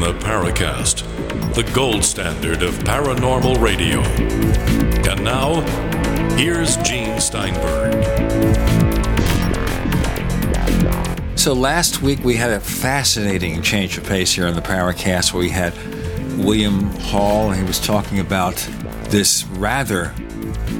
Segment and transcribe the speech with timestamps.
[0.00, 1.02] The Paracast,
[1.54, 4.00] the gold standard of paranormal radio.
[5.10, 5.60] And now,
[6.36, 7.92] here's Gene Steinberg.
[11.36, 15.48] So last week we had a fascinating change of pace here in the Paracast we
[15.48, 15.74] had
[16.38, 17.50] William Hall.
[17.50, 18.54] He was talking about
[19.08, 20.14] this rather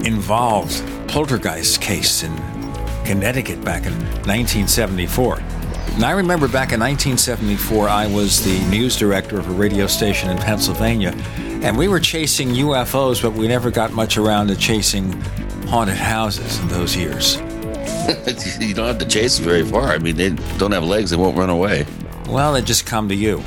[0.05, 2.37] involved poltergeist case in
[3.05, 3.93] Connecticut back in
[4.27, 5.43] 1974.
[5.99, 10.31] And I remember back in 1974, I was the news director of a radio station
[10.31, 11.11] in Pennsylvania,
[11.65, 15.11] and we were chasing UFOs, but we never got much around to chasing
[15.67, 17.35] haunted houses in those years.
[18.61, 19.89] you don't have to chase them very far.
[19.89, 21.85] I mean, they don't have legs, they won't run away.
[22.29, 23.43] Well, they just come to you,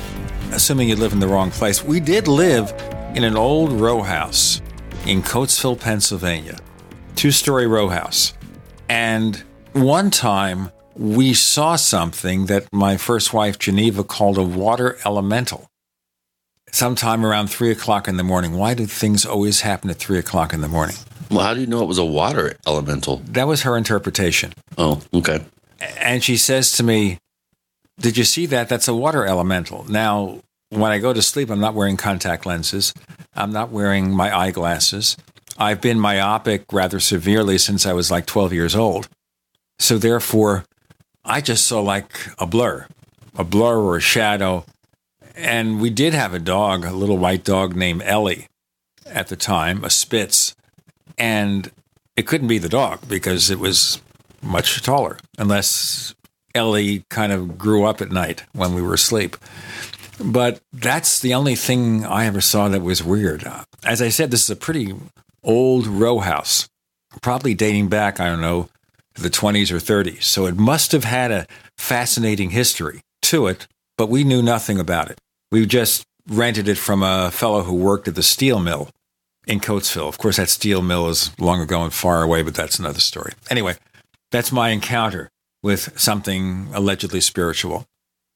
[0.52, 1.82] assuming you live in the wrong place.
[1.82, 2.70] We did live
[3.14, 4.60] in an old row house
[5.06, 6.58] in Coatesville, Pennsylvania,
[7.16, 8.34] two story row house.
[8.90, 15.68] And one time, we saw something that my first wife, Geneva, called a water elemental.
[16.70, 18.54] Sometime around three o'clock in the morning.
[18.54, 20.96] Why do things always happen at three o'clock in the morning?
[21.30, 23.18] Well, how do you know it was a water elemental?
[23.26, 24.52] That was her interpretation.
[24.78, 25.44] Oh, okay.
[25.98, 27.18] And she says to me,
[28.00, 28.68] Did you see that?
[28.68, 29.84] That's a water elemental.
[29.90, 32.94] Now, when I go to sleep, I'm not wearing contact lenses,
[33.34, 35.16] I'm not wearing my eyeglasses.
[35.58, 39.08] I've been myopic rather severely since I was like 12 years old.
[39.78, 40.64] So, therefore,
[41.24, 42.86] I just saw like a blur,
[43.36, 44.64] a blur or a shadow.
[45.34, 48.48] And we did have a dog, a little white dog named Ellie
[49.06, 50.54] at the time, a Spitz.
[51.16, 51.70] And
[52.16, 54.00] it couldn't be the dog because it was
[54.42, 56.14] much taller, unless
[56.54, 59.36] Ellie kind of grew up at night when we were asleep.
[60.22, 63.44] But that's the only thing I ever saw that was weird.
[63.84, 64.94] As I said, this is a pretty
[65.42, 66.68] old row house,
[67.22, 68.68] probably dating back, I don't know,
[69.14, 70.22] the 20s or 30s.
[70.24, 71.46] So it must have had a
[71.76, 75.18] fascinating history to it, but we knew nothing about it.
[75.50, 78.90] We just rented it from a fellow who worked at the steel mill
[79.46, 80.08] in Coatesville.
[80.08, 83.32] Of course, that steel mill is long ago and far away, but that's another story.
[83.50, 83.76] Anyway,
[84.30, 85.28] that's my encounter
[85.62, 87.86] with something allegedly spiritual.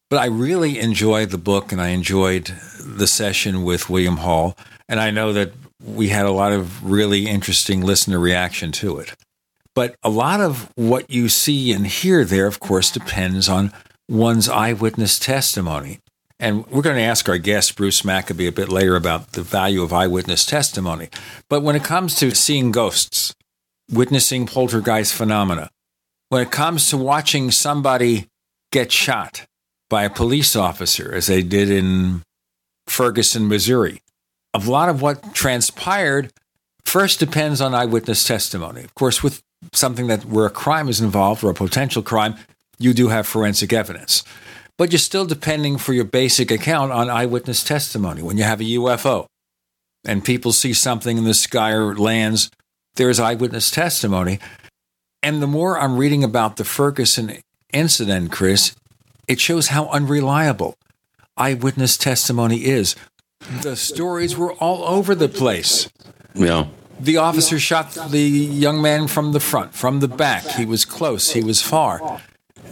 [0.08, 4.56] But I really enjoyed the book and I enjoyed the session with William Hall.
[4.88, 5.52] And I know that
[5.84, 9.14] we had a lot of really interesting listener reaction to it.
[9.76, 13.74] But a lot of what you see and hear there, of course, depends on
[14.08, 16.00] one's eyewitness testimony.
[16.40, 19.82] And we're going to ask our guest, Bruce Maccabee, a bit later about the value
[19.82, 21.10] of eyewitness testimony.
[21.50, 23.34] But when it comes to seeing ghosts,
[23.90, 25.70] witnessing poltergeist phenomena,
[26.30, 28.28] when it comes to watching somebody
[28.72, 29.46] get shot
[29.90, 32.22] by a police officer, as they did in
[32.86, 34.00] Ferguson, Missouri,
[34.54, 36.32] a lot of what transpired
[36.86, 38.82] first depends on eyewitness testimony.
[38.82, 42.36] Of course, with something that where a crime is involved or a potential crime,
[42.78, 44.22] you do have forensic evidence.
[44.78, 48.22] But you're still depending for your basic account on eyewitness testimony.
[48.22, 49.26] When you have a UFO
[50.04, 52.50] and people see something in the sky or lands,
[52.96, 54.38] there's eyewitness testimony.
[55.22, 57.38] And the more I'm reading about the Ferguson
[57.72, 58.74] incident, Chris,
[59.26, 60.74] it shows how unreliable
[61.36, 62.96] eyewitness testimony is.
[63.62, 65.88] The stories were all over the place.
[66.34, 66.66] Yeah.
[66.98, 70.44] The officer shot the young man from the front, from the back.
[70.44, 72.20] He was close, he was far.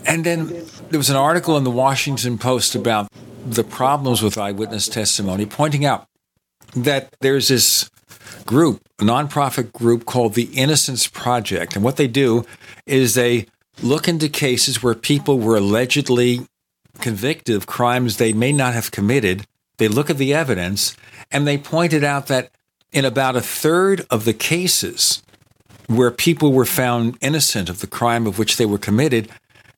[0.06, 0.48] And then
[0.90, 3.08] there was an article in the Washington Post about
[3.46, 6.06] the problems with eyewitness testimony, pointing out
[6.74, 7.90] that there's this
[8.46, 11.74] group, a nonprofit group called the Innocence Project.
[11.74, 12.44] And what they do
[12.86, 13.46] is they
[13.82, 16.46] look into cases where people were allegedly
[17.00, 19.46] convicted of crimes they may not have committed.
[19.78, 20.96] They look at the evidence
[21.30, 22.50] and they pointed out that
[22.94, 25.22] in about a third of the cases
[25.88, 29.28] where people were found innocent of the crime of which they were committed,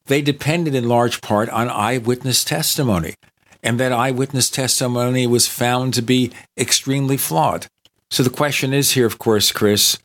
[0.05, 3.15] they depended in large part on eyewitness testimony.
[3.63, 7.67] And that eyewitness testimony was found to be extremely flawed.
[8.11, 9.99] So the question is here, of course, Chris,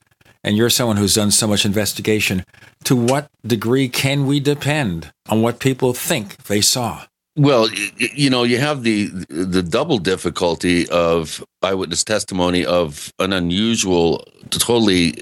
[0.44, 2.44] and you're someone who's done so much investigation,
[2.86, 7.06] to what degree can we depend on what people think they saw?
[7.38, 14.26] Well, you know, you have the the double difficulty of eyewitness testimony of an unusual,
[14.50, 15.22] totally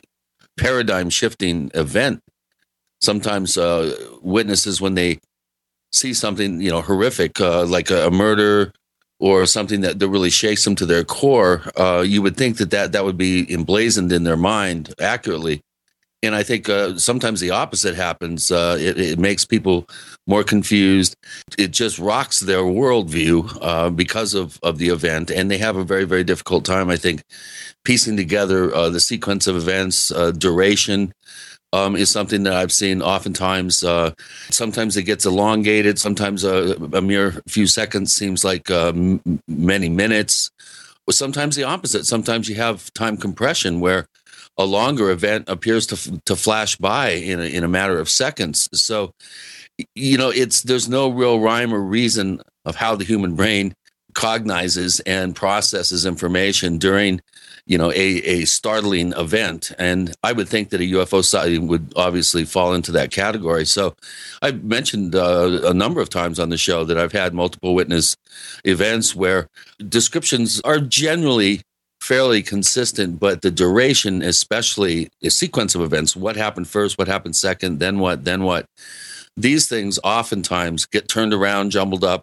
[0.58, 2.22] paradigm shifting event.
[3.02, 5.20] Sometimes uh, witnesses, when they
[5.92, 8.74] see something, you know, horrific, uh, like a, a, murder
[9.20, 12.72] or something that, that really shakes them to their core, uh, you would think that,
[12.72, 15.62] that that would be emblazoned in their mind accurately.
[16.22, 18.52] And I think uh, sometimes the opposite happens.
[18.52, 19.88] Uh, it, it, makes people
[20.28, 21.16] more confused.
[21.58, 25.84] It just rocks their worldview uh, because of, of the event, and they have a
[25.84, 27.24] very, very difficult time, I think,
[27.86, 31.14] piecing together uh, the sequence of events, uh, duration.
[31.72, 33.84] Um, is something that I've seen oftentimes.
[33.84, 34.14] Uh,
[34.50, 36.00] sometimes it gets elongated.
[36.00, 40.50] Sometimes a, mere few seconds seems like m- many minutes.
[41.12, 42.08] Sometimes the opposite.
[42.08, 44.08] Sometimes you have time compression where
[44.60, 48.70] a longer event appears to to flash by in a, in a matter of seconds.
[48.74, 49.14] So,
[49.96, 53.74] you know, it's there's no real rhyme or reason of how the human brain
[54.14, 57.22] cognizes and processes information during
[57.68, 61.94] you know a, a startling event and i would think that a ufo sighting would
[61.96, 63.94] obviously fall into that category so
[64.42, 68.18] i've mentioned uh, a number of times on the show that i've had multiple witness
[68.66, 69.48] events where
[69.88, 71.62] descriptions are generally
[72.02, 77.36] fairly consistent, but the duration, especially a sequence of events, what happened first, what happened
[77.36, 78.66] second, then what, then what,
[79.36, 82.22] these things oftentimes get turned around, jumbled up,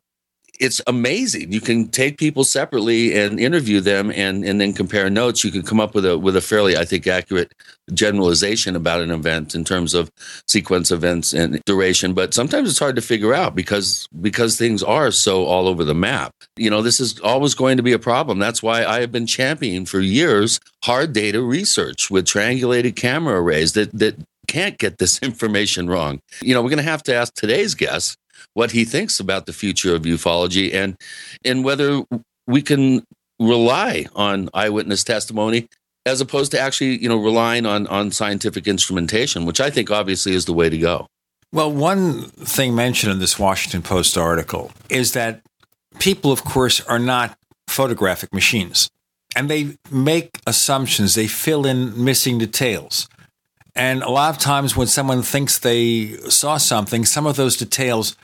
[0.61, 1.53] it's amazing.
[1.53, 5.45] You can take people separately and interview them, and and then compare notes.
[5.45, 7.53] You can come up with a with a fairly, I think, accurate
[7.95, 10.11] generalization about an event in terms of
[10.49, 12.15] sequence events and duration.
[12.15, 15.95] But sometimes it's hard to figure out because because things are so all over the
[15.95, 16.35] map.
[16.57, 18.39] You know, this is always going to be a problem.
[18.39, 23.73] That's why I have been championing for years hard data research with triangulated camera arrays
[23.75, 24.17] that that
[24.47, 26.21] can't get this information wrong.
[26.41, 28.19] You know, we're going to have to ask today's guest
[28.57, 30.97] what he thinks about the future of ufology and
[31.45, 32.03] and whether
[32.47, 33.05] we can
[33.39, 35.69] rely on eyewitness testimony
[36.07, 40.33] as opposed to actually you know relying on on scientific instrumentation which i think obviously
[40.33, 41.07] is the way to go.
[41.53, 42.23] Well one
[42.55, 45.43] thing mentioned in this washington post article is that
[45.99, 47.39] people of course are not
[47.69, 48.91] photographic machines
[49.37, 51.15] and they make assumptions.
[51.15, 53.07] They fill in missing details.
[53.75, 58.17] And a lot of times when someone thinks they saw something some of those details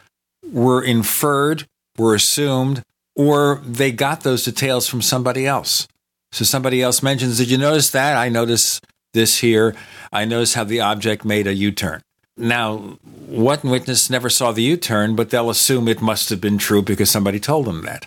[0.50, 1.66] were inferred,
[1.96, 2.82] were assumed,
[3.14, 5.86] or they got those details from somebody else.
[6.32, 8.16] So somebody else mentions, Did you notice that?
[8.16, 8.80] I notice
[9.12, 9.74] this here.
[10.12, 12.02] I notice how the object made a U turn.
[12.36, 12.96] Now,
[13.26, 16.82] one witness never saw the U turn, but they'll assume it must have been true
[16.82, 18.06] because somebody told them that.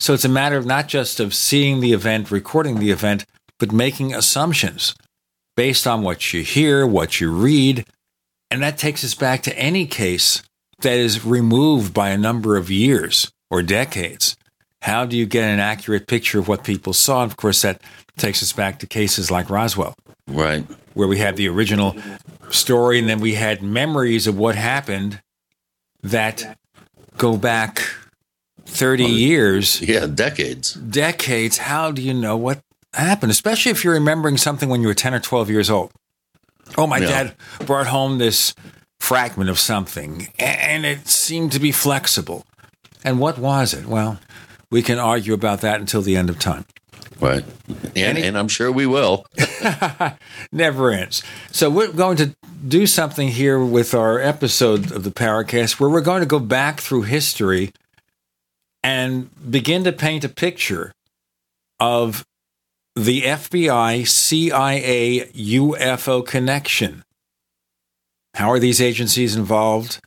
[0.00, 3.26] So it's a matter of not just of seeing the event, recording the event,
[3.58, 4.94] but making assumptions
[5.56, 7.84] based on what you hear, what you read.
[8.50, 10.42] And that takes us back to any case
[10.80, 14.36] that is removed by a number of years or decades.
[14.82, 17.22] How do you get an accurate picture of what people saw?
[17.22, 17.80] And of course, that
[18.16, 19.94] takes us back to cases like Roswell.
[20.28, 20.64] Right.
[20.94, 21.96] Where we had the original
[22.50, 25.20] story and then we had memories of what happened
[26.02, 26.58] that
[27.16, 27.82] go back
[28.66, 29.80] 30 years.
[29.80, 30.74] Yeah, decades.
[30.74, 31.58] Decades.
[31.58, 32.60] How do you know what
[32.92, 33.30] happened?
[33.30, 35.90] Especially if you're remembering something when you were 10 or 12 years old.
[36.76, 37.08] Oh, my yeah.
[37.08, 38.54] dad brought home this
[39.00, 42.44] fragment of something, and it seemed to be flexible.
[43.04, 43.86] And what was it?
[43.86, 44.18] Well,
[44.70, 46.64] we can argue about that until the end of time.
[47.20, 47.44] Right.
[47.94, 49.24] And, and I'm sure we will.
[50.52, 51.22] Never ends.
[51.50, 56.02] So we're going to do something here with our episode of the Paracast where we're
[56.02, 57.72] going to go back through history
[58.82, 60.92] and begin to paint a picture
[61.80, 62.26] of
[62.94, 67.02] the FBI CIA UFO connection
[68.36, 69.98] how are these agencies involved?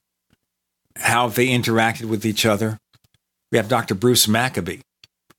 [0.97, 2.77] How have they interacted with each other?
[3.51, 3.95] We have Dr.
[3.95, 4.81] Bruce Maccabee,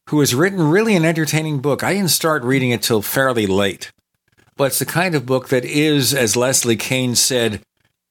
[0.08, 1.84] who has written really an entertaining book.
[1.84, 3.92] I didn't start reading it till fairly late,
[4.56, 7.60] but it's the kind of book that is, as Leslie Kean said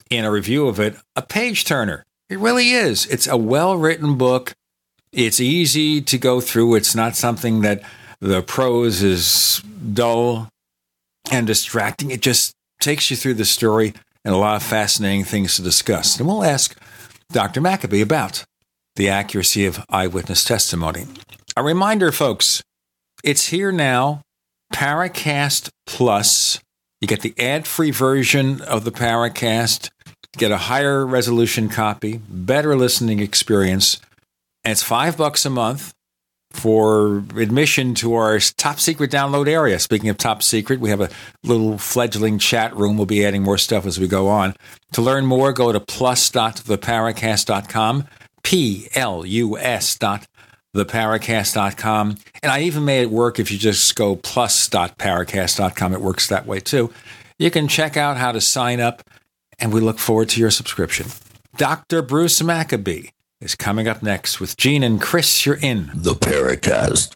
[0.10, 2.06] in a review of it, a page turner.
[2.30, 3.06] It really is.
[3.08, 4.54] It's a well written book.
[5.12, 6.76] It's easy to go through.
[6.76, 7.82] It's not something that
[8.22, 9.62] the prose is
[9.94, 10.48] dull
[11.30, 12.12] and distracting.
[12.12, 13.94] It just takes you through the story
[14.26, 16.18] and a lot of fascinating things to discuss.
[16.20, 16.78] And we'll ask
[17.32, 17.62] Dr.
[17.62, 18.44] Maccabee about
[18.96, 21.06] the accuracy of eyewitness testimony.
[21.56, 22.62] A reminder, folks,
[23.24, 24.22] it's here now
[24.74, 26.60] Paracast Plus.
[27.02, 29.90] You get the ad free version of the Paracast,
[30.38, 34.02] get a higher resolution copy, better listening experience,
[34.64, 35.94] and it's five bucks a month
[36.52, 39.80] for admission to our top secret download area.
[39.80, 41.10] Speaking of top secret, we have a
[41.44, 42.98] little fledgling chat room.
[42.98, 44.56] We'll be adding more stuff as we go on.
[44.94, 48.08] To learn more, go to plus.theparacast.com,
[48.44, 50.28] P L U S dot
[50.76, 52.18] theparacast.com.
[52.44, 55.94] And I even made it work if you just go plus.paracast.com.
[55.94, 56.94] It works that way too.
[57.38, 59.04] You can check out how to sign up,
[59.60, 61.08] and we look forward to your subscription.
[61.58, 62.02] Dr.
[62.02, 63.10] Bruce Maccabee
[63.42, 65.46] is coming up next with Gene and Chris.
[65.46, 67.16] You're in the Paracast.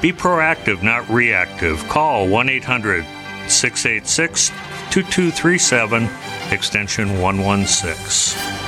[0.00, 1.86] Be proactive, not reactive.
[1.88, 3.04] Call 1 800
[3.48, 4.48] 686
[4.90, 6.08] 2237,
[6.52, 8.67] extension 116.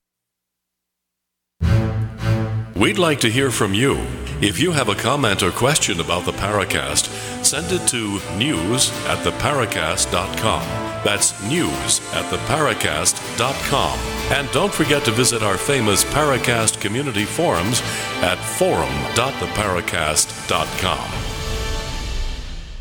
[2.77, 4.05] We'd like to hear from you.
[4.41, 7.07] If you have a comment or question about the Paracast,
[7.45, 10.63] send it to news at theparacast.com.
[11.05, 13.99] That's news at theparacast.com.
[14.37, 17.81] And don't forget to visit our famous Paracast community forums
[18.23, 21.11] at forum.theparacast.com.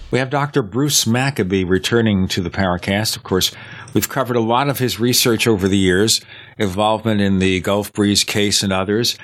[0.10, 0.64] We have Dr.
[0.64, 3.16] Bruce Maccabee returning to the Paracast.
[3.16, 3.52] Of course,
[3.94, 6.20] we've covered a lot of his research over the years,
[6.58, 9.20] involvement in the Gulf Breeze case and others.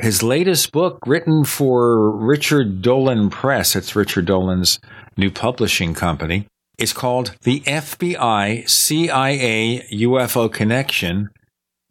[0.00, 4.80] His latest book, written for Richard Dolan Press, it's Richard Dolan's
[5.16, 6.46] new publishing company,
[6.78, 11.28] is called The FBI CIA UFO Connection.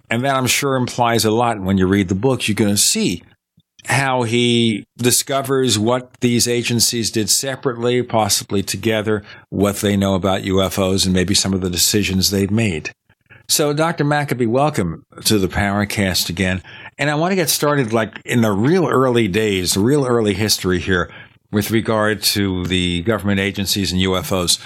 [0.10, 2.48] And that I'm sure implies a lot when you read the book.
[2.48, 3.22] You're going to see
[3.86, 11.06] how he discovers what these agencies did separately, possibly together, what they know about UFOs,
[11.06, 12.92] and maybe some of the decisions they've made.
[13.54, 14.04] So, Dr.
[14.04, 16.64] Maccabee, welcome to the Paracast again.
[16.98, 20.34] And I want to get started like in the real early days, the real early
[20.34, 21.14] history here
[21.52, 24.60] with regard to the government agencies and UFOs.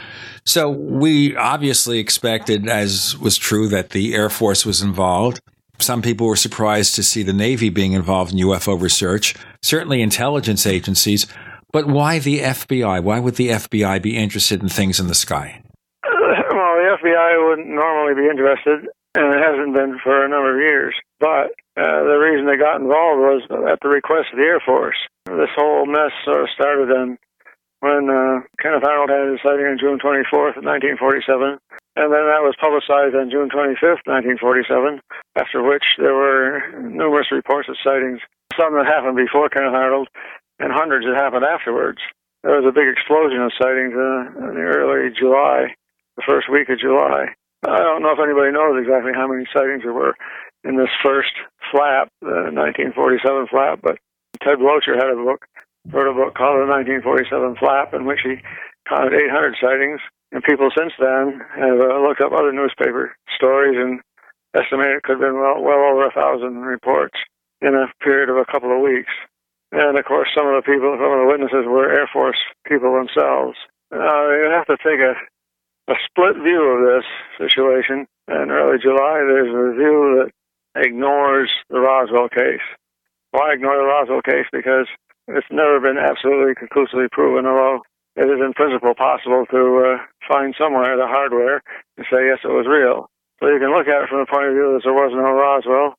[0.46, 5.42] So we obviously expected, as was true, that the Air Force was involved.
[5.80, 10.66] Some people were surprised to see the Navy being involved in UFO research, certainly intelligence
[10.66, 11.28] agencies.
[11.74, 13.04] But why the FBI?
[13.04, 15.62] Why would the FBI be interested in things in the sky?
[16.88, 20.96] The FBI wouldn't normally be interested, and it hasn't been for a number of years.
[21.20, 24.96] But uh, the reason they got involved was at the request of the Air Force.
[25.28, 27.20] This whole mess sort of started in
[27.84, 31.60] when uh, Kenneth Arnold had his sighting on June 24th, 1947.
[32.00, 35.04] And then that was publicized on June 25th, 1947,
[35.36, 38.24] after which there were numerous reports of sightings,
[38.56, 40.08] some that happened before Kenneth Arnold,
[40.64, 42.00] and hundreds that happened afterwards.
[42.48, 45.76] There was a big explosion of sightings uh, in the early July,
[46.18, 47.32] the first week of July.
[47.66, 50.14] I don't know if anybody knows exactly how many sightings there were
[50.64, 51.34] in this first
[51.72, 53.98] flap, the 1947 flap, but
[54.44, 55.48] Ted Bloecher had a book
[55.92, 58.44] wrote a book called The 1947 Flap, in which he
[58.88, 60.02] counted 800 sightings.
[60.32, 64.04] And people since then have uh, looked up other newspaper stories and
[64.52, 67.16] estimated it could have been well, well over a thousand reports
[67.62, 69.12] in a period of a couple of weeks.
[69.72, 72.92] And of course, some of the people, some of the witnesses were Air Force people
[72.92, 73.56] themselves.
[73.88, 75.16] Uh, you have to take a,
[75.88, 77.08] a split view of this
[77.40, 78.08] situation.
[78.28, 80.32] In early July, there's a view that
[80.76, 82.64] ignores the Roswell case.
[83.32, 84.48] Why ignore the Roswell case?
[84.52, 84.88] Because
[85.28, 87.84] it's never been absolutely conclusively proven, although
[88.16, 91.62] it is in principle possible to uh, find somewhere the hardware
[91.96, 93.08] and say, yes, it was real.
[93.40, 95.32] So you can look at it from the point of view that there was no
[95.32, 95.96] Roswell,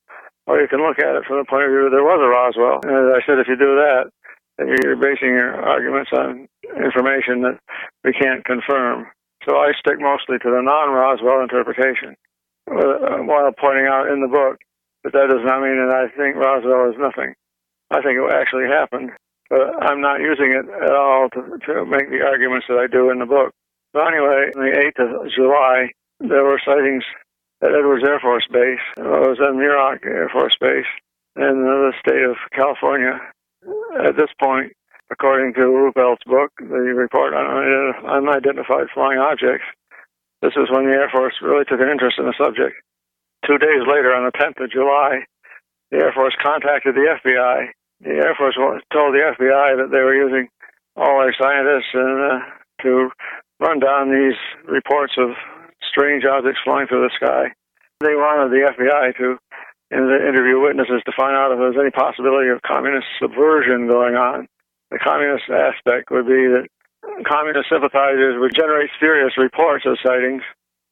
[0.47, 2.29] or you can look at it from the point of view that there was a
[2.29, 2.83] Roswell.
[2.83, 4.11] And as I said, if you do that,
[4.59, 7.61] you're basing your arguments on information that
[8.03, 9.07] we can't confirm.
[9.49, 12.21] So I stick mostly to the non-Roswell interpretation,
[12.69, 14.61] uh, while pointing out in the book
[15.05, 17.33] that that does not mean that I think Roswell is nothing.
[17.89, 19.17] I think it actually happened,
[19.49, 23.09] but I'm not using it at all to, to make the arguments that I do
[23.09, 23.57] in the book.
[23.97, 27.05] So anyway, on the 8th of July, there were sightings
[27.63, 28.85] at Edwards Air Force Base.
[28.99, 30.93] It was at Muroc Air Force Base
[31.37, 33.17] in the state of California.
[33.97, 34.77] At this point,
[35.11, 37.47] according to Ruppelt's book, the report on
[38.07, 39.65] unidentified flying objects,
[40.43, 42.77] this is when the Air Force really took an interest in the subject.
[43.47, 45.25] Two days later, on the 10th of July,
[45.91, 50.15] the Air Force contacted the FBI the Air Force told the FBI that they were
[50.15, 50.49] using
[50.97, 52.39] all their scientists and, uh,
[52.83, 53.11] to
[53.59, 55.35] run down these reports of
[55.83, 57.51] strange objects flying through the sky.
[58.01, 59.39] They wanted the FBI to
[59.91, 64.47] interview witnesses to find out if there was any possibility of communist subversion going on.
[64.91, 66.69] The communist aspect would be that
[67.29, 70.43] communist sympathizers would generate serious reports of sightings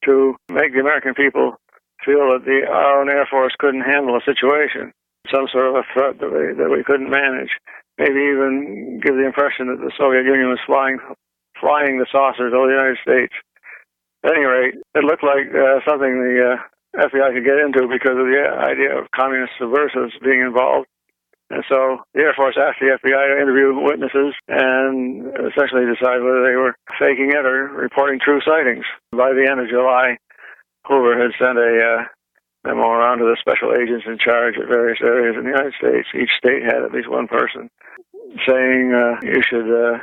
[0.04, 1.56] to make the American people
[2.04, 4.92] feel that the our own Air Force couldn't handle a situation
[5.30, 7.50] some sort of a threat that we that we couldn't manage.
[7.98, 10.98] Maybe even give the impression that the Soviet Union was flying
[11.58, 13.34] flying the saucers over the United States.
[14.24, 18.16] At any rate, it looked like uh, something the uh, FBI could get into because
[18.16, 20.86] of the idea of communist subversives being involved.
[21.50, 26.42] And so the Air Force asked the FBI to interview witnesses and essentially decide whether
[26.42, 28.84] they were faking it or reporting true sightings.
[29.12, 30.18] By the end of July,
[30.86, 32.04] Hoover had sent a uh,
[32.64, 36.08] memo around to the special agents in charge at various areas in the United States.
[36.14, 37.70] Each state had at least one person
[38.46, 40.02] saying uh, you should, uh,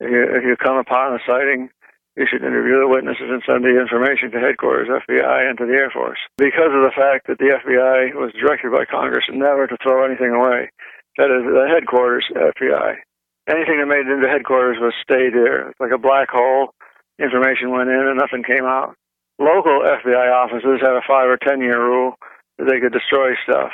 [0.00, 1.70] if, you, if you come upon a sighting,
[2.16, 5.76] you should interview the witnesses and send the information to headquarters, FBI, and to the
[5.76, 6.20] Air Force.
[6.36, 10.32] Because of the fact that the FBI was directed by Congress never to throw anything
[10.32, 10.68] away,
[11.16, 13.00] that is, the headquarters FBI.
[13.48, 15.70] Anything that made it into headquarters was stayed there.
[15.70, 16.74] It's like a black hole.
[17.18, 18.94] Information went in and nothing came out
[19.42, 22.14] local FBI offices had a five or ten year rule
[22.58, 23.72] that they could destroy stuff,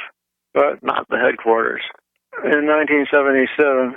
[0.55, 1.83] but not the headquarters.
[2.44, 3.96] In 1977,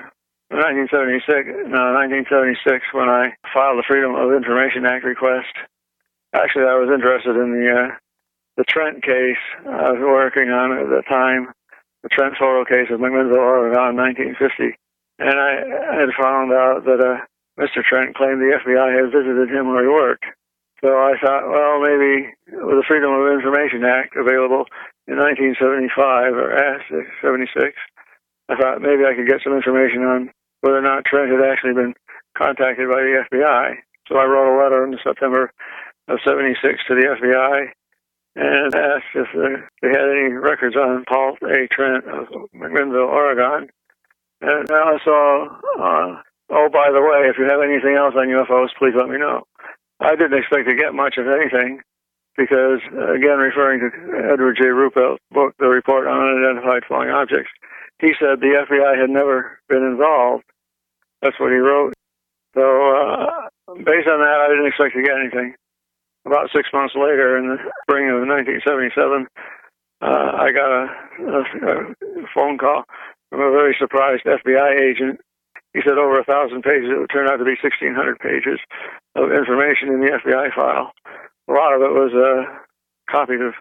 [0.51, 5.55] 1976, no, 1976, when I filed the Freedom of Information Act request,
[6.35, 7.89] actually I was interested in the uh,
[8.59, 11.55] the Trent case I was working on at the time,
[12.03, 14.75] the Trent photo case of McMinnville, Oregon, 1950,
[15.23, 17.23] and I had found out that uh,
[17.55, 17.79] Mr.
[17.79, 20.27] Trent claimed the FBI had visited him where he worked.
[20.83, 24.67] So I thought, well, maybe with the Freedom of Information Act available
[25.07, 26.51] in 1975 or
[27.23, 27.71] 76,
[28.49, 31.73] I thought maybe I could get some information on whether or not Trent had actually
[31.73, 31.93] been
[32.37, 33.75] contacted by the FBI.
[34.07, 35.51] So I wrote a letter in September
[36.07, 37.67] of 76 to the FBI
[38.35, 39.27] and asked if
[39.81, 41.67] they had any records on Paul A.
[41.67, 43.69] Trent of McMinnville, Oregon.
[44.41, 45.45] And now I saw,
[45.79, 49.17] uh, oh, by the way, if you have anything else on UFOs, please let me
[49.17, 49.43] know.
[49.99, 51.81] I didn't expect to get much of anything.
[52.37, 54.65] because, again, referring to Edward J.
[54.69, 57.51] Ruppelt's book, The Report on Unidentified Flying Objects,
[57.99, 60.43] he said the FBI had never been involved.
[61.21, 61.93] That's what he wrote.
[62.55, 65.55] So, uh, based on that, I didn't expect to get anything.
[66.25, 69.27] About six months later, in the spring of 1977,
[70.01, 70.83] uh, I got a,
[71.25, 71.41] a,
[72.21, 72.83] a phone call
[73.29, 75.21] from a very surprised FBI agent
[75.73, 76.91] he said over a thousand pages.
[76.91, 78.59] It would turn out to be 1,600 pages
[79.15, 80.91] of information in the FBI file.
[81.47, 82.43] A lot of it was uh,
[83.09, 83.53] copies of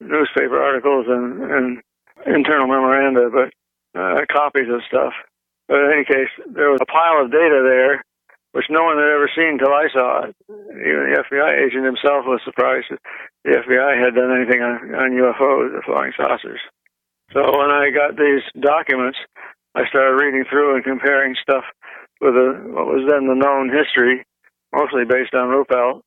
[0.00, 1.82] newspaper articles and, and
[2.26, 3.48] internal memoranda, but
[3.98, 5.12] uh, copies of stuff.
[5.68, 8.02] But in any case, there was a pile of data there,
[8.52, 10.36] which no one had ever seen till I saw it.
[10.48, 13.00] Even the FBI agent himself was surprised that
[13.44, 16.60] the FBI had done anything on, on UFOs, the flying saucers.
[17.32, 19.18] So when I got these documents,
[19.74, 21.64] I started reading through and comparing stuff
[22.20, 24.24] with what was then the known history,
[24.72, 26.00] mostly based on Ruppelt.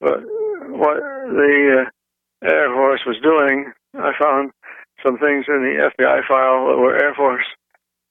[0.00, 0.24] But
[0.72, 0.96] what
[1.28, 4.50] the uh, Air Force was doing, I found
[5.04, 7.46] some things in the FBI file that were Air Force.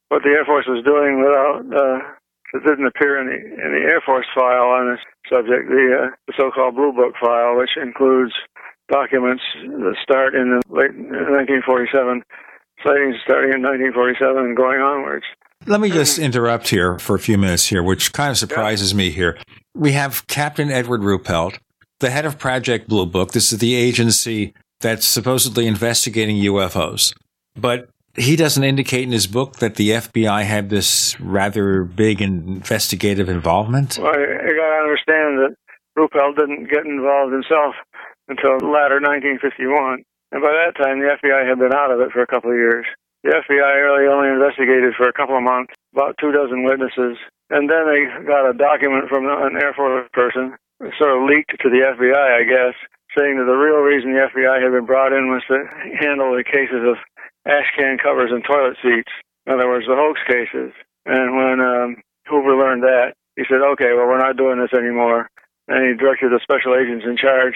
[0.09, 1.99] What the Air Force was doing without uh,
[2.53, 6.15] it didn't appear in the in the Air Force file on this subject, the, uh,
[6.27, 8.33] the so-called Blue Book file, which includes
[8.87, 12.23] documents that start in the late 1947
[12.83, 15.25] sightings starting in 1947 and going onwards.
[15.65, 18.97] Let me just interrupt here for a few minutes here, which kind of surprises yeah.
[18.97, 19.37] me here.
[19.73, 21.57] We have Captain Edward Ruppelt,
[21.99, 23.31] the head of Project Blue Book.
[23.31, 27.15] This is the agency that's supposedly investigating UFOs.
[27.55, 33.29] But he doesn't indicate in his book that the FBI had this rather big investigative
[33.29, 33.99] involvement.
[34.01, 35.55] Well, got to understand that
[35.97, 37.75] Ruppelt didn't get involved himself
[38.27, 40.03] until the latter 1951.
[40.31, 42.57] And by that time, the FBI had been out of it for a couple of
[42.57, 42.85] years.
[43.23, 47.17] The FBI really only investigated for a couple of months, about two dozen witnesses.
[47.49, 50.55] And then they got a document from an Air Force person,
[50.97, 52.75] sort of leaked to the FBI, I guess,
[53.17, 55.63] saying that the real reason the FBI had been brought in was to
[55.97, 56.97] handle the cases of
[57.45, 59.11] ash can covers and toilet seats.
[59.45, 60.73] In other words, the hoax cases.
[61.05, 65.29] And when um, Hoover learned that, he said, okay, well, we're not doing this anymore.
[65.67, 67.53] And he directed the special agents in charge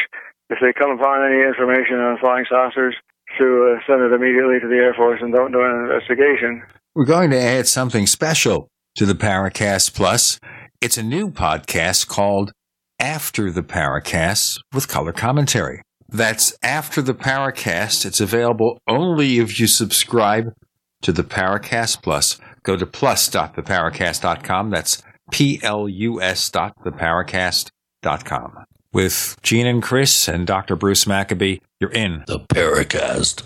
[0.49, 2.95] if they come upon any information on flying saucers,
[3.38, 6.63] to uh, send it immediately to the Air Force and don't do an investigation.
[6.95, 10.39] We're going to add something special to the Paracast Plus.
[10.82, 12.52] It's a new podcast called
[12.99, 15.82] After the Paracast with color commentary.
[16.11, 18.05] That's After the Paracast.
[18.05, 20.53] It's available only if you subscribe
[21.01, 22.39] to the Paracast Plus.
[22.63, 24.69] Go to plus.theparacast.com.
[24.69, 30.75] That's P-L-U-S dot theparacast.com with Gene and Chris and Dr.
[30.75, 31.59] Bruce Maccabee.
[31.79, 33.43] You're in the Paracast.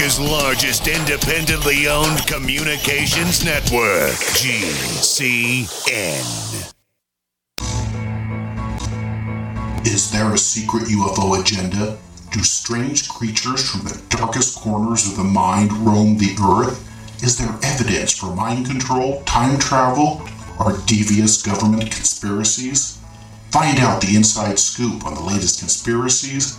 [0.00, 5.68] America's largest independently owned communications network, GCN.
[9.84, 11.98] Is there a secret UFO agenda?
[12.32, 16.80] Do strange creatures from the darkest corners of the mind roam the earth?
[17.22, 20.22] Is there evidence for mind control, time travel,
[20.58, 22.96] or devious government conspiracies?
[23.50, 26.58] Find out the inside scoop on the latest conspiracies,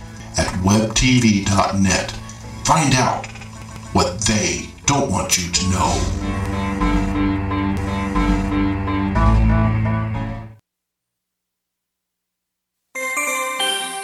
[0.37, 2.11] at webtv.net.
[2.63, 3.25] Find out
[3.93, 7.11] what they don't want you to know.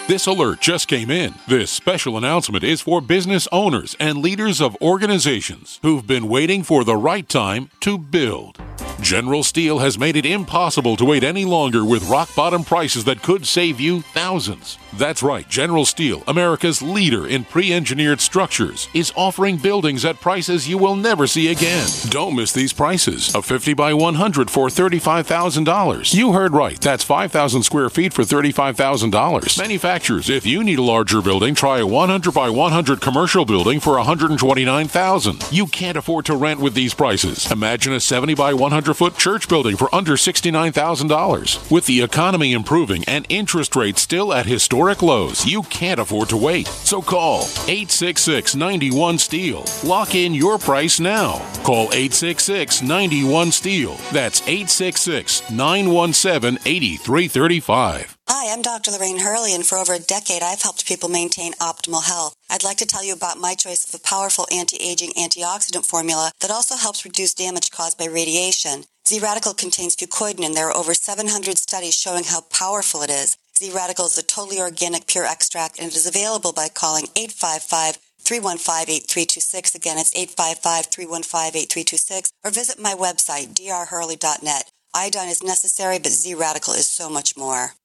[0.08, 1.34] This alert just came in.
[1.46, 6.82] This special announcement is for business owners and leaders of organizations who've been waiting for
[6.82, 8.58] the right time to build.
[9.00, 13.22] General Steel has made it impossible to wait any longer with rock bottom prices that
[13.22, 14.76] could save you thousands.
[14.94, 20.68] That's right, General Steel, America's leader in pre engineered structures, is offering buildings at prices
[20.68, 21.86] you will never see again.
[22.08, 23.32] Don't miss these prices.
[23.34, 26.14] A 50 by 100 for $35,000.
[26.14, 29.58] You heard right, that's 5,000 square feet for $35,000.
[29.58, 33.94] Manufacturers, if you need a larger building, try a 100 by 100 commercial building for
[33.94, 35.52] 129,000.
[35.52, 37.50] You can't afford to rent with these prices.
[37.52, 41.70] Imagine a 70 by 100 200 foot church building for under $69,000.
[41.70, 46.36] With the economy improving and interest rates still at historic lows, you can't afford to
[46.36, 46.66] wait.
[46.66, 49.64] So call 866 91 Steel.
[49.84, 51.32] Lock in your price now.
[51.64, 53.94] Call 866 91 Steel.
[54.12, 58.17] That's 866 917 8335.
[58.30, 58.90] Hi, I'm Dr.
[58.90, 62.34] Lorraine Hurley, and for over a decade, I've helped people maintain optimal health.
[62.50, 66.50] I'd like to tell you about my choice of a powerful anti-aging antioxidant formula that
[66.50, 68.84] also helps reduce damage caused by radiation.
[69.08, 73.38] Z-Radical contains fucoidan, and there are over 700 studies showing how powerful it is.
[73.56, 78.94] Z-Radical is a totally organic, pure extract, and it is available by calling 855 315
[78.94, 79.74] 8326.
[79.74, 84.70] Again, it's 855 315 8326, or visit my website, drhurley.net.
[84.94, 87.77] Iodine is necessary, but Z-Radical is so much more.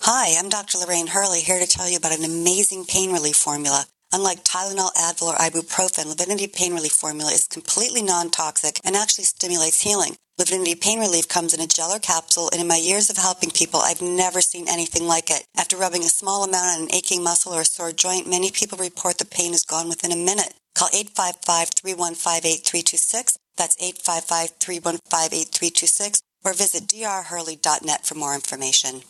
[0.00, 0.78] Hi, I'm Dr.
[0.78, 3.86] Lorraine Hurley here to tell you about an amazing pain relief formula.
[4.12, 9.82] Unlike Tylenol, Advil, or ibuprofen, Livinity Pain Relief formula is completely non-toxic and actually stimulates
[9.82, 10.14] healing.
[10.38, 13.50] Livinity Pain Relief comes in a gel or capsule, and in my years of helping
[13.50, 15.44] people, I've never seen anything like it.
[15.56, 18.78] After rubbing a small amount on an aching muscle or a sore joint, many people
[18.78, 20.54] report the pain is gone within a minute.
[20.76, 23.38] Call 855-315-8326.
[23.56, 29.02] That's 855-315-8326 or visit drhurley.net for more information.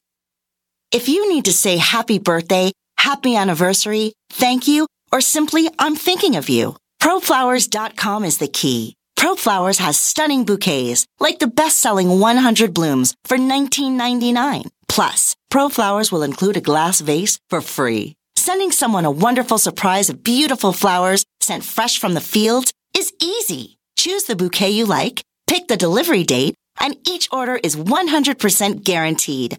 [0.93, 6.37] If you need to say happy birthday, happy anniversary, thank you, or simply I'm thinking
[6.37, 8.97] of you, proflowers.com is the key.
[9.17, 14.69] ProFlowers has stunning bouquets, like the best-selling 100 blooms for $19.99.
[14.89, 18.15] Plus, ProFlowers will include a glass vase for free.
[18.37, 23.79] Sending someone a wonderful surprise of beautiful flowers sent fresh from the fields is easy.
[23.97, 29.59] Choose the bouquet you like, pick the delivery date, and each order is 100% guaranteed.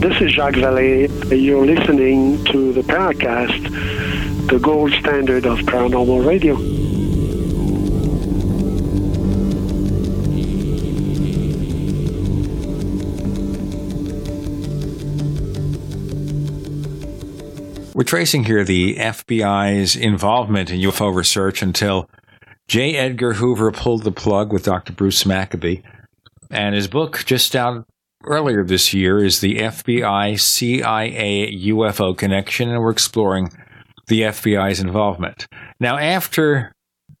[0.00, 1.10] This is Jacques Vallée.
[1.30, 6.54] You're listening to the Paracast, the gold standard of paranormal radio.
[17.92, 22.08] We're tracing here the FBI's involvement in UFO research until
[22.68, 22.96] J.
[22.96, 24.94] Edgar Hoover pulled the plug with Dr.
[24.94, 25.82] Bruce Maccabee.
[26.50, 27.86] And his book, just out
[28.24, 33.50] earlier this year, is the FBI CIA UFO connection, and we're exploring
[34.08, 35.46] the FBI's involvement.
[35.78, 36.72] Now, after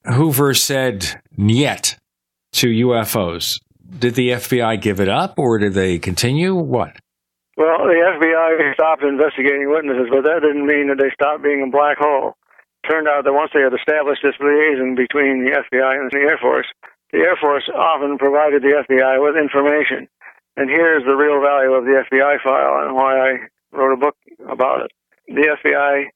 [0.04, 1.96] Hoover said "niet"
[2.52, 3.60] to UFOs,
[3.98, 6.54] did the FBI give it up or did they continue?
[6.54, 6.96] What?
[7.56, 11.70] Well, the FBI stopped investigating witnesses, but that didn't mean that they stopped being a
[11.70, 12.32] black hole.
[12.82, 16.24] It Turned out that once they had established this liaison between the FBI and the
[16.24, 16.66] Air Force,
[17.12, 20.08] the Air Force often provided the FBI with information.
[20.60, 23.30] And here's the real value of the FBI file and why I
[23.72, 24.92] wrote a book about it.
[25.24, 26.12] The FBI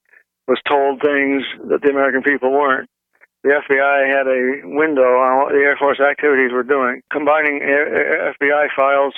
[0.47, 1.41] was told things
[1.73, 2.91] that the American people weren't.
[3.43, 8.69] The FBI had a window on what the Air Force activities were doing, combining FBI
[8.77, 9.15] files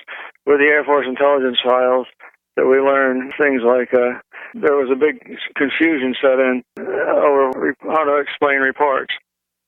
[0.46, 2.06] with the Air Force intelligence files
[2.54, 4.22] that we learned things like uh,
[4.54, 5.26] there was a big
[5.58, 9.10] confusion set in over how to explain reports.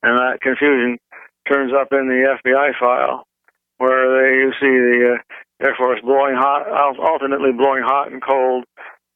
[0.05, 0.99] And that confusion
[1.51, 3.27] turns up in the FBI file
[3.79, 5.23] where they, you see the uh,
[5.61, 8.65] Air Force blowing hot, alternately blowing hot and cold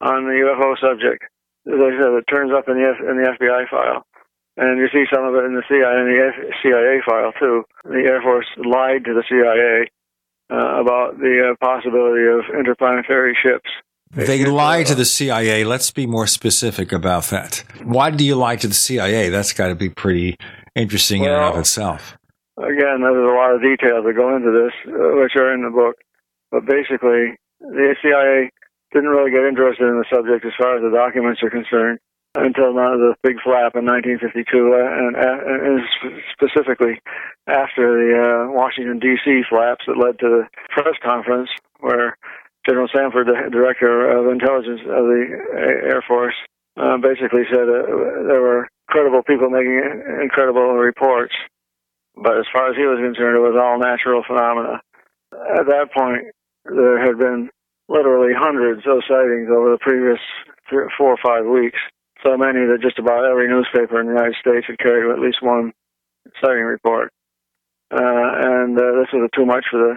[0.00, 1.22] on the UFO subject.
[1.66, 4.04] As I said, it turns up in the, F, in the FBI file.
[4.56, 7.64] And you see some of it in the CIA, in the CIA file too.
[7.84, 9.88] The Air Force lied to the CIA
[10.50, 13.70] uh, about the uh, possibility of interplanetary ships.
[14.14, 15.64] They lie to the CIA.
[15.64, 17.64] Let's be more specific about that.
[17.82, 19.30] Why do you lie to the CIA?
[19.30, 20.36] That's got to be pretty
[20.74, 22.18] interesting well, in and of itself.
[22.58, 25.70] Again, there's a lot of details that go into this, uh, which are in the
[25.70, 25.96] book.
[26.52, 28.52] But basically, the CIA
[28.92, 31.98] didn't really get interested in the subject as far as the documents are concerned
[32.36, 35.80] until the big flap in 1952, uh, and, and,
[36.32, 37.00] specifically
[37.48, 39.44] after the uh, Washington D.C.
[39.48, 41.48] flaps that led to the press conference
[41.80, 42.16] where
[42.64, 45.22] General Samford, the director of intelligence of the
[45.88, 46.36] Air Force,
[46.76, 49.80] uh, basically said uh, there were credible people making
[50.22, 51.34] incredible reports,
[52.16, 54.80] but as far as he was concerned, it was all natural phenomena.
[55.32, 56.32] At that point,
[56.64, 57.50] there had been
[57.88, 60.20] literally hundreds of sightings over the previous
[60.68, 61.78] three, four or five weeks.
[62.22, 65.42] So many that just about every newspaper in the United States had carried at least
[65.42, 65.72] one
[66.40, 67.12] sighting report.
[67.90, 69.94] Uh, and uh, this was too much for the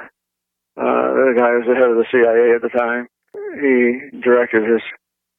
[0.78, 3.08] uh, the guy who was the head of the CIA at the time.
[3.56, 4.82] He directed his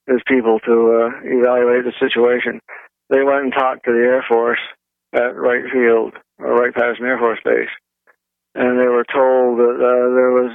[0.06, 2.60] his people to uh, evaluate the situation.
[3.10, 4.62] They went and talked to the Air Force
[5.12, 7.68] at Wright Field or Wright Patterson Air Force Base,
[8.54, 10.52] and they were told that uh, there was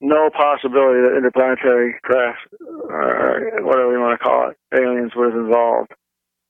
[0.00, 5.92] no possibility that interplanetary craft, or whatever you want to call it, aliens was involved.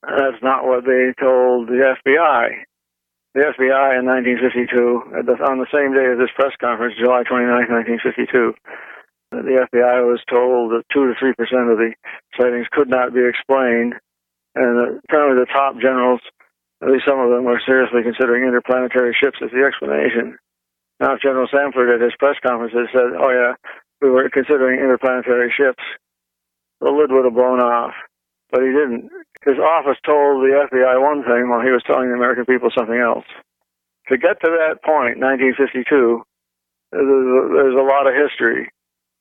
[0.03, 2.65] That's not what they told the FBI.
[3.35, 7.71] The FBI in 1952, on the same day of this press conference, July 29,
[8.03, 8.55] 1952,
[9.31, 11.95] the FBI was told that 2 to 3 percent of the
[12.35, 13.95] sightings could not be explained,
[14.59, 16.19] and apparently the top generals,
[16.83, 20.35] at least some of them, were seriously considering interplanetary ships as the explanation.
[21.01, 23.57] Now, General Samford at his press conference had said, oh yeah,
[24.01, 25.83] we were considering interplanetary ships,
[26.81, 27.97] the lid would have blown off.
[28.53, 29.09] But he didn't.
[29.45, 32.99] His office told the FBI one thing while he was telling the American people something
[32.99, 33.25] else.
[34.09, 36.21] To get to that point, 1952,
[36.93, 38.69] there's a lot of history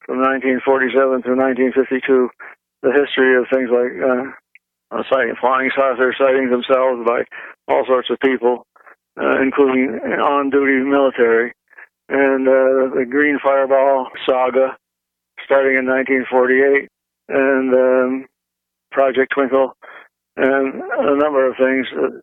[0.04, 2.34] from 1947 through 1952,
[2.82, 7.24] the history of things like uh, sighting, flying saucer sightings themselves by
[7.70, 8.66] all sorts of people,
[9.22, 11.54] uh, including on-duty military,
[12.10, 14.78] and uh, the Green Fireball saga
[15.46, 16.90] starting in 1948,
[17.30, 18.26] and um,
[18.92, 19.74] Project Twinkle,
[20.36, 22.22] and a number of things that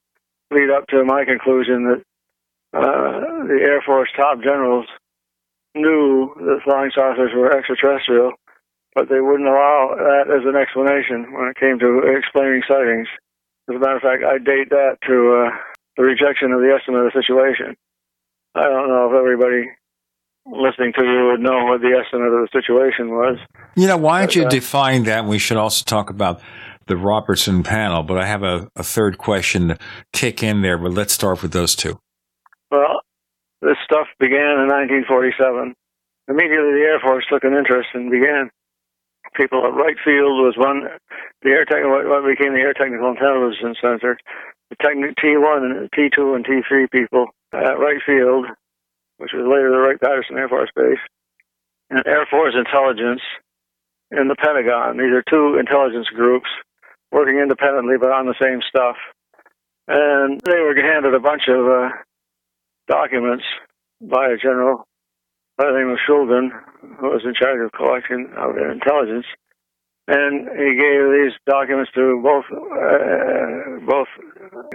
[0.51, 2.03] lead up to my conclusion that
[2.77, 4.87] uh, the Air Force top generals
[5.75, 8.33] knew that flying saucers were extraterrestrial,
[8.95, 13.09] but they wouldn't allow that as an explanation when it came to explaining sightings.
[13.69, 15.51] As a matter of fact, I date that to uh,
[15.97, 17.77] the rejection of the estimate of the situation.
[18.57, 19.69] I don't know if everybody
[20.47, 23.37] listening to you would know what the estimate of the situation was.
[23.77, 25.27] You know, why don't you uh, define that?
[25.27, 26.41] We should also talk about
[26.87, 29.79] the Robertson panel, but I have a, a third question to
[30.15, 31.99] kick in there, but let's start with those two.
[32.71, 33.03] Well,
[33.61, 34.73] this stuff began in
[35.05, 35.75] 1947.
[36.29, 38.51] Immediately, the Air Force took an interest and began.
[39.35, 40.89] People at Wright Field was one,
[41.43, 44.17] the air tech, what became the Air Technical Intelligence Center.
[44.71, 48.47] The technic T1 and T2 and T3 people at Wright Field,
[49.19, 50.99] which was later the Wright Patterson Air Force Base,
[51.91, 53.23] and Air Force Intelligence
[54.11, 54.97] in the Pentagon.
[54.97, 56.49] These are two intelligence groups
[57.13, 58.97] working independently but on the same stuff.
[59.89, 61.89] And they were handed a bunch of uh,
[62.89, 63.45] documents
[64.01, 64.87] by a general
[65.57, 66.51] by the name of Schulgen,
[67.01, 69.25] who was in charge of collection of intelligence,
[70.07, 74.09] and he gave these documents to both uh, both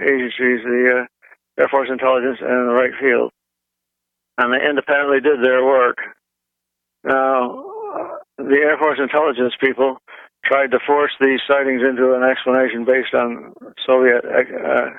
[0.00, 3.30] agencies, the uh, Air Force Intelligence and the Wright Field,
[4.38, 5.98] and they independently did their work.
[7.04, 7.64] Now,
[8.38, 9.98] the Air Force Intelligence people
[10.44, 13.54] tried to force these sightings into an explanation based on
[13.86, 14.90] Soviet uh,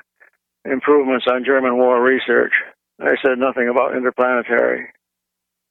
[0.65, 2.53] improvements on German war research.
[2.99, 4.87] They said nothing about interplanetary.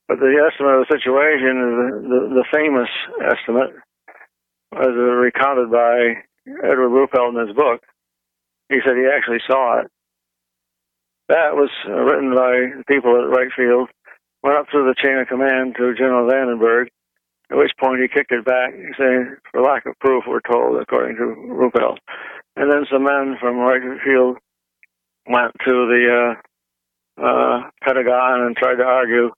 [0.09, 2.89] But the estimate of the situation the, the, the famous
[3.23, 3.73] estimate,
[4.77, 6.21] as recounted by
[6.65, 7.81] Edward Ruppelt in his book.
[8.73, 9.89] He said he actually saw it.
[11.29, 13.91] That was written by people at Wright Field,
[14.43, 16.89] went up through the chain of command to General Vandenberg,
[17.51, 21.17] at which point he kicked it back, saying, for lack of proof, we're told, according
[21.17, 21.99] to Ruppelt.
[22.57, 24.39] And then some men from Wright Field
[25.29, 26.03] went to the
[27.21, 29.31] uh, uh, Pentagon and tried to argue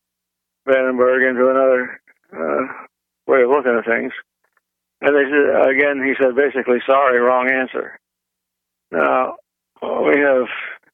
[0.68, 2.00] Vandenberg into another
[2.32, 2.86] uh,
[3.26, 4.12] way of looking at things.
[5.00, 7.98] And they said, again, he said basically, sorry, wrong answer.
[8.94, 9.36] Now,
[9.82, 10.46] we have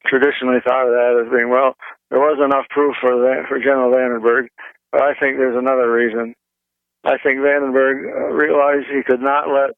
[0.07, 1.77] traditionally thought of that as being, well,
[2.09, 4.49] there was enough proof for that, for General Vandenberg,
[4.91, 6.35] but I think there's another reason.
[7.05, 9.77] I think Vandenberg uh, realized he could not let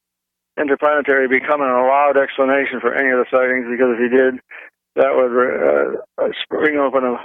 [0.58, 4.38] interplanetary become an allowed explanation for any of the sightings because if he did,
[4.94, 5.32] that would
[6.22, 7.18] uh, spring open a,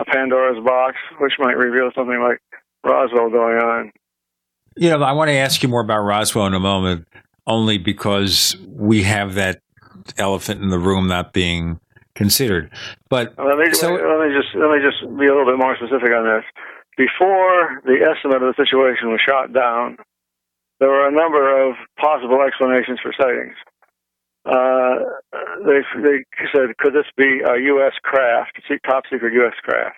[0.00, 2.38] a Pandora's box, which might reveal something like
[2.84, 3.92] Roswell going on.
[4.76, 7.08] You know, I want to ask you more about Roswell in a moment,
[7.46, 9.60] only because we have that
[10.16, 11.80] elephant in the room not being
[12.14, 12.70] considered.
[13.08, 15.76] But let me, so, let me just let me just be a little bit more
[15.76, 16.44] specific on this.
[16.96, 19.98] Before the estimate of the situation was shot down,
[20.80, 23.54] there were a number of possible explanations for sightings
[24.48, 24.96] uh,
[25.66, 27.92] they they said, could this be a U.S.
[28.02, 29.54] craft, see top secret U.S.
[29.62, 29.96] craft?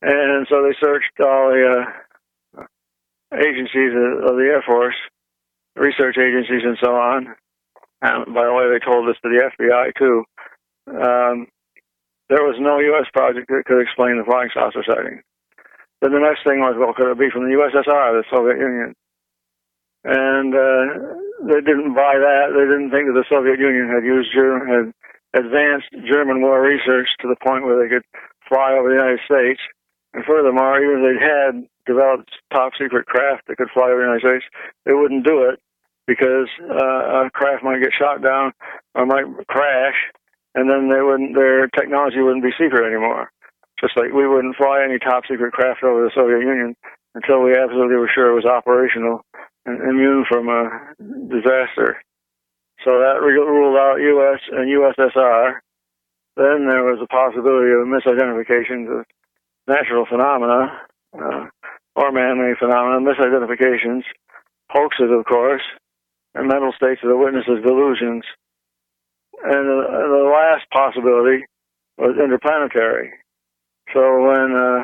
[0.00, 1.84] And so they searched all the
[2.58, 2.64] uh,
[3.36, 4.96] agencies of the Air Force,
[5.76, 7.36] research agencies, and so on.
[8.02, 10.24] And by the way, they told this to the FBI too.
[10.90, 11.46] Um,
[12.28, 13.06] there was no U.S.
[13.12, 15.22] project that could explain the flying saucer sighting.
[16.00, 18.94] Then the next thing was, well, could it be from the USSR, the Soviet Union?
[20.04, 20.82] and uh,
[21.46, 22.50] they didn't buy that.
[22.50, 24.90] They didn't think that the Soviet Union had used had
[25.34, 28.04] advanced German war research to the point where they could
[28.48, 29.60] fly over the United States.
[30.12, 31.54] And furthermore, even if they had
[31.86, 34.46] developed top secret craft that could fly over the United States,
[34.84, 35.60] they wouldn't do it
[36.06, 38.52] because uh, a craft might get shot down
[38.94, 39.96] or might crash,
[40.54, 43.30] and then they wouldn't, their technology wouldn't be secret anymore.
[43.80, 46.76] Just like we wouldn't fly any top secret craft over the Soviet Union
[47.14, 49.24] until we absolutely were sure it was operational
[49.66, 50.70] and immune from a
[51.28, 52.02] disaster.
[52.84, 54.40] So that ruled out U.S.
[54.50, 55.60] and USSR.
[56.36, 59.06] Then there was a possibility of misidentifications of
[59.68, 60.80] natural phenomena
[61.14, 61.46] uh,
[61.94, 64.02] or man-made phenomena, misidentifications,
[64.70, 65.62] hoaxes, of course,
[66.34, 68.24] and mental states of the witnesses' delusions.
[69.42, 71.44] And the, the last possibility
[71.98, 73.12] was interplanetary.
[73.92, 74.82] So when uh,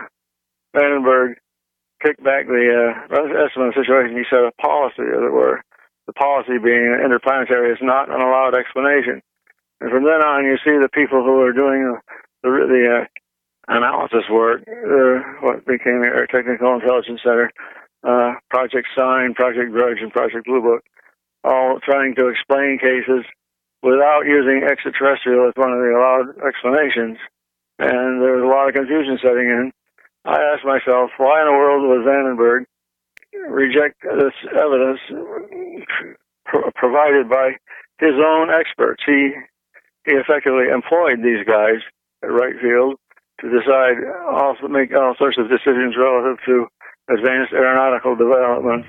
[0.76, 1.34] Vandenberg
[2.03, 5.62] kicked back the uh, estimate of the situation, he set a policy, as it were.
[6.07, 9.22] The policy being interplanetary is not an allowed explanation.
[9.80, 11.96] And from then on, you see the people who are doing
[12.42, 13.05] the, the uh,
[13.68, 17.51] analysis work, uh, what became the Air Technical Intelligence Center,
[18.03, 20.82] uh, Project Sign, Project Grudge, and Project Blue Book,
[21.45, 23.24] all trying to explain cases
[23.82, 27.18] without using extraterrestrial as one of the allowed explanations.
[27.78, 29.72] And there was a lot of confusion setting in.
[30.24, 32.66] I asked myself, why in the world would Vandenberg
[33.49, 34.99] reject this evidence
[36.45, 37.55] pro- provided by
[38.01, 39.03] his own experts?
[39.07, 39.32] He
[40.07, 41.84] he effectively employed these guys
[42.24, 42.97] at Wright Field
[43.41, 44.03] to decide
[44.68, 46.66] make all sorts of decisions relative to
[47.09, 48.86] advanced aeronautical development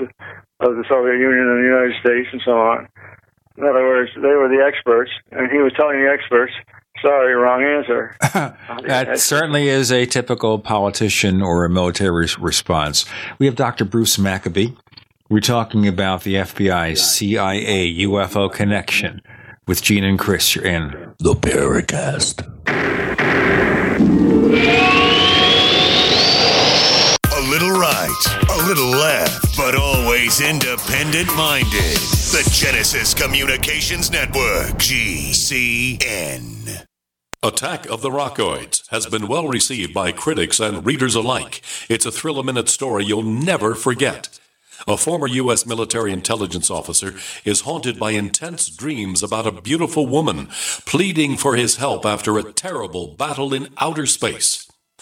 [0.60, 2.88] of the Soviet Union and the United States and so on.
[3.58, 6.54] In other words, they were the experts, and he was telling the experts,
[7.02, 8.16] sorry, wrong answer.
[8.88, 13.06] that certainly is a typical politician or a military response.
[13.38, 13.84] We have Dr.
[13.86, 14.70] Bruce Maccabee.
[15.30, 19.22] We're talking about the FBI CIA UFO connection
[19.68, 20.56] with Gene and Chris.
[20.56, 22.48] You're in the Paracast.
[28.70, 31.98] Little left, but always independent minded.
[32.30, 36.06] The Genesis Communications Network, GCN.
[37.42, 41.64] Attack of the Rockoids has been well received by critics and readers alike.
[41.90, 44.40] It's a thrill a minute story you'll never forget.
[44.88, 45.66] A former U.S.
[45.66, 50.48] military intelligence officer is haunted by intense dreams about a beautiful woman
[50.86, 54.69] pleading for his help after a terrible battle in outer space.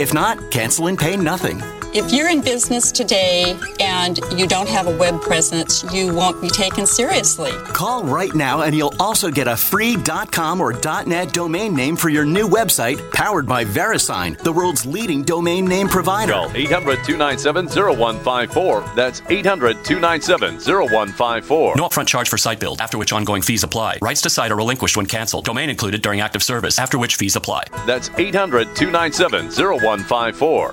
[0.00, 1.60] If not, cancel and pay nothing.
[1.92, 6.48] If you're in business today and you don't have a web presence, you won't be
[6.48, 7.50] taken seriously.
[7.50, 9.96] Call right now and you'll also get a free
[10.30, 15.24] .com or .net domain name for your new website powered by VeriSign, the world's leading
[15.24, 16.34] domain name provider.
[16.34, 18.94] Call 800-297-0154.
[18.94, 21.76] That's 800-297-0154.
[21.76, 23.98] No upfront charge for site build, after which ongoing fees apply.
[24.00, 25.44] Rights to site are relinquished when canceled.
[25.44, 27.64] Domain included during active service, after which fees apply.
[27.84, 29.89] That's 800-297-0154.
[29.98, 30.72] 154.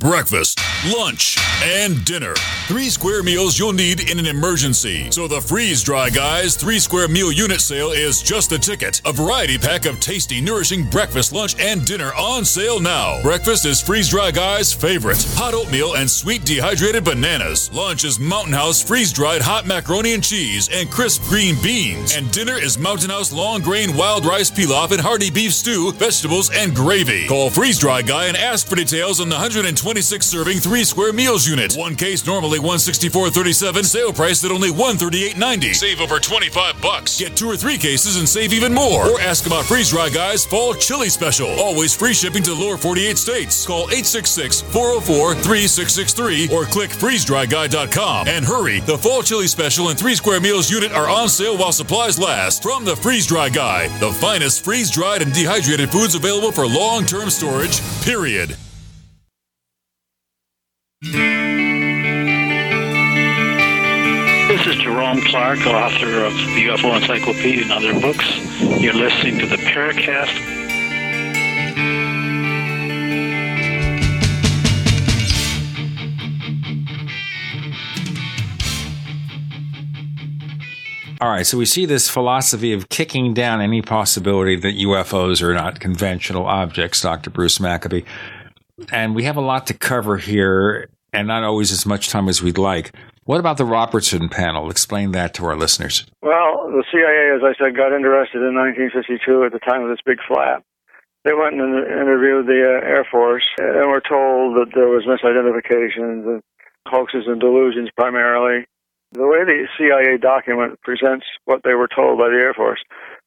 [0.00, 0.60] Breakfast,
[0.94, 2.34] lunch, and dinner.
[2.68, 5.10] Three square meals you'll need in an emergency.
[5.10, 9.00] So the Freeze Dry Guys three square meal unit sale is just the ticket.
[9.06, 13.22] A variety pack of tasty, nourishing breakfast, lunch, and dinner on sale now.
[13.22, 17.72] Breakfast is Freeze Dry Guys' favorite hot oatmeal and sweet dehydrated bananas.
[17.72, 22.14] Lunch is Mountain House freeze dried hot macaroni and cheese and crisp green beans.
[22.14, 26.50] And dinner is Mountain House long grain wild rice pilaf and hearty beef stew, vegetables,
[26.50, 27.26] and gravy.
[27.26, 31.12] Call Freeze Dry Guy and ask for details on the 120 26 serving 3 square
[31.12, 31.76] meals unit.
[31.76, 35.76] One case normally 164.37, sale price at only 138.90.
[35.76, 37.20] Save over 25 bucks.
[37.20, 39.08] Get 2 or 3 cases and save even more.
[39.08, 41.50] Or ask about Freeze Dry Guys Fall Chili Special.
[41.60, 43.64] Always free shipping to lower 48 states.
[43.64, 48.26] Call 866-404-3663 or click freezedryguy.com.
[48.26, 51.70] And hurry, the Fall Chili Special and 3 square meals unit are on sale while
[51.70, 52.60] supplies last.
[52.60, 57.80] From the Freeze Dry Guy, the finest freeze-dried and dehydrated foods available for long-term storage,
[58.02, 58.56] period.
[61.02, 61.12] This
[64.66, 68.24] is Jerome Clark, author of the UFO Encyclopedia and other books.
[68.80, 70.32] You're listening to the Paracast.
[81.20, 85.52] All right, so we see this philosophy of kicking down any possibility that UFOs are
[85.52, 87.28] not conventional objects, Dr.
[87.28, 88.02] Bruce Maccabee.
[88.92, 92.42] And we have a lot to cover here and not always as much time as
[92.42, 92.94] we'd like.
[93.24, 94.70] What about the Robertson panel?
[94.70, 96.06] Explain that to our listeners.
[96.22, 100.04] Well, the CIA, as I said, got interested in 1952 at the time of this
[100.04, 100.62] big flap.
[101.24, 106.22] They went and interviewed the uh, Air Force and were told that there was misidentifications
[106.22, 106.42] and
[106.86, 108.66] hoaxes and delusions primarily.
[109.10, 112.78] The way the CIA document presents what they were told by the Air Force,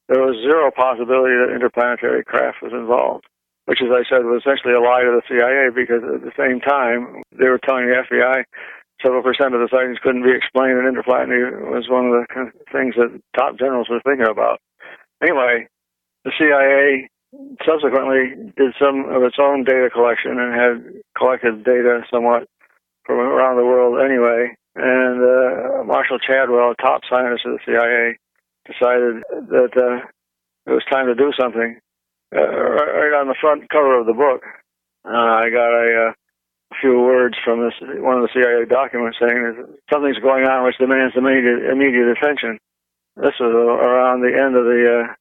[0.07, 3.27] there was zero possibility that interplanetary craft was involved
[3.69, 6.57] which, as I said, was essentially a lie to the CIA because at the same
[6.57, 8.41] time they were telling the FBI
[8.97, 12.25] several percent of the sightings couldn't be explained, and interplanetary was one of the
[12.73, 14.57] things that top generals were thinking about.
[15.21, 15.69] Anyway,
[16.25, 17.13] the CIA
[17.61, 22.49] subsequently did some of its own data collection and had collected data somewhat
[23.05, 24.49] from around the world anyway.
[24.73, 28.17] And uh, Marshall Chadwell, a top scientist of the CIA,
[28.65, 29.21] decided
[29.53, 30.09] that uh,
[30.65, 31.77] it was time to do something
[32.35, 34.43] uh, right on the front cover of the book,
[35.05, 36.13] uh, I got a, uh,
[36.77, 39.57] few words from this one of the CIA documents saying that
[39.91, 42.59] something's going on which demands immediate, immediate attention.
[43.17, 45.13] This was around the end of the uh,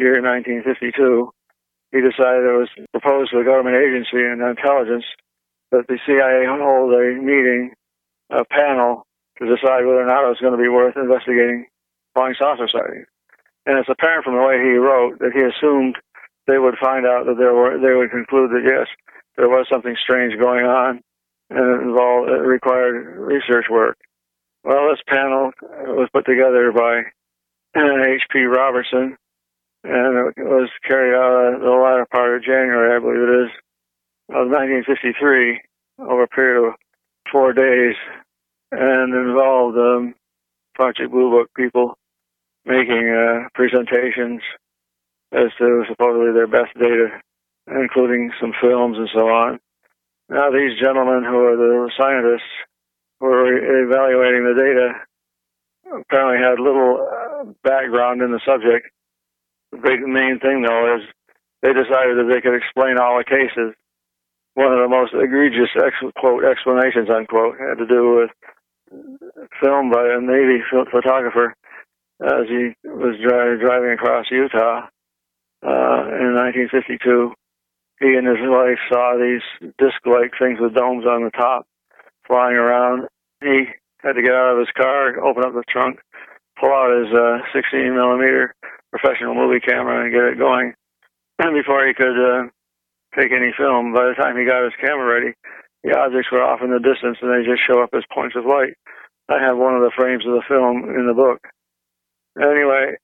[0.00, 1.30] year 1952.
[1.92, 5.04] He decided it was proposed to the government agency and intelligence
[5.70, 7.76] that the CIA hold a meeting,
[8.30, 9.06] a panel,
[9.38, 11.68] to decide whether or not it was going to be worth investigating
[12.14, 13.06] flying saucer sightings.
[13.66, 15.96] And it's apparent from the way he wrote that he assumed
[16.46, 18.86] they would find out that there were they would conclude that yes,
[19.36, 21.00] there was something strange going on,
[21.50, 23.98] and it involved it required research work.
[24.64, 25.52] Well, this panel
[25.86, 27.02] was put together by
[27.76, 28.40] H.P.
[28.44, 29.16] Robertson,
[29.84, 33.50] and it was carried out the latter part of January, I believe it is,
[34.30, 35.60] of 1953,
[36.00, 36.74] over a period of
[37.30, 37.94] four days,
[38.72, 40.14] and involved um,
[40.74, 41.96] Project Blue Book people
[42.64, 44.42] making uh, presentations
[45.32, 47.08] as to supposedly their best data,
[47.66, 49.58] including some films and so on.
[50.28, 52.50] Now, these gentlemen who are the scientists
[53.20, 54.88] who are evaluating the data
[55.86, 58.90] apparently had little uh, background in the subject.
[59.72, 61.02] The big main thing, though, is
[61.62, 63.74] they decided that they could explain all the cases.
[64.54, 68.30] One of the most egregious ex- quote explanations unquote had to do with
[69.62, 71.54] film by a Navy photographer
[72.22, 74.88] as he was dri- driving across Utah
[75.64, 77.32] uh, in 1952,
[78.00, 79.44] he and his wife saw these
[79.78, 81.66] disc-like things with domes on the top
[82.26, 83.08] flying around.
[83.40, 86.00] He had to get out of his car, open up the trunk,
[86.60, 88.54] pull out his uh, 16 millimeter
[88.90, 90.74] professional movie camera and get it going.
[91.38, 92.48] And before he could uh,
[93.16, 95.32] take any film, by the time he got his camera ready,
[95.84, 98.44] the objects were off in the distance and they just show up as points of
[98.44, 98.74] light.
[99.28, 101.40] I have one of the frames of the film in the book.
[102.38, 102.96] Anyway,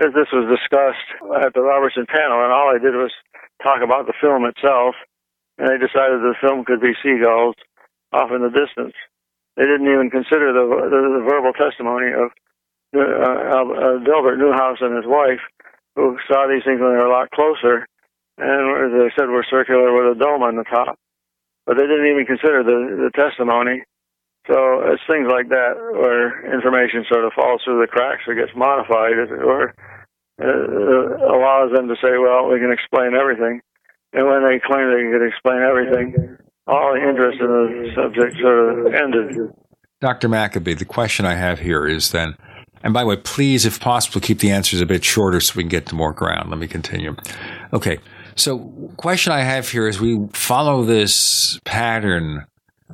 [0.00, 1.08] as this was discussed
[1.44, 3.12] at the Robertson panel, and all I did was
[3.62, 4.94] talk about the film itself,
[5.58, 7.56] and they decided the film could be seagulls,
[8.12, 8.94] off in the distance.
[9.56, 12.28] They didn't even consider the the, the verbal testimony of
[12.96, 15.40] uh, uh, Delbert Newhouse and his wife,
[15.96, 17.88] who saw these things when they were a lot closer,
[18.38, 20.98] and as they said, were circular with a dome on the top.
[21.66, 23.82] But they didn't even consider the the testimony.
[24.46, 28.54] So it's things like that where information sort of falls through the cracks or gets
[28.54, 29.74] modified, or
[30.38, 33.60] uh, allows them to say, "Well, we can explain everything,"
[34.12, 38.86] and when they claim they can explain everything, all the interest in the subject sort
[38.86, 39.52] of ended.
[40.00, 40.28] Dr.
[40.28, 42.36] Maccabee, the question I have here is then,
[42.82, 45.62] and by the way, please, if possible, keep the answers a bit shorter so we
[45.62, 46.50] can get to more ground.
[46.50, 47.16] Let me continue.
[47.72, 47.98] Okay.
[48.36, 48.58] So,
[48.98, 52.46] question I have here is we follow this pattern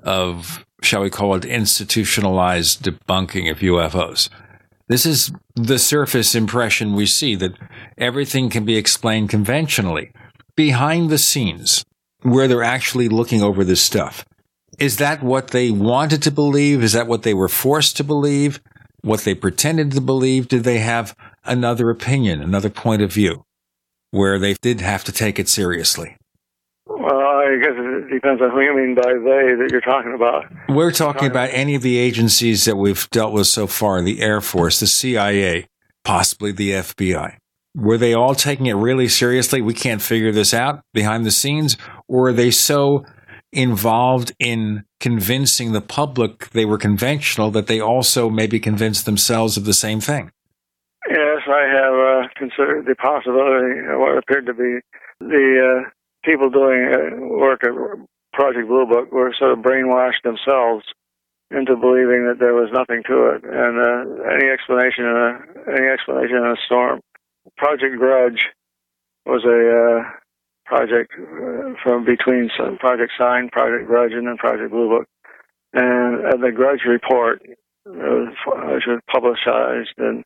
[0.04, 4.28] of, shall we call it, institutionalized debunking of UFOs.
[4.88, 7.56] This is the surface impression we see that
[7.96, 10.12] everything can be explained conventionally.
[10.54, 11.84] Behind the scenes,
[12.22, 14.24] where they're actually looking over this stuff.
[14.78, 16.82] Is that what they wanted to believe?
[16.82, 18.60] Is that what they were forced to believe?
[19.02, 20.48] What they pretended to believe?
[20.48, 23.44] Did they have another opinion, another point of view
[24.10, 26.16] where they did have to take it seriously?
[26.86, 27.76] Well, I guess
[28.12, 30.44] depends on who you mean by they that you're talking about.
[30.68, 34.40] We're talking about any of the agencies that we've dealt with so far the Air
[34.40, 35.66] Force, the CIA,
[36.04, 37.36] possibly the FBI.
[37.74, 39.62] Were they all taking it really seriously?
[39.62, 41.76] We can't figure this out behind the scenes.
[42.06, 43.06] Or are they so
[43.52, 49.64] involved in convincing the public they were conventional that they also maybe convinced themselves of
[49.64, 50.30] the same thing?
[51.08, 54.78] Yes, I have uh, considered the possibility of what appeared to be
[55.20, 55.90] the uh,
[56.24, 57.72] people doing uh, work at
[58.32, 60.84] Project Blue Book were sort of brainwashed themselves
[61.50, 65.30] into believing that there was nothing to it, and uh, any explanation in a
[65.76, 67.00] any explanation in a storm
[67.56, 68.46] Project Grudge
[69.26, 70.10] was a uh,
[70.66, 75.06] project uh, from between Project Sign, Project Grudge, and then Project Blue Book.
[75.72, 77.42] And uh, the Grudge report
[77.86, 80.22] was, was publicized in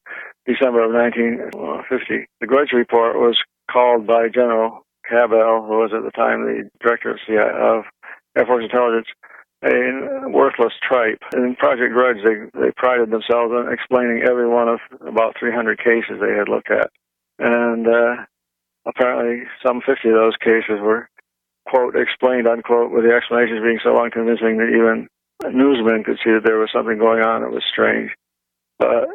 [0.47, 2.27] December of 1950.
[2.41, 3.39] The Grudge report was
[3.71, 7.85] called by General Cabell, who was at the time the director of, CIA, of
[8.37, 9.09] Air Force Intelligence,
[9.65, 11.23] a worthless tripe.
[11.35, 16.21] In Project Grudge, they, they prided themselves on explaining every one of about 300 cases
[16.21, 16.91] they had looked at
[17.39, 18.25] and uh,
[18.87, 21.09] apparently some 50 of those cases were
[21.69, 25.09] quote explained unquote with the explanations being so unconvincing that even
[25.53, 28.11] newsmen could see that there was something going on that was strange.
[28.79, 29.09] But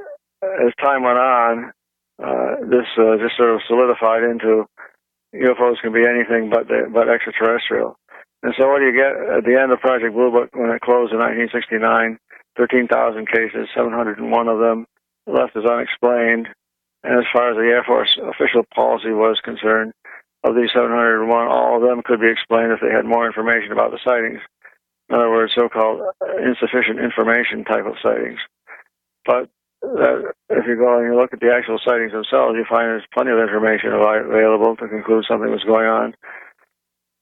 [0.43, 1.71] as time went on,
[2.21, 4.65] uh, this uh, just sort of solidified into
[5.35, 7.97] UFOs can be anything but the, but extraterrestrial.
[8.43, 10.81] And so what do you get at the end of Project Blue Book when it
[10.81, 12.17] closed in 1969?
[12.57, 14.85] 13,000 cases, 701 of them
[15.25, 16.49] left as unexplained.
[17.03, 19.93] And as far as the Air Force official policy was concerned,
[20.43, 23.91] of these 701, all of them could be explained if they had more information about
[23.91, 24.41] the sightings.
[25.09, 26.01] In other words, so-called
[26.41, 28.39] insufficient information type of sightings.
[29.25, 29.49] But
[29.83, 33.31] if you go and you look at the actual sightings themselves, you find there's plenty
[33.31, 36.13] of information available to conclude something was going on.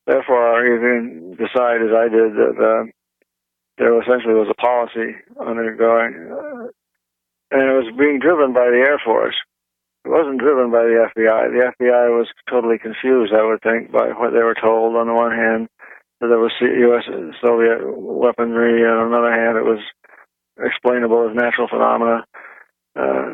[0.06, 2.84] Therefore, you can decide, as I did, that uh,
[3.78, 6.68] there essentially was a policy undergoing, uh,
[7.52, 9.36] and it was being driven by the Air Force.
[10.06, 11.54] It wasn't driven by the FBI.
[11.54, 14.96] The FBI was totally confused, I would think, by what they were told.
[14.96, 15.70] On the one hand,
[16.20, 17.06] that there was U.S.
[17.42, 19.80] Soviet weaponry, and on the other hand, it was
[20.58, 22.26] explainable as natural phenomena.
[22.96, 23.30] Uh,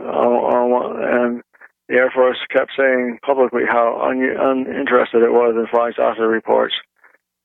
[1.16, 1.42] and
[1.88, 6.74] the Air Force kept saying publicly how un- uninterested it was in flying saucer reports.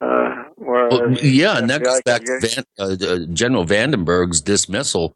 [0.00, 5.14] Uh, well, yeah, and that goes back to Van, uh, General Vandenberg's dismissal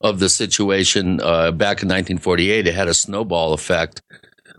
[0.00, 2.68] of the situation uh, back in 1948.
[2.68, 4.02] It had a snowball effect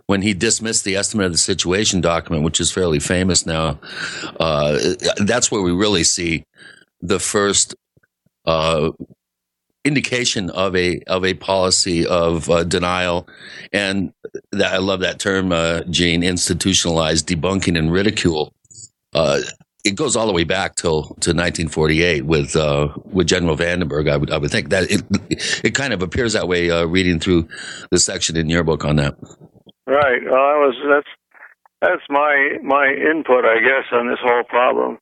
[0.08, 3.80] when he dismissed the estimate of the situation document, which is fairly famous now.
[4.42, 4.78] Uh,
[5.18, 6.44] that's where we really see
[7.00, 7.74] the first
[8.46, 8.92] uh,
[9.84, 13.28] indication of a of a policy of uh, denial,
[13.74, 14.14] and
[14.52, 18.54] that, I love that term, uh, Gene, institutionalized debunking and ridicule.
[19.14, 19.42] Uh,
[19.84, 24.10] it goes all the way back till to 1948 with uh, with General Vandenberg.
[24.10, 25.02] I would I would think that it
[25.64, 27.48] it kind of appears that way uh, reading through
[27.90, 29.16] the section in your book on that.
[29.88, 30.24] Right.
[30.24, 31.08] Well, I was that's
[31.82, 35.00] that's my my input, I guess, on this whole problem.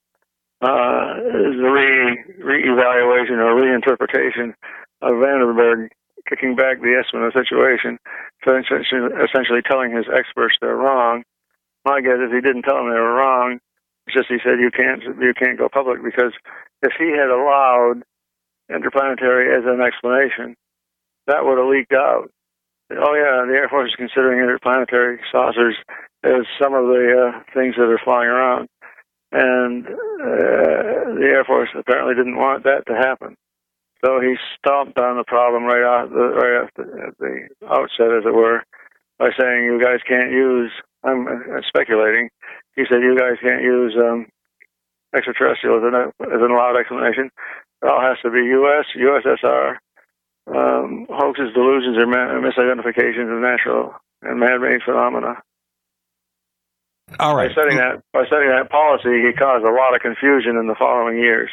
[0.61, 4.53] Uh, the re reevaluation or reinterpretation
[5.01, 5.89] of Vandenberg
[6.27, 7.97] kicking back the estimate of the situation,
[8.43, 11.23] essentially telling his experts they're wrong.
[11.85, 13.59] My guess is he didn't tell them they were wrong
[14.09, 16.33] it's just he said you can't you can't go public because
[16.81, 18.01] if he had allowed
[18.69, 20.55] interplanetary as an explanation,
[21.27, 22.31] that would have leaked out.
[22.89, 25.75] Oh yeah, the Air Force is considering interplanetary saucers
[26.23, 28.67] as some of the uh, things that are flying around.
[29.31, 33.35] And uh, the Air Force apparently didn't want that to happen.
[34.03, 38.15] So he stomped on the problem right off the, right off the, at the outset,
[38.15, 38.63] as it were,
[39.17, 40.71] by saying, "You guys can't use."
[41.03, 42.29] I'm uh, speculating.
[42.75, 44.27] He said, "You guys can't use um,
[45.15, 45.95] extraterrestrial as an,
[46.31, 47.29] as an allowed explanation.
[47.83, 49.77] It all has to be U.S., USSR,
[50.47, 55.43] um, hoaxes, delusions, or misidentifications of natural and man-made phenomena."
[57.19, 57.49] All right.
[57.49, 60.75] By setting that by setting that policy, he caused a lot of confusion in the
[60.77, 61.49] following years.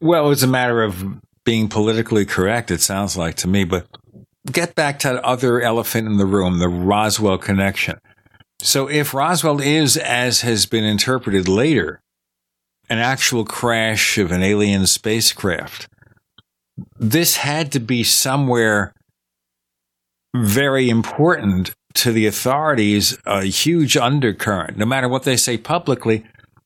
[0.00, 2.70] Well, it's a matter of being politically correct.
[2.70, 3.86] It sounds like to me, but
[4.50, 7.98] get back to that other elephant in the room, the Roswell connection.
[8.60, 12.00] So if Roswell is, as has been interpreted later,
[12.88, 15.88] an actual crash of an alien spacecraft,
[16.98, 18.92] this had to be somewhere
[20.34, 24.76] very important to the authorities, a huge undercurrent.
[24.76, 26.24] No matter what they say publicly,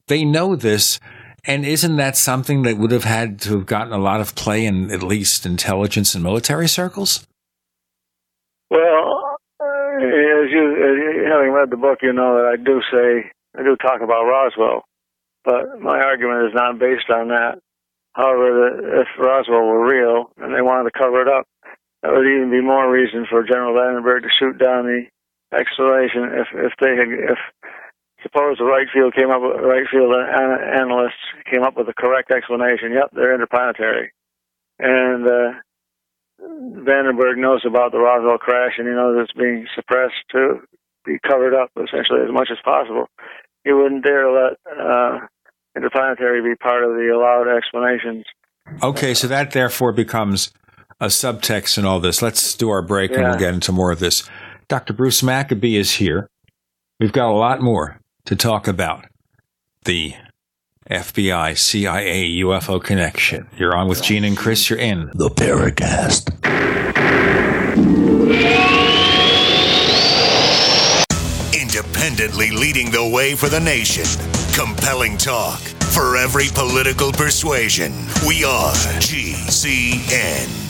[0.09, 1.01] they know this.
[1.45, 4.67] And isn't that something that would have had to have gotten a lot of play
[4.67, 7.27] in at least intelligence and military circles?
[8.71, 13.63] Well, uh, as you, having read the book, you know that I do say I
[13.63, 14.85] do talk about Roswell,
[15.45, 17.59] but my argument is not based on that.
[18.13, 21.47] However, if Roswell were real and they wanted to cover it up,
[22.03, 25.07] that would even be more reason for General Vandenberg to shoot down the
[25.53, 27.39] explanation if if they had if
[28.23, 31.95] suppose the Wright Field came up with Wright Field an- analysts came up with the
[31.95, 32.93] correct explanation.
[32.93, 34.13] Yep, they're interplanetary,
[34.79, 35.53] and uh,
[36.43, 40.61] Vandenberg knows about the Roswell crash and he knows it's being suppressed to
[41.05, 43.07] be covered up essentially as much as possible.
[43.65, 45.19] He wouldn't dare let uh,
[45.77, 48.25] interplanetary be part of the allowed explanations.
[48.83, 50.53] Okay, so that therefore becomes
[51.01, 52.23] a subtext in all this.
[52.23, 54.29] Let's do our break and we'll get into more of this.
[54.71, 54.93] Dr.
[54.93, 56.31] Bruce Maccabee is here.
[57.01, 59.05] We've got a lot more to talk about.
[59.85, 60.15] The
[60.89, 63.49] FBI, CIA, UFO connection.
[63.57, 64.71] You're on with Gene and Chris.
[64.71, 66.31] You're in the Paracast.
[71.53, 74.07] Independently leading the way for the nation.
[74.55, 77.91] Compelling talk for every political persuasion.
[78.25, 80.70] We are GCN.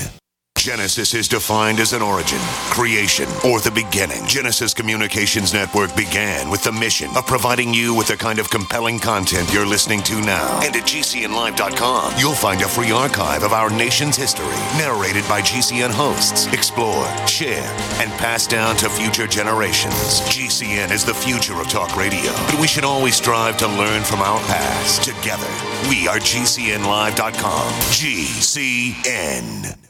[0.61, 2.39] Genesis is defined as an origin,
[2.69, 4.27] creation, or the beginning.
[4.27, 8.99] Genesis Communications Network began with the mission of providing you with the kind of compelling
[8.99, 10.61] content you're listening to now.
[10.63, 14.45] And at GCNlive.com, you'll find a free archive of our nation's history,
[14.77, 17.65] narrated by GCN hosts, explored, shared,
[17.99, 20.21] and passed down to future generations.
[20.29, 24.21] GCN is the future of talk radio, but we should always strive to learn from
[24.21, 25.05] our past.
[25.05, 25.49] Together,
[25.89, 27.73] we are GCNlive.com.
[27.97, 29.89] GCN.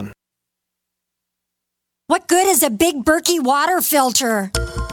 [2.11, 4.51] What good is a big Berkey water filter?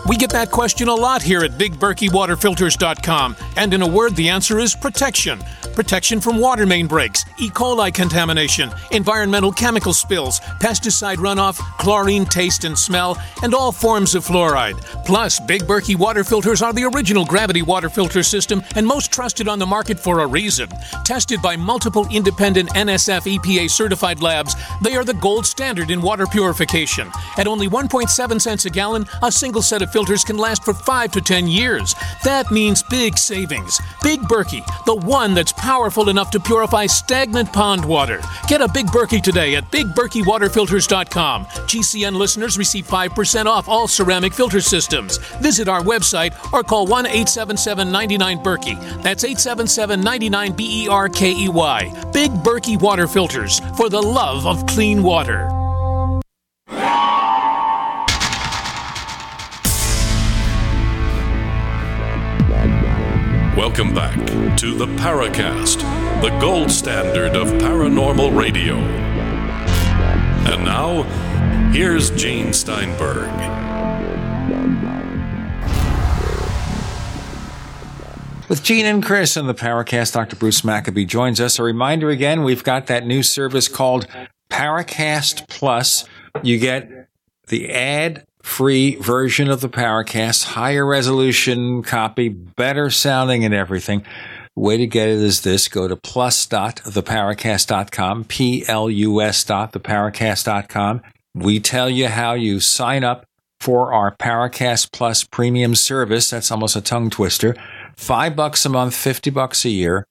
[0.08, 4.58] We get that question a lot here at BigBerkeyWaterFilters.com, and in a word, the answer
[4.58, 5.38] is protection.
[5.74, 7.50] Protection from water main breaks, E.
[7.50, 14.24] coli contamination, environmental chemical spills, pesticide runoff, chlorine taste and smell, and all forms of
[14.24, 14.80] fluoride.
[15.04, 19.46] Plus, Big Berkey water filters are the original gravity water filter system and most trusted
[19.46, 20.70] on the market for a reason.
[21.04, 26.26] Tested by multiple independent NSF EPA certified labs, they are the gold standard in water
[26.26, 27.10] purification.
[27.36, 31.10] At only 1.7 cents a gallon, a single set of filters can last for 5
[31.10, 31.92] to 10 years.
[32.22, 33.80] That means big savings.
[34.00, 38.20] Big Berkey, the one that's powerful enough to purify stagnant pond water.
[38.46, 41.46] Get a Big Berkey today at BigBerkeyWaterFilters.com.
[41.46, 45.18] GCN listeners receive 5% off all ceramic filter systems.
[45.42, 49.02] Visit our website or call 1 877 99 Berkey.
[49.02, 52.10] That's 877 99 B E R K E Y.
[52.12, 55.50] Big Berkey Water Filters for the love of clean water.
[63.78, 65.82] Welcome back to the Paracast,
[66.20, 68.74] the gold standard of paranormal radio.
[68.74, 71.04] And now,
[71.70, 73.28] here's Gene Steinberg.
[78.48, 80.34] With Gene and Chris on the Paracast, Dr.
[80.34, 81.60] Bruce Maccabee joins us.
[81.60, 84.08] A reminder again, we've got that new service called
[84.50, 86.04] Paracast Plus.
[86.42, 87.08] You get
[87.46, 94.02] the ad free version of the Paracast, higher resolution copy, better sounding and everything.
[94.56, 95.68] The way to get it is this.
[95.68, 101.02] Go to plus.theparacast.com, P-L-U-S dot theparacast.com.
[101.34, 103.26] We tell you how you sign up
[103.60, 106.30] for our Paracast Plus premium service.
[106.30, 107.54] That's almost a tongue twister.
[107.96, 110.06] Five bucks a month, 50 bucks a year.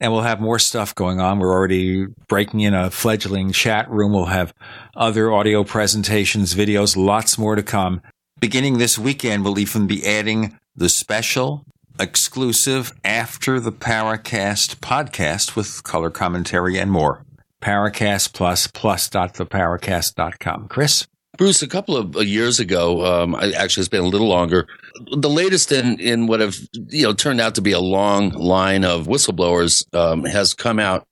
[0.00, 1.38] And we'll have more stuff going on.
[1.38, 4.12] We're already breaking in a fledgling chat room.
[4.12, 4.52] We'll have
[4.96, 8.02] other audio presentations, videos, lots more to come.
[8.40, 11.64] Beginning this weekend, we'll even be adding the special
[11.98, 17.24] exclusive after the Paracast podcast with color commentary and more.
[17.62, 18.32] Paracast
[18.74, 20.66] Plus, dot the paracast dot com.
[20.68, 21.06] Chris?
[21.36, 24.68] Bruce, a couple of years ago, um, actually, it's been a little longer.
[25.16, 26.56] The latest in, in what have
[26.88, 31.06] you know turned out to be a long line of whistleblowers um, has come out,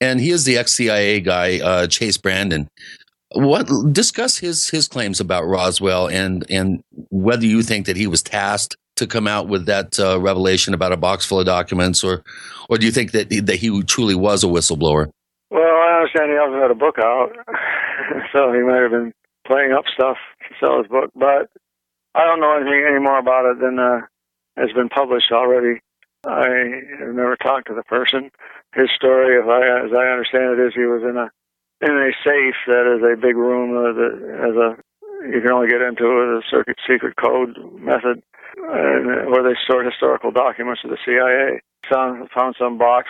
[0.00, 2.68] and he is the ex CIA guy, uh, Chase Brandon.
[3.32, 8.22] What discuss his his claims about Roswell and and whether you think that he was
[8.22, 12.22] tasked to come out with that uh, revelation about a box full of documents, or
[12.68, 15.10] or do you think that that he truly was a whistleblower?
[15.50, 17.32] Well, I understand he also had a book out,
[18.32, 19.12] so he might have been
[19.46, 20.16] playing up stuff
[20.48, 21.10] to sell his book.
[21.14, 21.50] But
[22.14, 24.00] I don't know anything any more about it than uh,
[24.56, 25.80] has been published already.
[26.26, 26.48] I
[27.00, 28.30] have never talked to the person.
[28.74, 31.28] His story, if I, as I understand it, is he was in a
[31.84, 34.70] in a safe that is a big room uh, that has a
[35.28, 38.22] you can only get into with a circuit secret code method,
[38.56, 41.60] and where they stored historical documents of the CIA.
[41.92, 43.08] Found found some box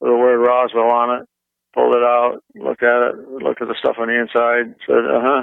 [0.00, 1.28] with the word Roswell on it,
[1.74, 5.20] pulled it out, looked at it, looked at the stuff on the inside, said, uh
[5.20, 5.42] huh,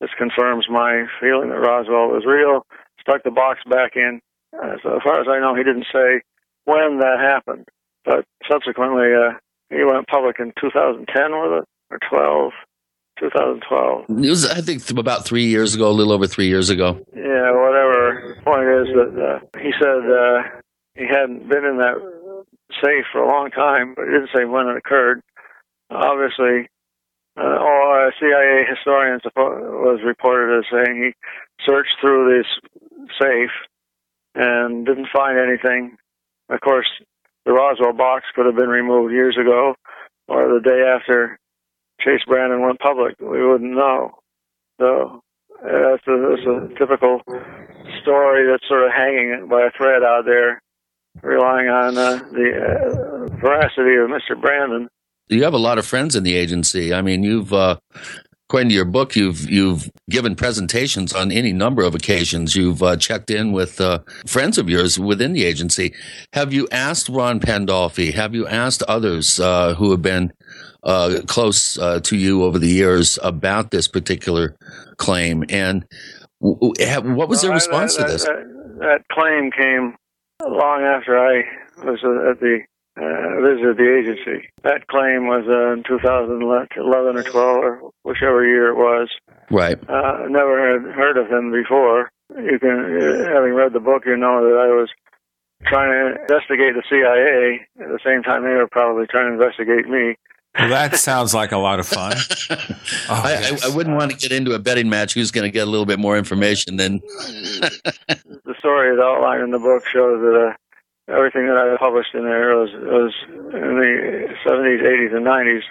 [0.00, 2.66] this confirms my feeling that Roswell was real,
[3.00, 4.20] stuck the box back in.
[4.52, 6.22] Uh, so as far as I know, he didn't say
[6.64, 7.68] when that happened,
[8.04, 9.38] but subsequently, uh,
[9.70, 11.06] he went public in 2010
[11.40, 12.52] with it, or 12,
[13.20, 14.04] 2012.
[14.24, 16.98] It was, I think, about three years ago, a little over three years ago.
[17.14, 18.36] Yeah, whatever.
[18.44, 20.42] Point is that uh, he said uh,
[20.96, 21.94] he hadn't been in that
[22.82, 25.22] safe for a long time, but he didn't say when it occurred
[25.90, 26.68] obviously,
[27.36, 32.46] uh, uh, CIA historians was reported as saying he searched through this
[33.20, 33.50] safe
[34.34, 35.96] and didn't find anything.
[36.48, 36.88] Of course,
[37.44, 39.74] the Roswell box could have been removed years ago
[40.28, 41.38] or the day after
[42.00, 43.16] Chase Brandon went public.
[43.20, 44.12] We wouldn't know.
[44.80, 45.22] So
[45.62, 47.20] that's a, that's a typical
[48.02, 50.62] story that's sort of hanging by a thread out there,
[51.22, 54.40] relying on uh, the uh, veracity of Mr.
[54.40, 54.88] Brandon
[55.30, 56.92] you have a lot of friends in the agency.
[56.92, 57.76] I mean, you've, uh,
[58.48, 62.56] according to your book, you've you've given presentations on any number of occasions.
[62.56, 65.94] You've uh, checked in with uh, friends of yours within the agency.
[66.32, 68.12] Have you asked Ron Pandolfi?
[68.12, 70.32] Have you asked others uh, who have been
[70.82, 74.56] uh, close uh, to you over the years about this particular
[74.96, 75.44] claim?
[75.48, 75.86] And
[76.40, 78.24] w- w- what was their response that, to this?
[78.24, 79.94] That, that, claim came
[80.42, 81.42] long after I
[81.84, 82.60] was at the
[83.00, 84.48] uh, visited the agency.
[84.62, 89.08] That claim was uh, in 2011 or 12 or whichever year it was.
[89.50, 89.78] Right.
[89.88, 92.10] Uh, never had heard of him before.
[92.36, 94.90] You can, uh, having read the book, you know that I was
[95.66, 99.88] trying to investigate the CIA at the same time they were probably trying to investigate
[99.88, 100.16] me.
[100.58, 102.16] Well, that sounds like a lot of fun.
[103.08, 103.64] Oh, I, yes.
[103.64, 105.70] I, I, wouldn't want to get into a betting match who's going to get a
[105.70, 107.00] little bit more information than.
[107.00, 110.54] the story is outlined in the book shows that uh,
[111.10, 115.62] everything that I published in there was was in the 70s, 80s, and 90s,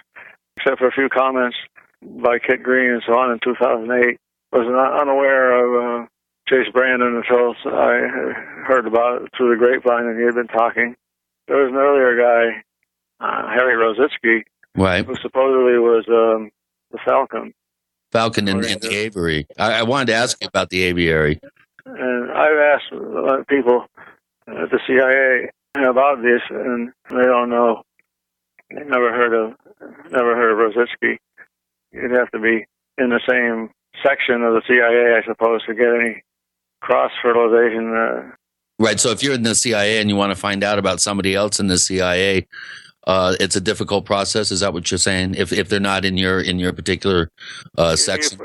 [0.58, 1.58] except for a few comments
[2.02, 4.18] by Kit Green and so on in 2008.
[4.52, 6.08] Was not unaware of uh,
[6.48, 8.10] Chase Brandon until I
[8.66, 10.96] heard about it through the grapevine, and he had been talking.
[11.48, 12.64] There was an earlier guy,
[13.20, 14.44] uh, Harry Rositzke,
[14.76, 16.50] right, who supposedly was um,
[16.92, 17.54] the Falcon.
[18.12, 19.46] Falcon in, in the aviary.
[19.58, 21.40] I, I wanted to ask you about the aviary.
[21.86, 23.86] And I've asked people
[24.58, 27.84] at the CIA about this, and they don't know.
[28.70, 29.56] They never heard of
[30.12, 31.18] never heard of Rositzke.
[31.91, 32.66] You'd have to be
[32.97, 33.70] in the same
[34.04, 36.24] section of the CIA, I suppose, to get any
[36.82, 37.95] cross fertilization.
[37.95, 38.32] Uh,
[38.78, 39.00] right.
[39.00, 41.60] So if you're in the CIA and you want to find out about somebody else
[41.60, 42.47] in the CIA,
[43.08, 44.52] uh, it's a difficult process.
[44.52, 45.36] Is that what you're saying?
[45.36, 47.32] If if they're not in your in your particular
[47.78, 48.39] uh, section.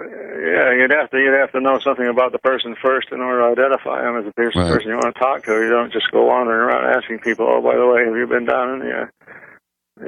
[0.54, 3.40] Yeah, you'd have to you'd have to know something about the person first in order
[3.40, 4.70] to identify them as a person, Right.
[4.72, 5.52] person you want to talk to.
[5.52, 8.44] You don't just go wandering around asking people, "Oh, by the way, have you been
[8.44, 9.06] down in the uh,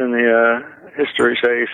[0.05, 1.69] in the uh, history safe?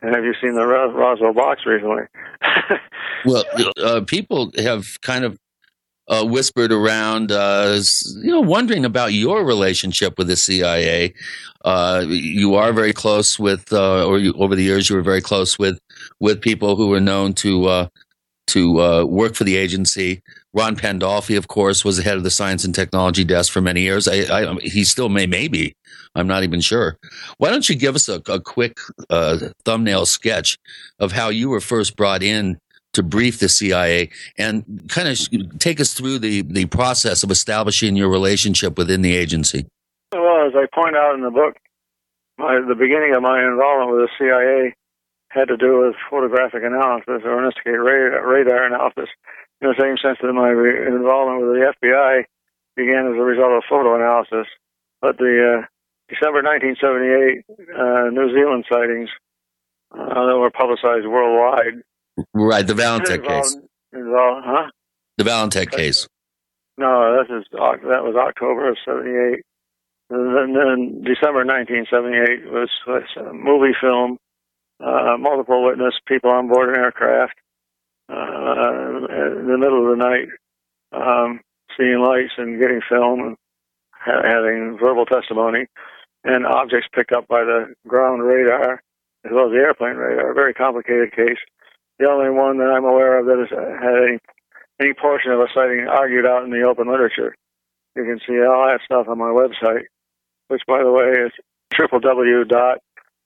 [0.00, 2.04] And have you seen the Ros- Roswell box recently?"
[3.26, 3.44] Well,
[3.82, 5.38] uh, people have kind of
[6.08, 7.80] uh, whispered around, uh,
[8.22, 11.14] you know, wondering about your relationship with the CIA.
[11.64, 15.22] Uh, you are very close with, uh, or you, over the years, you were very
[15.22, 15.78] close with
[16.20, 17.88] with people who were known to uh,
[18.48, 20.22] to uh, work for the agency.
[20.52, 23.82] Ron Pandolfi, of course, was the head of the science and technology desk for many
[23.82, 24.06] years.
[24.06, 25.74] I, I, he still may, maybe.
[26.14, 26.96] I'm not even sure.
[27.38, 28.78] Why don't you give us a, a quick
[29.10, 30.58] uh, thumbnail sketch
[30.98, 32.58] of how you were first brought in
[32.92, 37.96] to brief the CIA and kind of take us through the, the process of establishing
[37.96, 39.66] your relationship within the agency?
[40.12, 41.56] Well, as I point out in the book,
[42.38, 44.74] my, the beginning of my involvement with the CIA
[45.34, 49.10] had to do with photographic analysis or investigative radar, radar analysis
[49.60, 52.24] in the same sense that my involvement with the FBI
[52.76, 54.46] began as a result of photo analysis.
[55.02, 55.66] But the uh,
[56.08, 59.10] December 1978 uh, New Zealand sightings
[59.92, 61.82] uh, that were publicized worldwide.
[62.32, 63.56] Right, the Valentich case.
[63.92, 64.70] Involved, huh?
[65.18, 66.08] The Valentich case.
[66.78, 69.42] No, this is that was October of '78.
[70.10, 74.18] And then December 1978 was, was a movie film,
[74.84, 77.34] uh, multiple witness, people on board an aircraft,
[78.08, 78.14] uh,
[79.40, 80.28] in the middle of the night,
[80.92, 81.40] um,
[81.76, 83.36] seeing lights and getting film and
[83.92, 85.66] ha- having verbal testimony,
[86.24, 88.82] and objects picked up by the ground radar
[89.24, 90.30] as well as the airplane radar.
[90.30, 91.38] A very complicated case.
[91.98, 94.18] The only one that I'm aware of that has had any
[94.80, 97.34] any portion of a sighting argued out in the open literature.
[97.96, 99.84] You can see all that stuff on my website,
[100.48, 101.32] which, by the way, is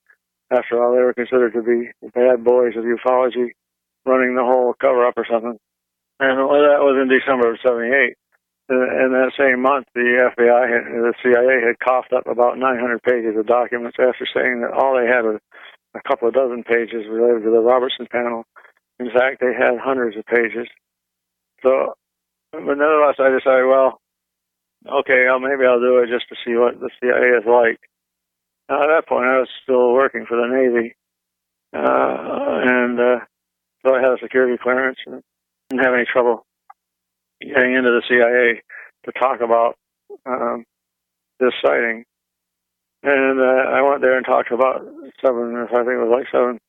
[0.52, 3.54] After all, they were considered to be bad boys of ufology,
[4.06, 5.58] running the whole cover up or something.
[6.20, 8.16] And that was in December of '78.
[8.70, 13.36] In that same month, the FBI, had, the CIA had coughed up about 900 pages
[13.38, 15.42] of documents after saying that all they had was
[15.94, 18.46] a couple of dozen pages related to the Robertson panel.
[19.00, 20.68] In fact, they had hundreds of pages.
[21.62, 21.94] So
[22.54, 24.00] but nonetheless, I decided, well,
[24.86, 27.82] okay, well, maybe I'll do it just to see what the CIA is like.
[28.70, 30.96] Now, at that point, I was still working for the Navy,
[31.74, 33.20] uh, and uh,
[33.86, 35.22] so I had a security clearance and
[35.70, 36.46] didn't have any trouble
[37.42, 38.62] getting into the CIA
[39.06, 39.76] to talk about
[40.26, 40.66] um,
[41.40, 42.06] this sighting.
[43.04, 44.86] And uh, I went there and talked about
[45.24, 46.60] seven, I think it was like seven,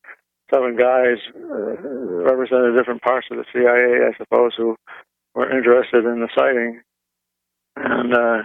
[0.52, 1.78] seven guys uh,
[2.26, 4.76] represented different parts of the CIA, I suppose, who
[5.34, 6.80] were interested in the sighting.
[7.76, 8.42] And uh,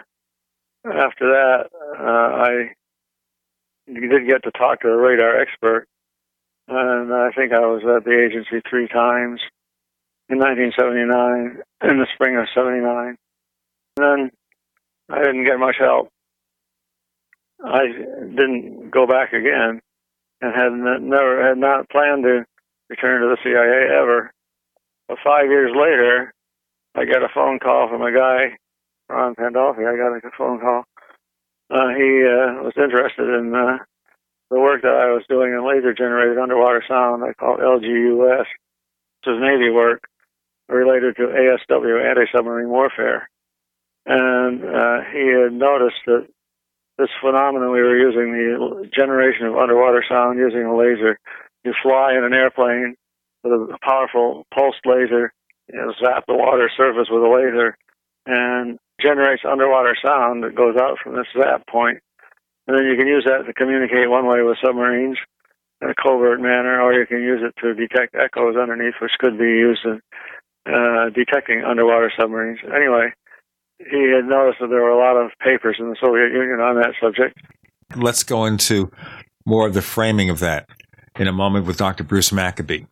[0.85, 2.73] after that, uh, I
[3.87, 5.87] did get to talk to a radar expert,
[6.69, 9.41] and I think I was at the agency three times
[10.29, 13.15] in 1979, in the spring of '79.
[13.97, 14.31] And then
[15.09, 16.09] I didn't get much help.
[17.63, 19.81] I didn't go back again,
[20.41, 22.45] and had never had not planned to
[22.89, 24.31] return to the CIA ever.
[25.07, 26.33] But five years later,
[26.95, 28.57] I got a phone call from a guy,
[29.09, 29.87] Ron Pandolfi.
[29.87, 30.83] I got a phone call.
[31.71, 33.77] Uh, he uh, was interested in uh,
[34.49, 37.23] the work that I was doing in laser generated underwater sound.
[37.23, 38.45] I call LGUS.
[39.25, 40.07] This is Navy work
[40.67, 43.29] related to ASW, anti submarine warfare.
[44.05, 46.27] And uh, he had noticed that
[46.97, 51.19] this phenomenon we were using, the generation of underwater sound using a laser,
[51.63, 52.95] you fly in an airplane
[53.43, 55.33] with a powerful pulsed laser
[55.71, 57.77] you know, zap the water surface with a laser
[58.25, 61.99] and generates underwater sound that goes out from this zap point.
[62.69, 65.17] And then you can use that to communicate one way with submarines
[65.81, 69.39] in a covert manner, or you can use it to detect echoes underneath, which could
[69.39, 69.99] be used in
[70.67, 72.59] uh, detecting underwater submarines.
[72.63, 73.09] Anyway,
[73.79, 76.75] he had noticed that there were a lot of papers in the Soviet Union on
[76.75, 77.39] that subject.
[77.95, 78.91] Let's go into
[79.47, 80.69] more of the framing of that
[81.17, 82.03] in a moment with Dr.
[82.03, 82.85] Bruce Maccabee.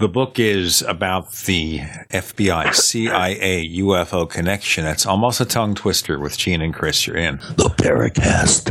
[0.00, 4.82] The book is about the FBI CIA UFO connection.
[4.82, 7.06] That's almost a tongue twister with Gene and Chris.
[7.06, 8.70] You're in the Paracast.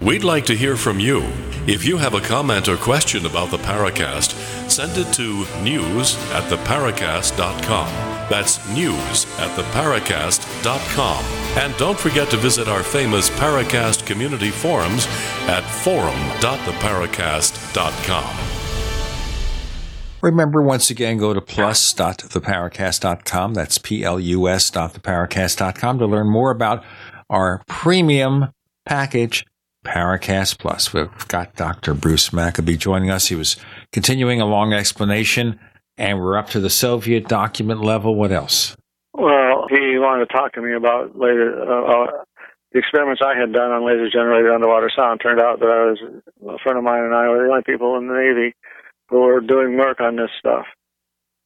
[0.00, 1.22] We'd like to hear from you.
[1.66, 4.30] If you have a comment or question about the Paracast,
[4.70, 7.88] send it to news at theparacast.com.
[8.30, 11.24] That's news at theparacast.com.
[11.62, 15.08] And don't forget to visit our famous Paracast community forums
[15.48, 18.36] at forum.theparacast.com.
[20.22, 23.54] Remember, once again, go to plus.theparacast.com.
[23.54, 26.84] That's P-L-U-S.theparacast.com to learn more about
[27.30, 28.48] our premium
[28.84, 29.46] package,
[29.88, 30.92] Paracast Plus.
[30.92, 31.94] We've got Dr.
[31.94, 33.28] Bruce Maccabee joining us.
[33.28, 33.56] He was
[33.92, 35.58] continuing a long explanation,
[35.96, 38.14] and we're up to the Soviet document level.
[38.14, 38.76] What else?
[39.14, 42.06] Well, he wanted to talk to me about later uh,
[42.72, 45.20] the experiments I had done on laser generated underwater sound.
[45.22, 45.98] Turned out that I was
[46.46, 48.54] a friend of mine and I were the only people in the Navy
[49.08, 50.66] who were doing work on this stuff.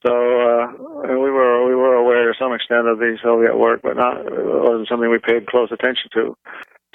[0.04, 0.66] So uh,
[1.06, 4.34] we were we were aware to some extent of the Soviet work, but not it
[4.34, 6.36] wasn't something we paid close attention to.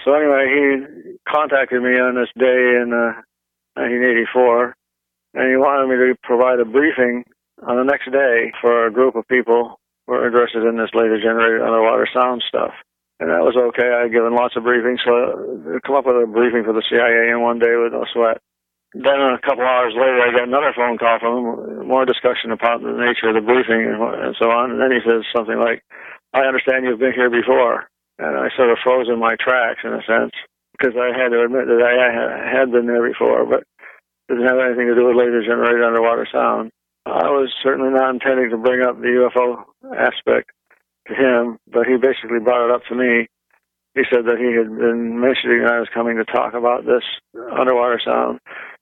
[0.07, 3.19] So anyway, he contacted me on this day in uh,
[3.75, 4.71] 1984,
[5.35, 7.27] and he wanted me to provide a briefing
[7.67, 9.75] on the next day for a group of people
[10.07, 12.71] who were interested in this laser generated underwater sound stuff.
[13.19, 13.83] And that was okay.
[13.83, 15.11] I had given lots of briefings, so
[15.75, 18.39] I come up with a briefing for the CIA in one day with no sweat.
[18.95, 22.79] Then a couple hours later, I got another phone call from him, more discussion about
[22.79, 24.71] the nature of the briefing and, and so on.
[24.71, 25.83] And then he says something like,
[26.31, 27.91] I understand you've been here before.
[28.19, 30.33] And I sort of froze in my tracks in a sense
[30.73, 33.63] because I had to admit that I had been there before, but
[34.29, 36.71] it didn't have anything to do with laser generated underwater sound.
[37.05, 39.63] I was certainly not intending to bring up the UFO
[39.95, 40.51] aspect
[41.07, 43.27] to him, but he basically brought it up to me.
[43.95, 47.03] He said that he had been mentioning I was coming to talk about this
[47.33, 48.39] underwater sound,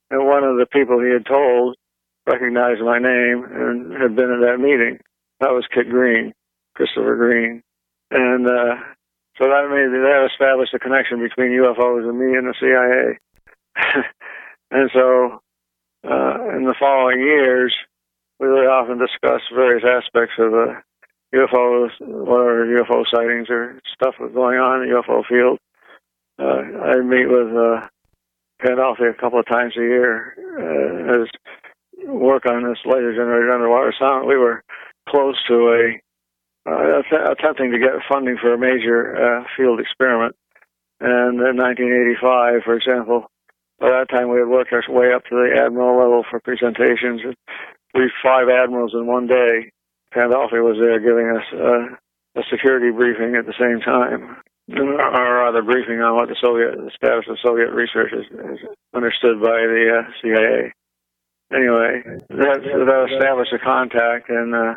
[0.10, 1.78] and one of the people he had told
[2.28, 5.00] recognized my name and had been at that meeting.
[5.40, 6.34] That was Kit Green,
[6.76, 7.62] Christopher Green,
[8.12, 8.76] and uh,
[9.38, 13.20] so that made that established a connection between UFOs and me and the CIA.
[14.72, 15.42] and so,
[16.08, 17.74] uh, in the following years,
[18.40, 20.76] we would often discuss various aspects of the
[21.34, 25.60] UFOs, whatever UFO sightings or stuff was going on in the UFO field.
[26.40, 27.88] Uh, I'd meet with uh,
[28.62, 33.94] Pandolfi a couple of times a year uh, as work on this laser generated underwater
[33.98, 34.28] sound.
[34.28, 34.64] We were
[35.10, 36.02] close to a
[36.66, 37.02] uh,
[37.32, 40.36] attempting to get funding for a major uh, field experiment.
[41.00, 43.30] And in 1985, for example,
[43.80, 47.22] by that time we had worked our way up to the admiral level for presentations.
[47.94, 49.72] We five admirals in one day.
[50.14, 54.38] Pandolfi was there giving us uh, a security briefing at the same time,
[54.72, 58.60] or rather briefing on what the Soviet the status of Soviet research is, is
[58.96, 60.72] understood by the uh, CIA.
[61.54, 64.76] Anyway, that, that established a contact, and uh,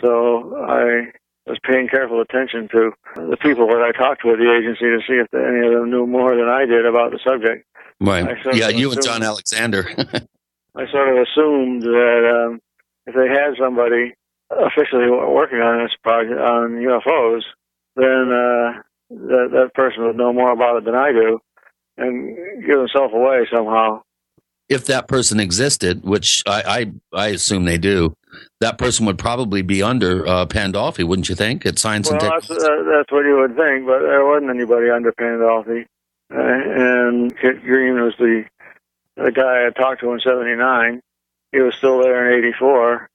[0.00, 1.12] so I
[1.46, 5.00] was paying careful attention to the people that I talked to at the agency to
[5.06, 7.66] see if any of them knew more than I did about the subject.
[8.00, 8.36] Right.
[8.52, 9.84] Yeah, you and John Alexander.
[10.76, 12.60] I sort of assumed that um,
[13.06, 14.14] if they had somebody
[14.50, 17.42] officially working on this project on UFOs,
[17.96, 21.40] then uh, that that person would know more about it than I do,
[21.96, 24.02] and give himself away somehow.
[24.68, 28.14] If that person existed, which I I, I assume they do,
[28.60, 31.64] that person would probably be under uh, Pandolfi, wouldn't you think?
[31.64, 34.90] At Science well, and that's, uh, that's what you would think, but there wasn't anybody
[34.90, 35.86] under Pandolfi.
[36.30, 38.44] Uh, and Kit Green was the
[39.16, 41.00] the guy I talked to in '79.
[41.52, 43.08] He was still there in '84,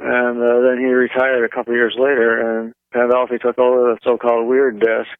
[0.00, 4.48] and uh, then he retired a couple years later, and Pandolfi took over the so-called
[4.48, 5.10] weird desk.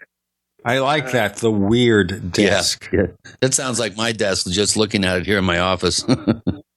[0.64, 2.88] I like that the weird desk.
[2.92, 3.06] Yeah, yeah.
[3.40, 4.46] that sounds like my desk.
[4.50, 6.04] Just looking at it here in my office.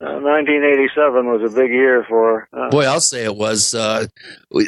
[0.04, 2.46] Uh, 1987 was a big year for.
[2.52, 3.74] Uh, Boy, I'll say it was.
[3.74, 4.08] Uh,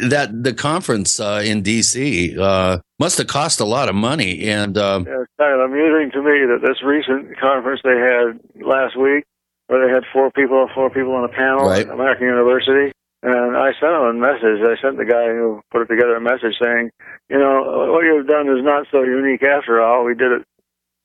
[0.08, 2.38] that the conference uh, in D.C.
[2.40, 6.10] Uh, must have cost a lot of money, and uh, yeah, it's kind of amusing
[6.14, 9.26] to me that this recent conference they had last week,
[9.68, 11.86] where they had four people, four people on a panel Right.
[11.86, 12.94] at American University,
[13.24, 14.62] and I sent them a message.
[14.62, 16.92] I sent the guy who put it together a message saying,
[17.30, 20.06] you know, what you've done is not so unique after all.
[20.06, 20.44] We did it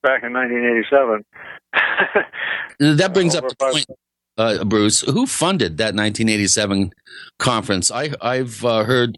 [0.03, 1.25] back in 1987.
[2.97, 3.85] that brings up the point,
[4.37, 5.01] uh, Bruce.
[5.01, 6.93] Who funded that 1987
[7.39, 7.91] conference?
[7.91, 9.17] I, I've uh, heard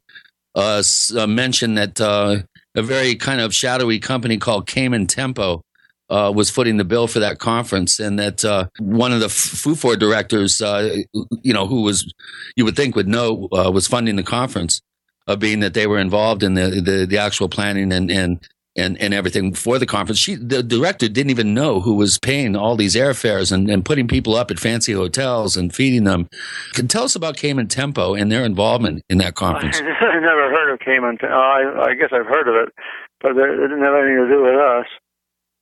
[0.56, 0.84] uh,
[1.18, 2.38] uh, mention that uh,
[2.76, 5.62] a very kind of shadowy company called Cayman Tempo
[6.10, 9.98] uh, was footing the bill for that conference, and that uh, one of the FUFOR
[9.98, 10.98] directors, uh,
[11.42, 12.12] you know, who was
[12.56, 14.82] you would think would know, uh, was funding the conference,
[15.28, 18.48] uh, being that they were involved in the the, the actual planning and and.
[18.76, 20.18] And, and everything for the conference.
[20.18, 24.08] She, the director didn't even know who was paying all these airfares and, and putting
[24.08, 26.28] people up at fancy hotels and feeding them.
[26.74, 29.78] Can tell us about Cayman Tempo and their involvement in that conference.
[30.02, 31.20] I never heard of Cayman.
[31.22, 32.74] Oh, I, I guess I've heard of it,
[33.22, 34.88] but it didn't have anything to do with us.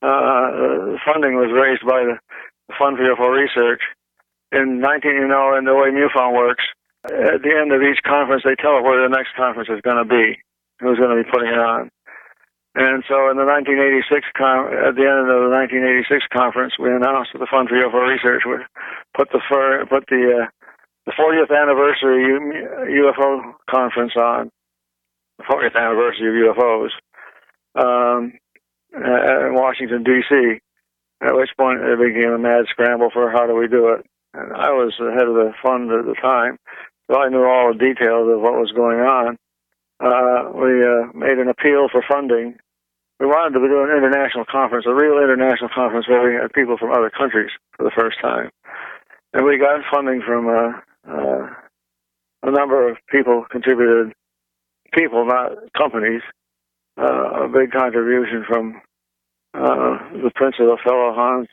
[0.02, 2.18] Uh, funding was raised by the,
[2.80, 3.82] Fund for UFO Research.
[4.52, 6.64] In 19, you know, in the way MUFON works,
[7.04, 10.08] at the end of each conference, they tell where the next conference is going to
[10.08, 10.40] be,
[10.80, 11.90] who's going to be putting it on.
[12.76, 17.36] And so in the 1986 con- at the end of the 1986 conference, we announced
[17.36, 18.64] that the Fund for UFO Research would
[19.12, 20.48] put the fir- put the uh,
[21.06, 24.52] the 40th anniversary UFO conference on,
[25.40, 26.94] the 40th anniversary of UFOs,
[27.76, 28.34] um,
[28.96, 30.60] uh, in Washington D.C.
[31.22, 34.06] At which point it became a mad scramble for how do we do it.
[34.34, 36.58] And I was the head of the fund at the time,
[37.10, 39.38] so I knew all the details of what was going on.
[40.00, 42.58] Uh, we uh, made an appeal for funding.
[43.20, 46.78] We wanted to do an international conference, a real international conference where we had people
[46.78, 48.50] from other countries for the first time.
[49.34, 50.72] And we got funding from uh,
[51.08, 51.50] uh,
[52.44, 54.14] a number of people contributed,
[54.92, 56.24] people, not companies,
[56.98, 58.82] uh, a big contribution from
[59.54, 61.48] uh, the Prince of Othello, Hans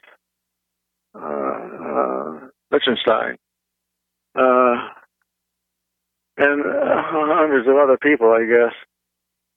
[1.15, 3.36] uh, uh, Liechtenstein.
[4.35, 4.74] Uh,
[6.39, 8.74] and uh, hundreds of other people, I guess.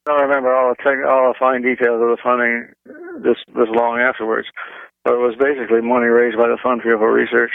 [0.07, 2.73] I don't remember all the tech, all the fine details of the funding
[3.21, 4.47] this this long afterwards,
[5.05, 7.51] but it was basically money raised by the Fund for Research,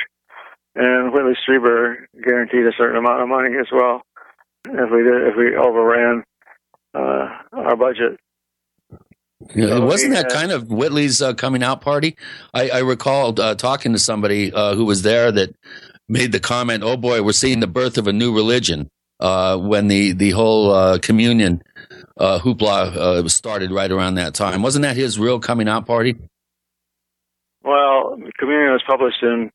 [0.77, 4.03] and Whitley Strieber guaranteed a certain amount of money as well
[4.67, 6.23] if we did if we overran
[6.97, 8.19] uh, our budget.
[9.55, 12.17] So wasn't that had- kind of Whitley's uh, coming out party?
[12.55, 15.55] I, I recall uh, talking to somebody uh, who was there that
[16.09, 19.89] made the comment, "Oh boy, we're seeing the birth of a new religion." Uh, when
[19.89, 21.63] the the whole uh, communion
[22.19, 26.17] uh, hoopla uh, started right around that time, wasn't that his real coming out party?
[27.63, 29.51] Well, Communion was published in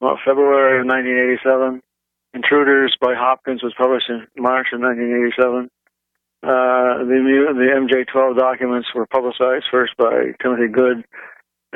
[0.00, 1.80] well, February of 1987.
[2.34, 5.70] Intruders by Hopkins was published in March of 1987.
[6.42, 11.04] Uh, the the MJ12 documents were publicized first by Timothy Good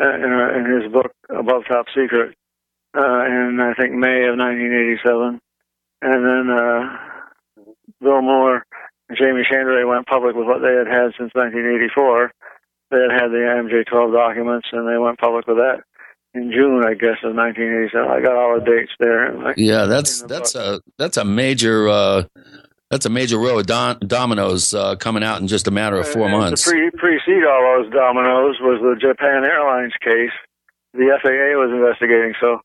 [0.00, 2.34] uh, in, in his book Above Top Secret
[2.96, 5.40] uh, in I think May of 1987,
[6.02, 6.98] and then uh,
[8.00, 8.64] Bill Moore
[9.08, 12.32] and Jaime Shandera went public with what they had had since 1984.
[12.90, 15.82] They had had the MJ12 documents, and they went public with that
[16.34, 18.08] in June, I guess, of 1987.
[18.08, 19.54] I got all the dates there.
[19.56, 22.24] Yeah, that's that's a that's a major uh,
[22.90, 26.06] that's a major row of dom- dominoes uh, coming out in just a matter of
[26.06, 26.64] four And months.
[26.64, 30.34] To pre- precede all those dominoes was the Japan Airlines case.
[30.94, 32.34] The FAA was investigating.
[32.40, 32.60] So,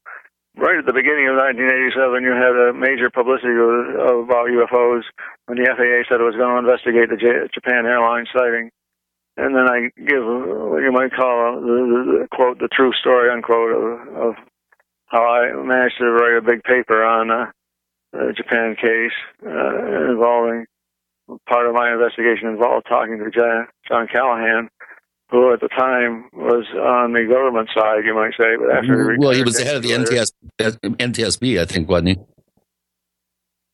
[0.55, 5.03] right at the beginning of 1987, you had a major publicity about UFOs
[5.47, 8.69] when the FAA said it was going to investigate the J- Japan Airlines sighting.
[9.37, 13.31] And then I give what you might call the, the, the quote the true story
[13.31, 13.85] unquote of,
[14.15, 14.33] of
[15.07, 17.45] how I managed to write a big paper on uh,
[18.11, 19.15] the Japan case
[19.45, 20.65] uh, involving
[21.47, 24.69] part of my investigation involved talking to John, Callahan,
[25.29, 29.17] who at the time was on the government side, you might say, but after he
[29.17, 32.15] well, he was the head of the NTS, uh, NTSB, I think, wasn't he?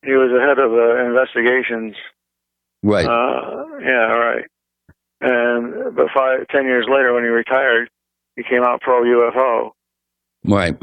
[0.04, 1.96] he was the head of uh, investigations.
[2.82, 3.06] Right.
[3.06, 4.44] Uh, yeah, right.
[5.20, 7.90] And but five, ten years later, when he retired,
[8.36, 9.72] he came out pro UFO.
[10.48, 10.76] Right.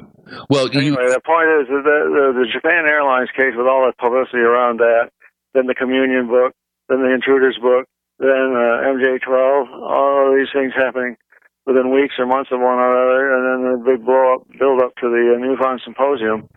[0.49, 3.85] Well, you, Anyway, the point is that the, the, the Japan Airlines case, with all
[3.85, 5.09] the publicity around that,
[5.53, 6.53] then the Communion book,
[6.89, 7.85] then the Intruders book,
[8.19, 11.17] then uh, MJ12, all of these things happening
[11.65, 14.93] within weeks or months of one another, and then the big blow up, build up
[15.01, 16.47] to the uh, MUFON Symposium.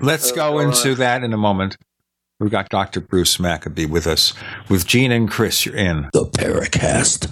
[0.00, 1.76] Let's go into that in a moment.
[2.40, 3.00] We've got Dr.
[3.00, 4.32] Bruce Maccabee with us.
[4.68, 6.08] With Gene and Chris, you're in.
[6.12, 7.26] The Paracast.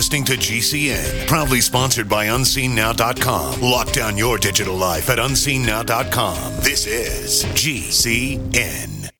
[0.00, 3.60] Listening to GCN, proudly sponsored by UnseenNow.com.
[3.60, 6.54] Lock down your digital life at UnseenNow.com.
[6.62, 9.19] This is GCN.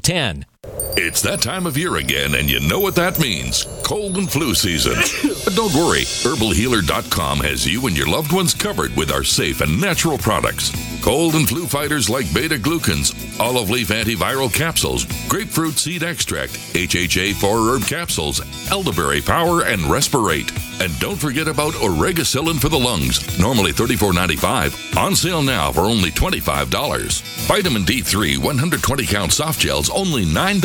[0.00, 0.46] 0010.
[0.98, 4.52] It's that time of year again, and you know what that means cold and flu
[4.52, 4.94] season.
[5.44, 9.80] but don't worry, HerbalHealer.com has you and your loved ones covered with our safe and
[9.80, 10.72] natural products.
[11.04, 17.34] Cold and flu fighters like beta glucans, olive leaf antiviral capsules, grapefruit seed extract, HHA
[17.34, 18.40] 4 herb capsules,
[18.72, 20.50] elderberry power, and respirate.
[20.80, 26.10] And don't forget about Oregacillin for the lungs, normally $34.95, on sale now for only
[26.10, 27.22] $25.
[27.46, 30.55] Vitamin D3 120 count soft gels, only $9.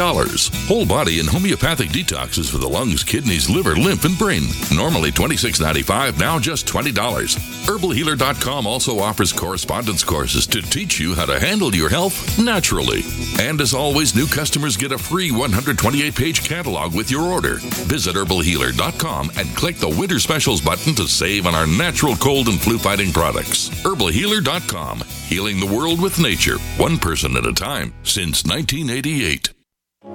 [0.68, 4.44] Whole body and homeopathic detoxes for the lungs, kidneys, liver, lymph, and brain,
[4.74, 6.94] normally $26.95, now just $20.
[6.94, 13.02] HerbalHealer.com also offers correspondence courses to teach you how to handle your health naturally.
[13.40, 17.58] And as always, new customers get a free 128 page catalog with your order.
[17.88, 22.60] Visit HerbalHealer.com and click the Winter Specials button to save on our natural cold and
[22.60, 23.70] flu fighting products.
[23.84, 29.61] HerbalHealer.com, healing the world with nature, one person at a time, since 1988.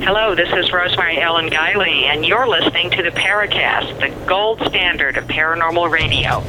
[0.00, 5.16] Hello, this is Rosemary Ellen Guiley, and you're listening to the Paracast, the gold standard
[5.16, 6.42] of paranormal radio.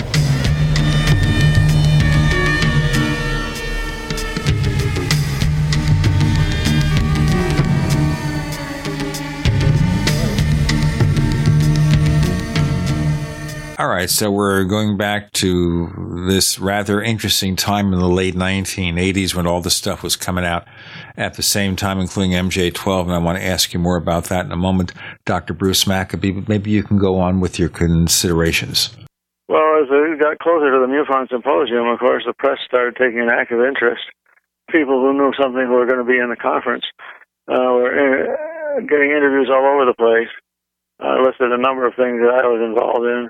[13.79, 19.33] All right, so we're going back to this rather interesting time in the late 1980s
[19.33, 20.67] when all this stuff was coming out
[21.19, 24.45] at the same time, including MJ12, and I want to ask you more about that
[24.45, 24.93] in a moment.
[25.25, 25.53] Dr.
[25.53, 28.95] Bruce Maccabee, but maybe you can go on with your considerations.
[29.49, 33.19] Well, as we got closer to the MUFON Symposium, of course, the press started taking
[33.19, 34.01] an active interest.
[34.71, 36.85] People who knew something who were going to be in the conference
[37.51, 40.31] uh, were uh, getting interviews all over the place.
[41.01, 43.29] I listed a number of things that I was involved in.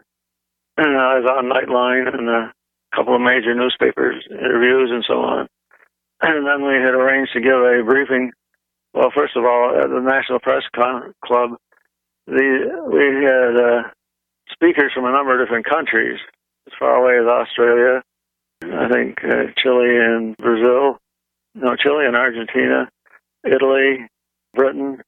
[0.78, 2.53] I was on Nightline and a
[2.94, 5.48] couple of major newspapers interviews and so on.
[6.22, 8.32] And then we had arranged to give a briefing.
[8.94, 11.52] Well, first of all, at the National Press Con- Club,
[12.28, 13.90] the we had uh,
[14.52, 16.20] speakers from a number of different countries,
[16.68, 18.02] as far away as Australia,
[18.64, 21.00] I think uh, Chile and Brazil,
[21.56, 22.90] no, Chile and Argentina,
[23.46, 24.08] Italy,
[24.54, 25.02] Britain,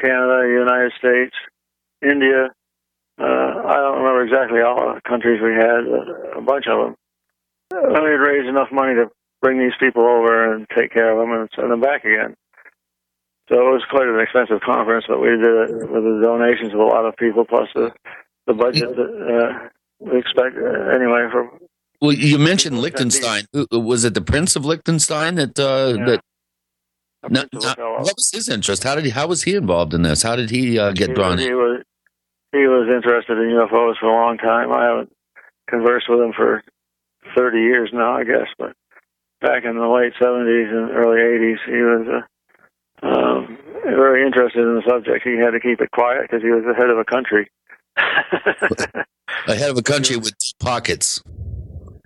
[0.00, 1.34] Canada, United States,
[2.02, 2.48] India,
[3.20, 5.84] uh, I don't remember exactly all the countries we had,
[6.36, 6.96] a bunch of them.
[7.70, 9.10] We had raised enough money to
[9.40, 12.36] bring these people over and take care of them and send them back again.
[13.48, 16.78] So it was quite an expensive conference, but we did it with the donations of
[16.78, 17.92] a lot of people plus the
[18.46, 19.68] the budget that uh,
[19.98, 21.26] we expect uh, anyway.
[21.32, 21.50] For
[22.00, 23.44] well, you mentioned Liechtenstein.
[23.72, 26.04] Was it the Prince of Liechtenstein that uh, Yeah.
[26.06, 26.20] that?
[27.28, 28.82] No, no, what was his interest?
[28.82, 29.10] How did he?
[29.10, 30.22] How was he involved in this?
[30.22, 31.54] How did he uh, get he, drawn he in?
[31.54, 31.82] was
[32.52, 34.72] he was interested in UFOs for a long time.
[34.72, 35.12] I haven't
[35.68, 36.62] conversed with him for
[37.36, 38.72] thirty years now, I guess, but
[39.40, 42.06] back in the late seventies and early eighties, he was
[43.02, 45.26] uh, um, very interested in the subject.
[45.26, 47.50] He had to keep it quiet because he was the head of a country.
[49.46, 51.22] A head of a country with deep pockets.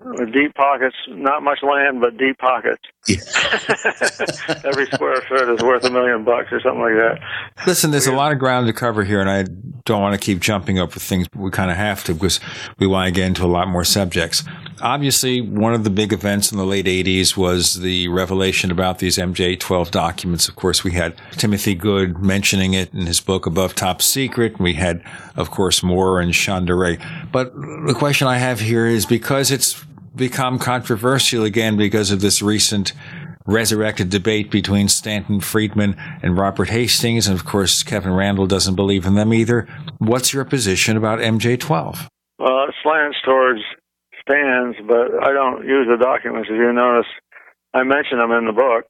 [0.02, 2.82] with deep pockets, not much land, but deep pockets.
[4.64, 7.20] Every square foot is worth a million bucks or something like that.
[7.66, 9.44] Listen, there's a lot of ground to cover here, and I
[9.84, 12.40] don't want to keep jumping up with things, but we kind of have to because
[12.78, 14.42] we want to get into a lot more subjects.
[14.80, 19.18] Obviously, one of the big events in the late 80s was the revelation about these
[19.18, 20.48] MJ 12 documents.
[20.48, 24.58] Of course, we had Timothy Good mentioning it in his book Above Top Secret.
[24.58, 25.04] We had,
[25.36, 26.98] of course, Moore and Shandera.
[27.30, 29.84] But the question I have here is because it's
[30.14, 32.92] become controversial again because of this recent
[33.46, 37.26] resurrected debate between Stanton Friedman and Robert Hastings.
[37.26, 39.68] And of course, Kevin Randle doesn't believe in them either.
[39.98, 42.08] What's your position about MJ12?
[42.38, 43.60] Well, it slants towards
[44.22, 46.48] stands, but I don't use the documents.
[46.50, 47.10] If you notice,
[47.74, 48.88] I mention them in the book,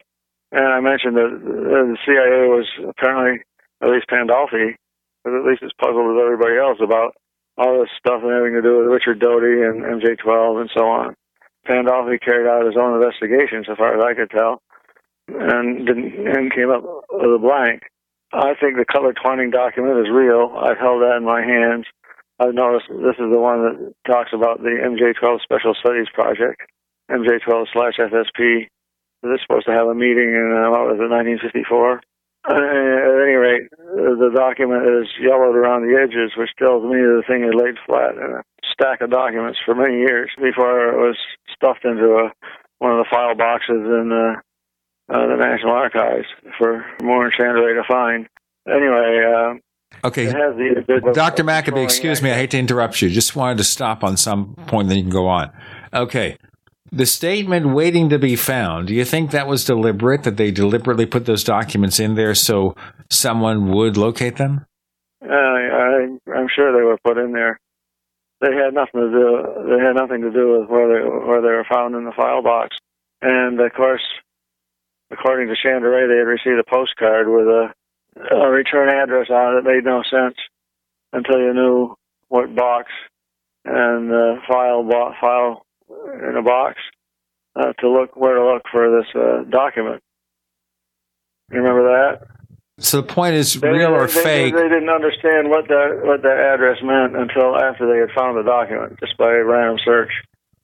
[0.52, 3.42] and I mentioned that the CIA was apparently,
[3.82, 4.78] at least Pandolfi,
[5.26, 7.16] at least as puzzled as everybody else about
[7.56, 11.16] all this stuff having to do with Richard Doty and MJ12 and so on.
[11.66, 14.60] Pandolfi carried out his own investigation, so far as I could tell,
[15.28, 17.82] and didn't and came up with a blank.
[18.32, 20.52] I think the Cutler Twining document is real.
[20.58, 21.86] I've held that in my hands.
[22.40, 26.60] I've noticed this is the one that talks about the MJ12 Special Studies Project,
[27.10, 28.66] MJ12 slash SSP.
[29.22, 32.02] They're supposed to have a meeting in, uh, what was it, 1954?
[32.44, 37.22] Uh, at any rate, the document is yellowed around the edges, which tells me the
[37.26, 38.42] thing is laid flat in a
[38.72, 41.16] stack of documents for many years before it was
[41.56, 42.32] stuffed into a,
[42.78, 44.36] one of the file boxes in uh,
[45.08, 46.26] uh, the National Archives
[46.58, 48.28] for Moore and Shandera to find.
[48.68, 49.54] Anyway, uh,
[50.02, 50.26] Okay.
[50.26, 51.44] the, the, the Dr.
[51.44, 53.10] Maccabee, excuse me, I hate to interrupt you.
[53.10, 55.50] Just wanted to stop on some point, then you can go on.
[55.92, 56.36] Okay.
[56.94, 61.06] The statement waiting to be found, do you think that was deliberate, that they deliberately
[61.06, 62.76] put those documents in there so
[63.10, 64.64] someone would locate them?
[65.20, 67.58] Uh, I, I'm sure they were put in there.
[68.40, 69.74] They had nothing to do.
[69.74, 72.42] They had nothing to do with where they where they were found in the file
[72.42, 72.76] box.
[73.20, 74.02] And of course,
[75.10, 77.74] according to Shandera, they had received a postcard with a,
[78.30, 80.36] a return address on it that made no sense
[81.12, 81.96] until you knew
[82.28, 82.92] what box
[83.64, 86.76] and uh, file bo- file in a box
[87.56, 90.02] uh, to look where to look for this uh, document.
[91.50, 92.26] You remember that?
[92.78, 94.54] So the point is They- real or they, fake.
[94.54, 98.42] They, didn't understand what that what that address meant until after they had found the
[98.42, 100.10] document, just by random search.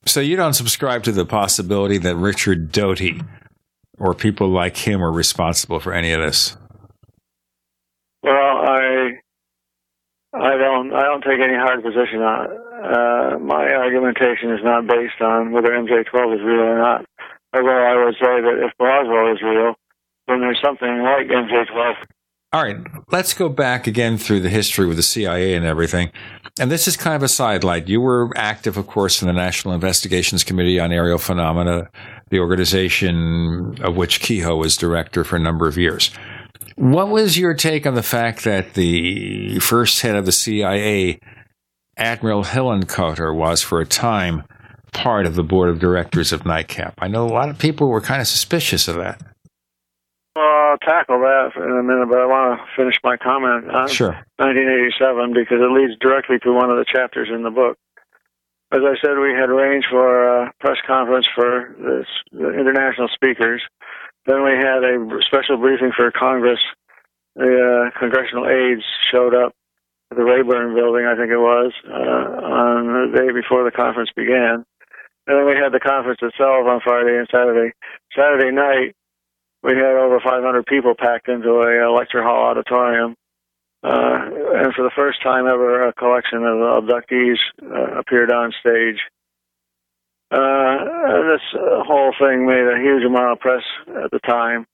[0.06, 3.20] So you don't subscribe to the possibility that Richard Doty
[4.00, 6.56] or people like him are responsible for any of this?
[8.22, 9.18] Well, I
[10.32, 12.52] I don't I don't take any hard position on it.
[12.80, 17.04] Uh, my argumentation is not based on whether MJ12 is real or not.
[17.52, 19.74] Although I would say that if Roswell is real,
[20.28, 21.94] then there's something like MJ12.
[22.52, 22.78] All right,
[23.12, 26.10] let's go back again through the history with the CIA and everything.
[26.58, 27.88] And this is kind of a sidelight.
[27.88, 31.88] You were active, of course, in the National Investigations Committee on Aerial Phenomena,
[32.30, 36.10] the organization of which Keyhoe was director for a number of years.
[36.80, 41.20] What was your take on the fact that the first head of the CIA,
[41.98, 44.44] Admiral Hillenkoetter, was for a time
[44.94, 46.94] part of the board of directors of NICAP?
[46.98, 49.20] I know a lot of people were kind of suspicious of that.
[50.34, 53.88] Well, I'll tackle that in a minute, but I want to finish my comment on
[53.88, 54.16] Sure.
[54.38, 57.76] 1987 because it leads directly to one of the chapters in the book.
[58.72, 63.60] As I said, we had arranged for a press conference for this, the international speakers.
[64.30, 64.94] Then we had a
[65.26, 66.60] special briefing for Congress.
[67.34, 69.50] The uh, congressional aides showed up
[70.12, 74.10] at the Rayburn building, I think it was, uh, on the day before the conference
[74.14, 74.62] began.
[75.26, 77.74] And then we had the conference itself on Friday and Saturday.
[78.14, 78.94] Saturday night,
[79.64, 83.16] we had over 500 people packed into a, lecture hall auditorium.
[83.82, 84.30] Uh,
[84.62, 89.02] and for the first time ever, a collection of abductees uh, appeared on stage.
[90.30, 94.64] Uh, this uh, whole thing made a huge amount of press at the time.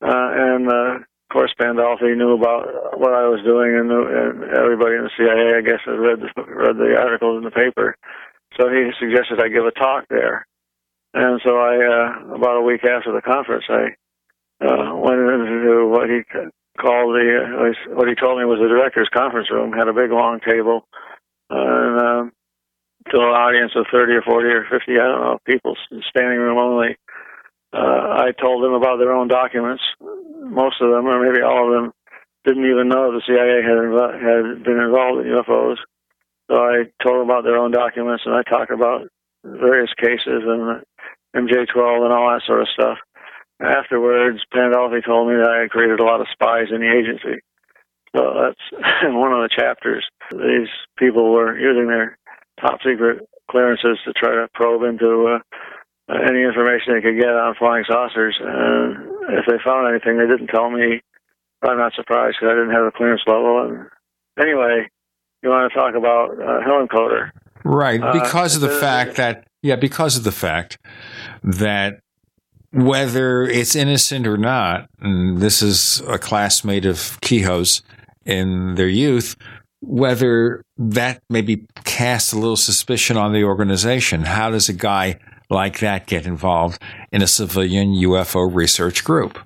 [0.00, 4.94] Uh, and, uh, of course, Pandolfi knew about what I was doing, and, and everybody
[4.94, 7.96] in the CIA, I guess, had read the, read the articles in the paper.
[8.56, 10.46] So he suggested I give a talk there.
[11.12, 13.94] And so I, uh, about a week after the conference, I
[14.64, 16.22] uh, went into what he
[16.78, 20.10] called the, uh, what he told me was the director's conference room, had a big
[20.10, 20.86] long table,
[21.50, 22.32] and um,
[23.10, 25.76] to an audience of 30 or 40 or 50, I don't know, people,
[26.08, 26.96] standing room only.
[27.72, 29.82] Uh, I told them about their own documents.
[30.00, 31.92] Most of them, or maybe all of them,
[32.44, 33.80] didn't even know the CIA had,
[34.20, 35.76] had been involved in UFOs.
[36.50, 39.08] So I told them about their own documents, and I talked about
[39.44, 40.84] various cases and
[41.34, 42.98] MJ12 and all that sort of stuff.
[43.60, 47.40] Afterwards, Pandolfi told me that I had created a lot of spies in the agency.
[48.14, 50.06] So that's in one of the chapters.
[50.30, 50.68] These
[50.98, 52.18] people were using their
[52.60, 57.54] top secret clearances to try to probe into uh, any information they could get on
[57.58, 58.36] flying saucers.
[58.40, 61.00] And if they found anything, they didn't tell me.
[61.62, 63.64] I'm not surprised because I didn't have a clearance level.
[63.64, 63.86] And
[64.38, 64.88] anyway,
[65.42, 67.30] you want to talk about uh, Hillenkoetter.
[67.64, 70.76] Right, Uh, because of the uh, fact that yeah, because of the fact
[71.42, 72.00] that
[72.70, 77.82] whether it's innocent or not, and this is a classmate of Keyhoe's
[78.26, 79.36] in their youth,
[79.86, 84.22] whether that maybe casts a little suspicion on the organization.
[84.22, 85.18] How does a guy
[85.50, 86.80] like that get involved
[87.12, 89.38] in a civilian UFO research group?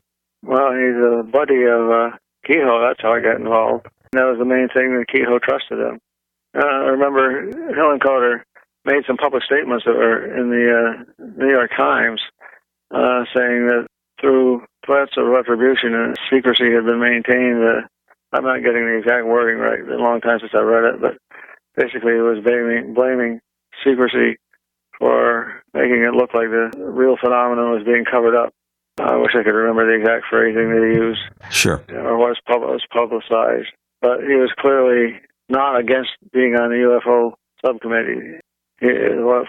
[0.43, 2.17] Well, he's a buddy of uh,
[2.47, 2.81] Keyhoe.
[2.87, 3.87] That's how I got involved.
[4.13, 5.99] That was the main thing that Keyhoe trusted him.
[6.57, 8.43] Uh, I remember Hillenkoetter
[8.85, 12.23] made some public statements that were in the uh, New York Times
[12.91, 13.87] uh, saying that
[14.21, 17.63] through threats of retribution and secrecy had been maintained.
[17.63, 17.87] Uh,
[18.33, 19.79] I'm not getting the exact wording right.
[19.81, 21.17] It's been a long time since I read it, but
[21.77, 23.41] basically it was blaming, blaming
[23.85, 24.37] secrecy
[24.99, 28.53] for making it look like the real phenomenon was being covered up.
[29.01, 31.23] I wish I could remember the exact phrasing that he used
[31.55, 31.83] Sure.
[31.95, 33.71] or was, pub- was publicized.
[34.03, 37.33] But he was clearly not against being on the UFO
[37.65, 38.41] subcommittee.
[38.81, 38.89] He,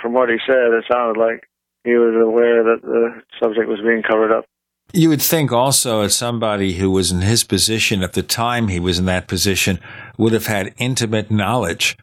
[0.02, 1.44] from what he said, it sounded like
[1.84, 4.46] he was aware that the subject was being covered up.
[4.92, 8.80] You would think also that somebody who was in his position at the time he
[8.80, 9.80] was in that position
[10.18, 11.96] would have had intimate knowledge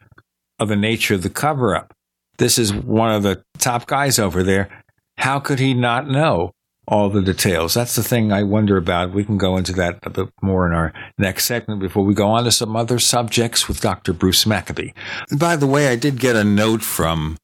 [0.57, 1.93] of the nature of the cover up.
[2.37, 4.69] This is one of the top guys over there.
[5.17, 6.51] How could he not know
[6.87, 7.73] all the details?
[7.73, 9.11] That's the thing I wonder about.
[9.11, 12.29] We can go into that a bit more in our next segment before we go
[12.29, 14.13] on to some other subjects with Dr.
[14.13, 14.91] Bruce Maccabee.
[15.37, 17.37] By the way, I did get a note from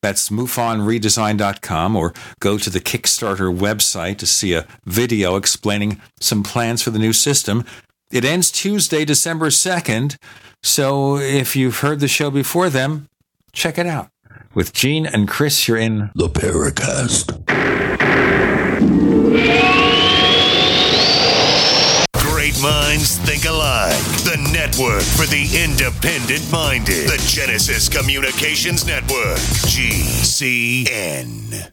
[0.00, 6.82] That's mufonredesign.com or go to the Kickstarter website to see a video explaining some plans
[6.82, 7.64] for the new system.
[8.10, 10.16] It ends Tuesday, December 2nd,
[10.62, 13.08] so if you've heard the show before then,
[13.52, 14.11] check it out.
[14.54, 17.42] With Gene and Chris, you're in The Paracast.
[22.12, 23.96] Great minds think alike.
[24.24, 27.08] The network for the independent minded.
[27.08, 29.38] The Genesis Communications Network.
[29.72, 31.72] GCN.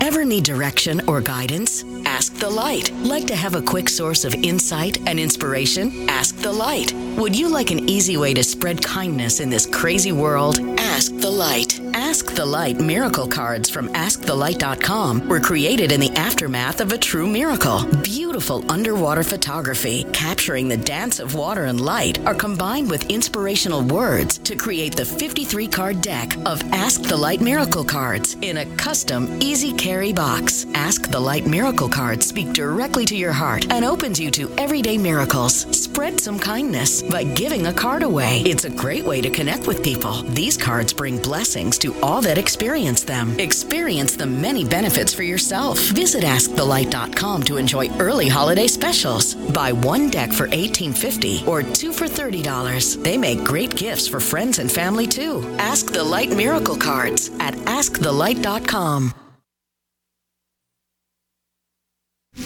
[0.00, 1.84] Ever need direction or guidance?
[2.04, 2.92] Ask the Light.
[3.02, 6.08] Like to have a quick source of insight and inspiration?
[6.08, 6.92] Ask the Light.
[7.16, 10.58] Would you like an easy way to spread kindness in this crazy world?
[10.78, 11.80] Ask the Light.
[11.94, 17.28] Ask the Light miracle cards from AskTheLight.com were created in the aftermath of a true
[17.28, 17.84] miracle.
[18.02, 24.38] Beautiful underwater photography capturing the dance of water and light are combined with inspirational words
[24.38, 29.38] to create the 53 card deck of Ask the Light miracle cards in a custom,
[29.42, 30.66] easy carry box.
[30.74, 34.98] Ask the Light miracle cards speak directly to your heart and opens you to everyday
[34.98, 35.54] miracles.
[35.84, 38.42] Spread some kindness by giving a card away.
[38.44, 40.22] It's a great way to connect with people.
[40.40, 43.40] These cards bring blessings to all that experience them.
[43.40, 45.78] Experience the many benefits for yourself.
[46.02, 49.34] Visit AskTheLight.com to enjoy early holiday specials.
[49.60, 53.02] Buy one deck for $18.50 or two for $30.
[53.02, 55.42] They make great gifts for friends and family too.
[55.58, 59.14] Ask the Light Miracle Cards at AskTheLight.com.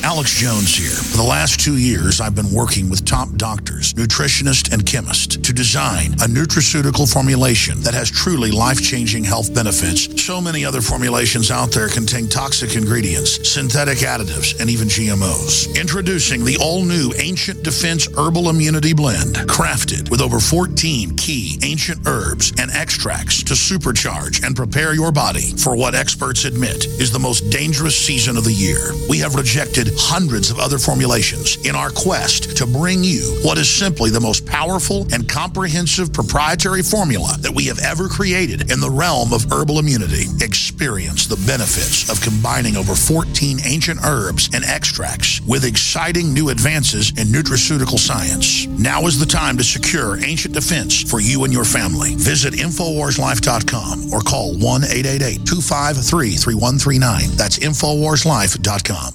[0.02, 0.90] Alex Jones here.
[0.90, 5.52] For the last two years, I've been working with top doctors, nutritionists, and chemists to
[5.52, 10.08] design a nutraceutical formulation that has truly life-changing health benefits.
[10.22, 15.78] So many other formulations out there contain toxic ingredients, synthetic additives, and even GMOs.
[15.78, 22.52] Introducing the all-new Ancient Defense Herbal Immunity Blend, crafted with over 14 key ancient herbs
[22.58, 27.50] and extracts to supercharge and prepare your body for what experts admit is the most
[27.50, 28.92] dangerous season of the year.
[29.08, 33.68] We have rejected hundreds of other formulations in our quest to bring you what is
[33.68, 38.90] simply the most powerful and comprehensive proprietary formula that we have ever created in the
[38.90, 40.24] realm of herbal immunity.
[40.40, 47.10] Experience the benefits of combining over 14 ancient herbs and extracts with exciting new advances
[47.10, 48.66] in nutraceutical science.
[48.66, 52.14] Now is the time to secure ancient defense for you and your family.
[52.16, 57.36] Visit InfoWarsLife.com or call 1 888 253 3139.
[57.36, 59.14] That's InfoWarsLife.com.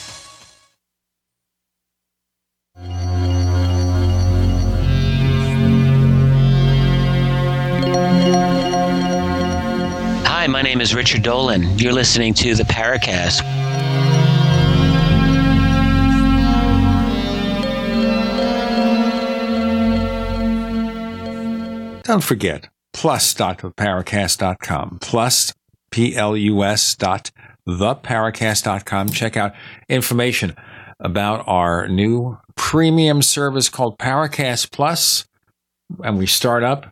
[10.51, 11.79] My name is Richard Dolan.
[11.79, 13.41] You're listening to the Paracast.
[22.03, 24.97] Don't forget, plus.theparacast.com.
[24.99, 25.53] Plus,
[25.91, 27.31] P-L-U-S dot
[27.65, 29.09] theparacast.com.
[29.09, 29.53] Check out
[29.87, 30.55] information
[30.99, 35.25] about our new premium service called Paracast Plus.
[36.03, 36.91] And we start up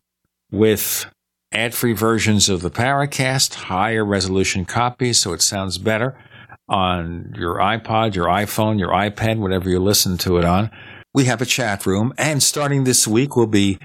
[0.52, 1.06] with
[1.52, 6.18] ad-free versions of the Paracast, higher resolution copies, so it sounds better
[6.68, 10.70] on your iPod, your iPhone, your iPad, whatever you listen to it on.
[11.14, 13.80] We have a chat room, and starting this week, we'll be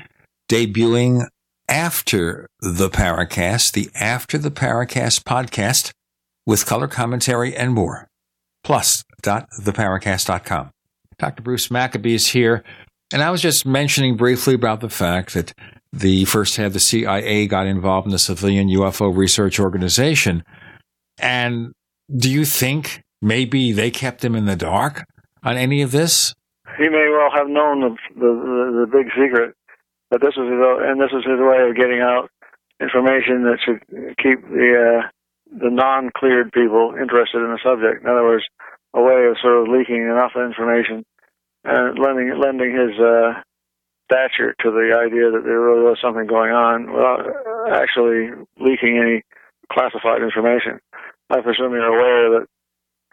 [0.51, 1.27] debuting
[1.69, 5.93] after the Paracast, the After the Paracast podcast
[6.47, 8.09] with color commentary and more.
[8.63, 10.71] Plus.theparacast.com.
[11.19, 11.43] Dr.
[11.43, 12.63] Bruce Maccabee is here,
[13.13, 15.55] and I was just mentioning briefly about the fact that
[15.99, 20.43] the first head of the CIA got involved in the civilian UFO research organization.
[21.19, 21.73] And
[22.15, 25.05] do you think maybe they kept him in the dark
[25.43, 26.35] on any of this?
[26.77, 29.55] He may well have known the the, the, the big secret,
[30.11, 30.59] but this was his,
[30.91, 32.31] and this was his way of getting out
[32.81, 33.81] information that should
[34.19, 35.09] keep the uh,
[35.55, 38.03] the non-cleared people interested in the subject.
[38.03, 38.45] In other words,
[38.95, 41.05] a way of sort of leaking enough information
[41.63, 43.41] and lending lending his uh,
[44.05, 47.25] stature to the idea that there really was something going on without
[47.73, 49.25] actually leaking any
[49.73, 50.81] classified information.
[51.31, 52.47] I presume you're aware that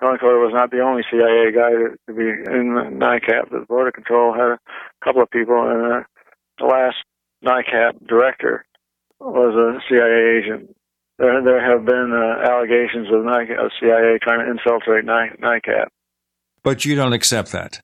[0.01, 3.51] Tony Cotter was not the only CIA guy to, to be in NICAP.
[3.51, 4.59] The Border Control had a
[5.03, 6.03] couple of people, and uh,
[6.59, 6.97] the last
[7.45, 8.65] NICAP director
[9.19, 10.75] was a CIA agent.
[11.19, 15.87] There, there have been uh, allegations of, NICAP, of CIA trying to infiltrate NICAP.
[16.63, 17.79] But you don't accept that.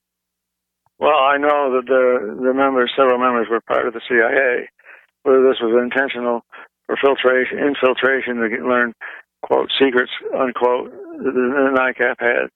[1.00, 4.70] Well, I know that the the members, several members, were part of the CIA.
[5.24, 6.42] Whether this was intentional
[6.90, 8.94] or filtration, infiltration to learn
[9.44, 12.50] quote secrets unquote, the, the NICAP had.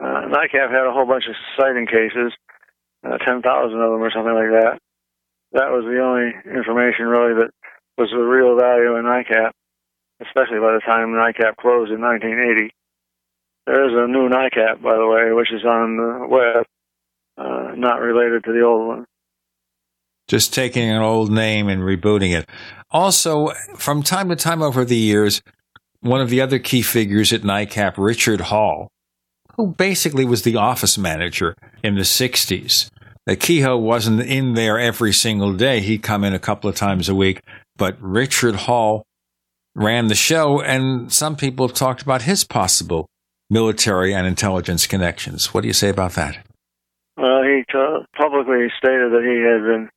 [0.00, 2.32] Uh, NICAP had a whole bunch of sighting cases,
[3.04, 4.78] uh, ten thousand of them or something like that.
[5.52, 7.50] That was the only information really that
[7.98, 9.52] was of real value in NICAP,
[10.24, 12.72] especially by the time NICAP closed in 1980.
[13.66, 16.66] There is a new NICAP, by the way, which is on the web
[17.36, 19.04] uh, not related to the old one.
[20.28, 22.48] Just taking an old name and rebooting it.
[22.90, 25.42] Also, from time to time over the years,
[26.00, 28.88] one of the other key figures at NICAP, Richard Hall,
[29.56, 32.88] who basically was the office manager in the 60s.
[33.26, 35.80] The Keyhoe wasn't in there every single day.
[35.80, 37.40] He'd come in a couple of times a week,
[37.76, 39.04] but Richard Hall
[39.74, 43.08] ran the show, and some people have talked about his possible
[43.50, 45.52] military and intelligence connections.
[45.52, 46.44] What do you say about that?
[47.16, 49.88] Well, he t- publicly stated that he had been,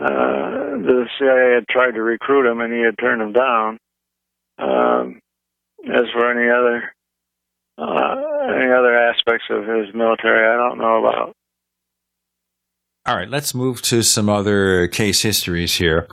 [0.00, 3.78] uh, the CIA had tried to recruit him and he had turned him down.
[4.58, 5.20] Um,
[5.86, 6.94] as for any other,
[7.78, 11.36] uh, any other aspects of his military, I don't know about.
[13.06, 16.06] All right, let's move to some other case histories here.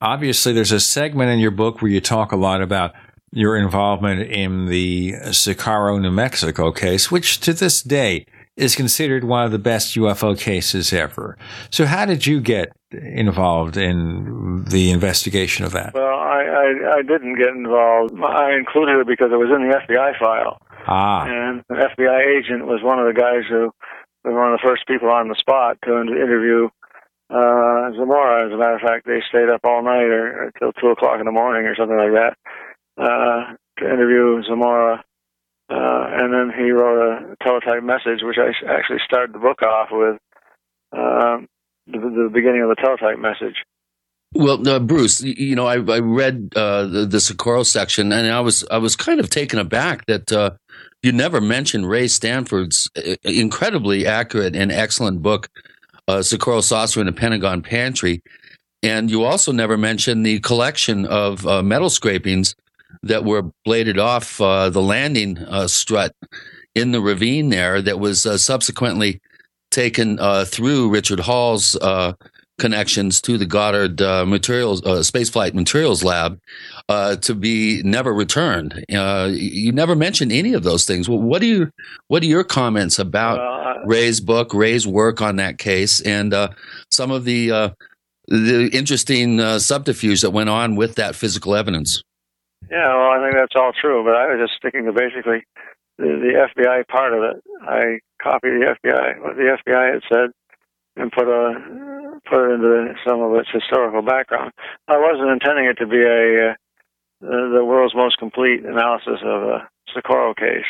[0.00, 2.92] Obviously, there's a segment in your book where you talk a lot about
[3.32, 8.26] your involvement in the Socorro, New Mexico case, which to this day
[8.56, 11.36] is considered one of the best UFO cases ever.
[11.70, 15.94] So, how did you get involved in the investigation of that?
[15.94, 18.14] Well, I, I, I didn't get involved.
[18.22, 20.58] I included it because it was in the FBI file.
[20.86, 21.24] Ah.
[21.26, 23.70] And the FBI agent was one of the guys who
[24.24, 26.68] was one of the first people on the spot to interview
[27.30, 28.46] uh, Zamora.
[28.46, 31.18] As a matter of fact, they stayed up all night or, or till two o'clock
[31.18, 32.36] in the morning or something like that
[33.00, 35.02] uh, to interview Zamora
[35.72, 39.88] Uh, and then he wrote a teletype message, which I actually started the book off
[39.90, 40.18] with
[40.92, 41.48] um,
[41.86, 43.56] the, the beginning of the teletype message.
[44.34, 48.40] Well, uh, Bruce, you know, I, I read uh, the, the Socorro section, and I
[48.40, 50.50] was I was kind of taken aback that uh,
[51.02, 55.48] you never mentioned Ray Stanford's uh, incredibly accurate and excellent book,
[56.20, 58.22] Socorro Saucer in the Pentagon Pantry,
[58.82, 62.54] and you also never mentioned the collection of metal scrapings
[63.02, 66.14] that were bladed off the landing strut
[66.74, 69.20] in the ravine there that was subsequently
[69.70, 71.76] taken through Richard Hall's
[72.62, 76.38] connections to the Goddard uh, materials uh, spaceflight materials lab
[76.88, 78.84] uh, to be never returned.
[78.94, 81.08] Uh, you never mentioned any of those things.
[81.08, 81.70] Well, what do you
[82.06, 86.48] what are your comments about well, Ray's book, Ray's work on that case, and uh,
[86.88, 87.70] some of the uh,
[88.28, 92.02] the interesting subterfuge that went on with that physical evidence?
[92.70, 95.44] Yeah, well, I think that's all true, but I was just sticking to basically
[95.98, 97.42] the, the FBI part of it.
[97.62, 100.30] I copied the FBI what the FBI had said
[100.96, 104.52] and put a put it into some of its historical background.
[104.88, 106.54] I wasn't intending it to be a uh,
[107.20, 110.66] the world's most complete analysis of a Socorro case.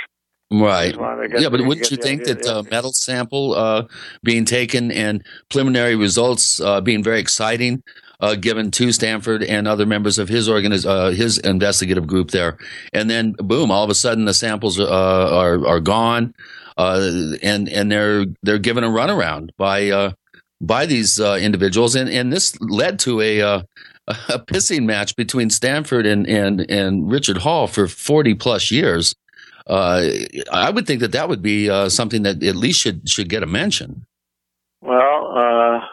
[0.53, 0.95] Right.
[1.39, 3.85] Yeah, but wouldn't you think idea, that the uh, metal sample uh,
[4.23, 7.83] being taken and preliminary results uh, being very exciting,
[8.23, 12.57] uh, given to Stanford and other members of his organiz- uh, his investigative group there,
[12.95, 16.35] and then boom, all of a sudden the samples uh, are are gone,
[16.79, 20.15] and and they're they're given a runaround by
[20.61, 23.65] by these individuals, and and this led to a
[24.09, 29.15] a pissing match between Stanford and and and Richard Hall for forty plus years.
[29.67, 30.09] Uh,
[30.51, 33.43] I would think that that would be uh, something that at least should should get
[33.43, 34.05] a mention.
[34.81, 35.87] Well, uh,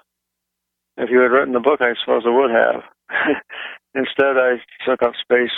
[1.00, 2.84] if you had written the book, I suppose it would have.
[3.96, 5.52] Instead, I took up space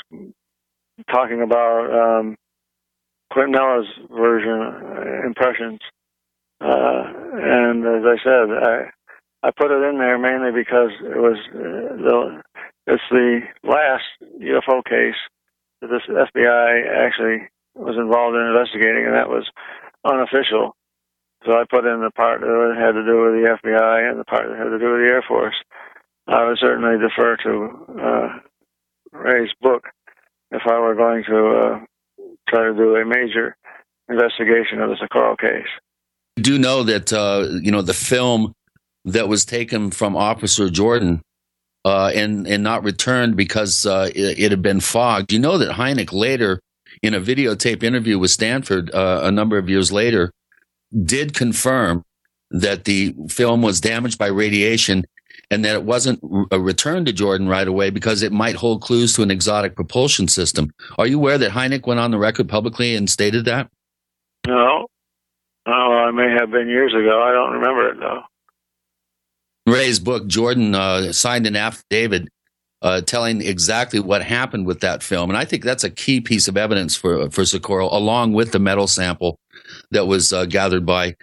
[1.12, 2.38] talking about um,
[3.34, 5.80] Quintanilla's version uh, impressions,
[6.62, 7.04] uh,
[7.34, 8.92] and as I said, I
[9.44, 12.42] I put it in there mainly because it was uh, the
[12.88, 14.06] it's the last
[14.40, 15.20] UFO case
[15.82, 19.50] that this FBI actually was involved in investigating, and that was
[20.06, 20.76] unofficial.
[21.46, 24.26] So I put in the part that had to do with the FBI and the
[24.26, 25.56] part that had to do with the Air Force.
[26.28, 28.40] I would certainly defer to uh,
[29.12, 29.86] Ray's book
[30.52, 31.80] if I were going to uh,
[32.48, 33.56] try to do a major
[34.08, 35.68] investigation of the Socorro case.
[36.38, 38.54] You do know that uh, you know the film
[39.06, 41.22] that was taken from Officer Jordan
[41.86, 45.34] uh, and and not returned because uh, it, it, had been fogged.
[45.34, 46.60] You know that Hynek later
[47.02, 50.32] in a videotape interview with Stanford uh, a number of years later,
[51.06, 52.04] did confirm
[52.52, 55.06] that the film was damaged by radiation
[55.50, 59.14] and that it wasn't a return to Jordan right away because it might hold clues
[59.14, 60.72] to an exotic propulsion system.
[60.98, 63.70] Are you aware that Hynek went on the record publicly and stated that?
[64.48, 64.88] No.
[65.68, 67.22] Oh, I may have been years ago.
[67.22, 68.22] I don't remember it though.
[69.68, 72.30] Ray's book, Jordan uh, signed an affidavit
[72.82, 75.30] uh, telling exactly what happened with that film.
[75.30, 78.60] And I think that's a key piece of evidence for for Socorro, along with the
[78.60, 79.38] metal sample
[79.92, 81.16] that was uh, gathered by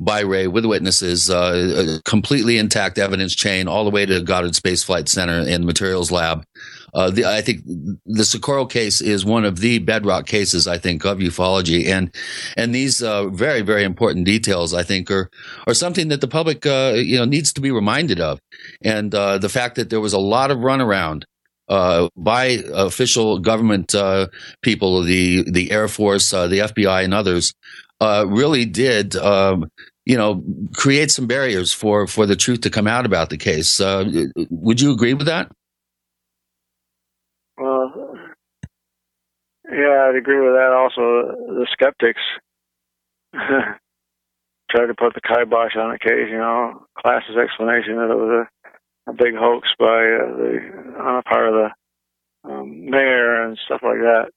[0.00, 4.82] by Ray with witnesses, uh, completely intact evidence chain all the way to Goddard Space
[4.82, 6.44] Flight Center and Materials Lab.
[6.92, 7.62] Uh, the, I think
[8.06, 12.14] the Socorro case is one of the bedrock cases, I think, of ufology, and
[12.56, 15.28] and these uh, very very important details, I think, are
[15.66, 18.40] are something that the public uh, you know needs to be reminded of,
[18.82, 21.24] and uh, the fact that there was a lot of runaround
[21.68, 24.28] uh, by official government uh,
[24.62, 27.54] people, the the Air Force, uh, the FBI, and others,
[28.00, 29.16] uh, really did.
[29.16, 29.70] Um,
[30.04, 30.44] you know,
[30.74, 33.80] create some barriers for, for the truth to come out about the case.
[33.80, 35.50] would you agree with that?
[37.56, 38.18] Well,
[39.70, 40.72] yeah, I'd agree with that.
[40.72, 42.20] Also, the skeptics
[43.32, 46.28] tried to put the kibosh on the case.
[46.30, 50.58] You know, Klass's explanation that it was a, a big hoax by uh, the
[51.00, 54.30] on a part of the um, mayor and stuff like that.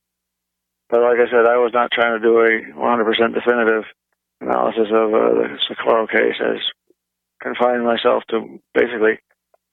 [0.89, 3.83] But like I said, I was not trying to do a 100% definitive
[4.39, 6.35] analysis of uh, the Socorro case.
[6.39, 6.71] I was
[7.41, 9.19] confining myself to basically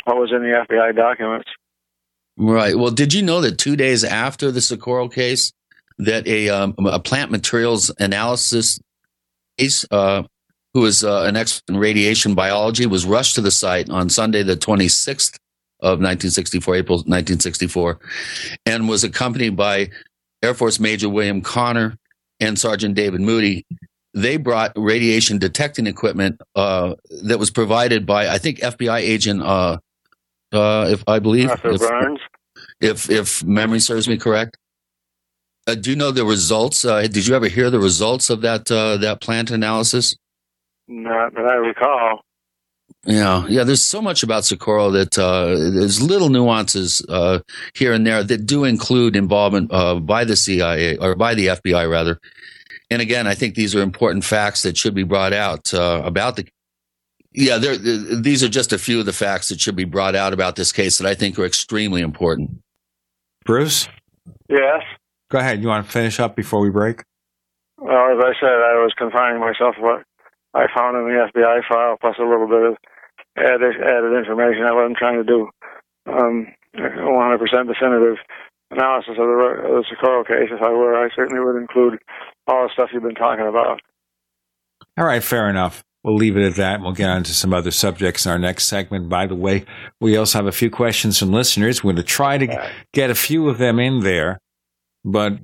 [0.05, 1.49] what was in the FBI documents.
[2.37, 2.77] Right.
[2.77, 5.53] Well, did you know that two days after the Socorro case,
[5.99, 8.81] that a um, a plant materials analysis
[9.57, 10.25] case, uh,
[10.73, 14.43] who is uh, an expert in radiation biology, was rushed to the site on Sunday,
[14.43, 15.37] the 26th
[15.81, 18.01] of 1964, April 1964,
[18.67, 19.89] and was accompanied by
[20.45, 21.97] Air Force Major William Connor
[22.39, 23.67] and Sergeant David Moody.
[24.13, 26.95] They brought radiation detecting equipment uh,
[27.25, 29.79] that was provided by, I think, FBI agent uh,
[30.53, 32.21] uh, if I believe, if, Byrnes.
[32.81, 34.57] If if memory serves me correct.
[35.67, 36.85] Uh, do you know the results?
[36.85, 40.15] Uh, did you ever hear the results of that uh, that plant analysis?
[40.87, 42.21] Not that I recall.
[43.07, 43.65] Yeah, yeah.
[43.65, 47.41] There's so much about Socorro that uh, there's little nuances uh,
[47.75, 51.91] here and there that do include involvement uh, by the CIA or by the FBI
[51.91, 52.19] rather.
[52.91, 56.37] And again, I think these are important facts that should be brought out uh, about
[56.37, 56.47] the.
[57.33, 57.77] Yeah, there.
[57.77, 60.71] These are just a few of the facts that should be brought out about this
[60.73, 62.61] case that I think are extremely important.
[63.45, 63.89] Bruce,
[64.49, 64.83] Yes.
[65.31, 65.61] go ahead.
[65.61, 67.03] You want to finish up before we break?
[67.77, 70.03] Well, as I said, I was confining myself to what
[70.55, 72.77] I found in the FBI file, plus a little bit of
[73.37, 74.63] added, added information.
[74.63, 75.49] That what I wasn't trying to do
[76.07, 76.47] um,
[76.77, 78.19] 100% definitive
[78.71, 80.51] analysis of the, of the Socorro case.
[80.51, 81.99] If I were, I certainly would include
[82.47, 83.81] all the stuff you've been talking about.
[84.99, 85.83] All right, fair enough.
[86.03, 86.75] We'll leave it at that.
[86.75, 89.09] And we'll get on to some other subjects in our next segment.
[89.09, 89.65] By the way,
[90.01, 91.83] we also have a few questions from listeners.
[91.83, 94.39] We're going to try to get a few of them in there,
[95.05, 95.39] but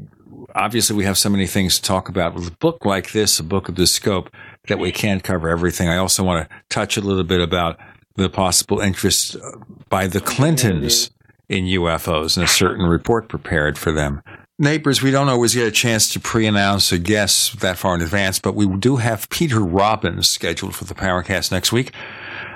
[0.55, 2.35] obviously we have so many things to talk about.
[2.35, 4.31] With a book like this, a book of this scope,
[4.69, 5.89] that we can't cover everything.
[5.89, 7.79] I also want to touch a little bit about
[8.17, 9.53] the possible interest uh,
[9.89, 11.11] by the Clintons
[11.49, 14.23] in UFOs and a certain report prepared for them.
[14.59, 18.39] Neighbors, we don't always get a chance to pre-announce a guest that far in advance,
[18.39, 21.93] but we do have Peter Robbins scheduled for the Paracast next week.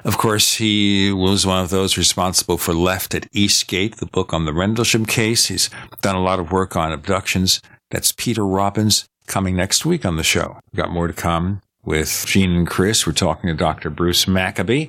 [0.05, 4.45] Of course, he was one of those responsible for Left at Eastgate, the book on
[4.45, 5.47] the Rendlesham case.
[5.47, 5.71] He's
[6.03, 7.63] done a lot of work on abductions.
[7.91, 10.59] That's Peter Robbins coming next week on the show.
[10.73, 13.07] We've got more to come with Gene and Chris.
[13.07, 13.91] We're talking to Dr.
[13.91, 14.89] Bruce Maccabee.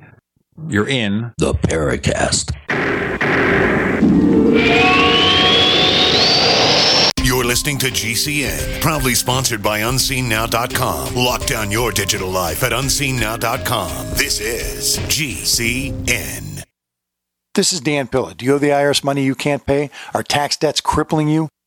[0.68, 2.52] You're in the Paracast.
[7.24, 11.16] You're listening to GCN, proudly sponsored by UnseenNow.com.
[11.16, 14.10] Lock down your digital life at UnseenNow.com.
[14.12, 16.64] This is GCN.
[17.56, 18.36] This is Dan Pilla.
[18.36, 19.90] Do you owe the IRS money you can't pay?
[20.14, 21.50] Are tax debts crippling you?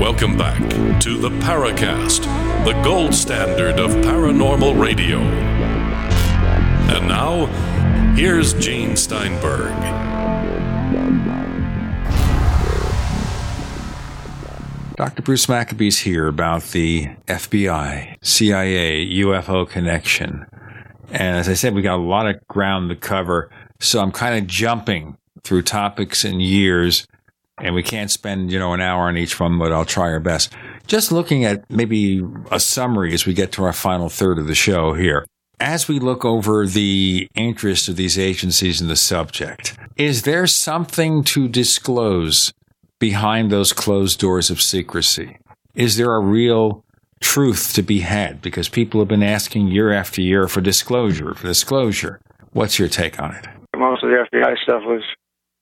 [0.00, 0.58] Welcome back
[1.00, 2.24] to the Paracast,
[2.64, 5.18] the gold standard of paranormal radio.
[6.90, 7.46] And now,
[8.14, 9.72] here's Gene Steinberg.
[14.96, 15.22] Dr.
[15.22, 20.46] Bruce Maccabee's here about the FBI, CIA, UFO connection.
[21.10, 23.50] And as I said, we got a lot of ground to cover.
[23.80, 27.06] So I'm kind of jumping through topics and years
[27.62, 30.20] and we can't spend, you know, an hour on each one, but I'll try our
[30.20, 30.52] best.
[30.86, 34.54] Just looking at maybe a summary as we get to our final third of the
[34.54, 35.26] show here.
[35.58, 41.22] As we look over the interest of these agencies in the subject, is there something
[41.24, 42.52] to disclose
[42.98, 45.36] behind those closed doors of secrecy?
[45.74, 46.82] Is there a real
[47.20, 48.42] truth to be had?
[48.42, 52.20] Because people have been asking year after year for disclosure, for disclosure.
[52.52, 53.46] What's your take on it?
[53.76, 55.02] Most of the FBI stuff was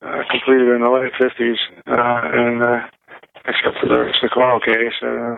[0.02, 2.86] uh, completed in the late 50s, uh, and uh,
[3.47, 5.36] except for the Socorro case, uh,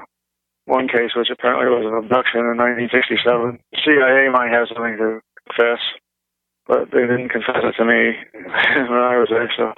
[0.66, 3.59] one case which apparently was an abduction in 1967.
[3.84, 5.80] CIA might have something to confess,
[6.66, 9.72] but they didn't confess it to me when I was there, so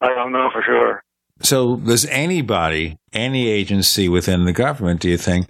[0.00, 1.02] I don't know for sure.
[1.40, 5.48] So, does anybody, any agency within the government, do you think,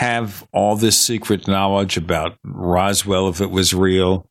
[0.00, 4.26] have all this secret knowledge about Roswell if it was real,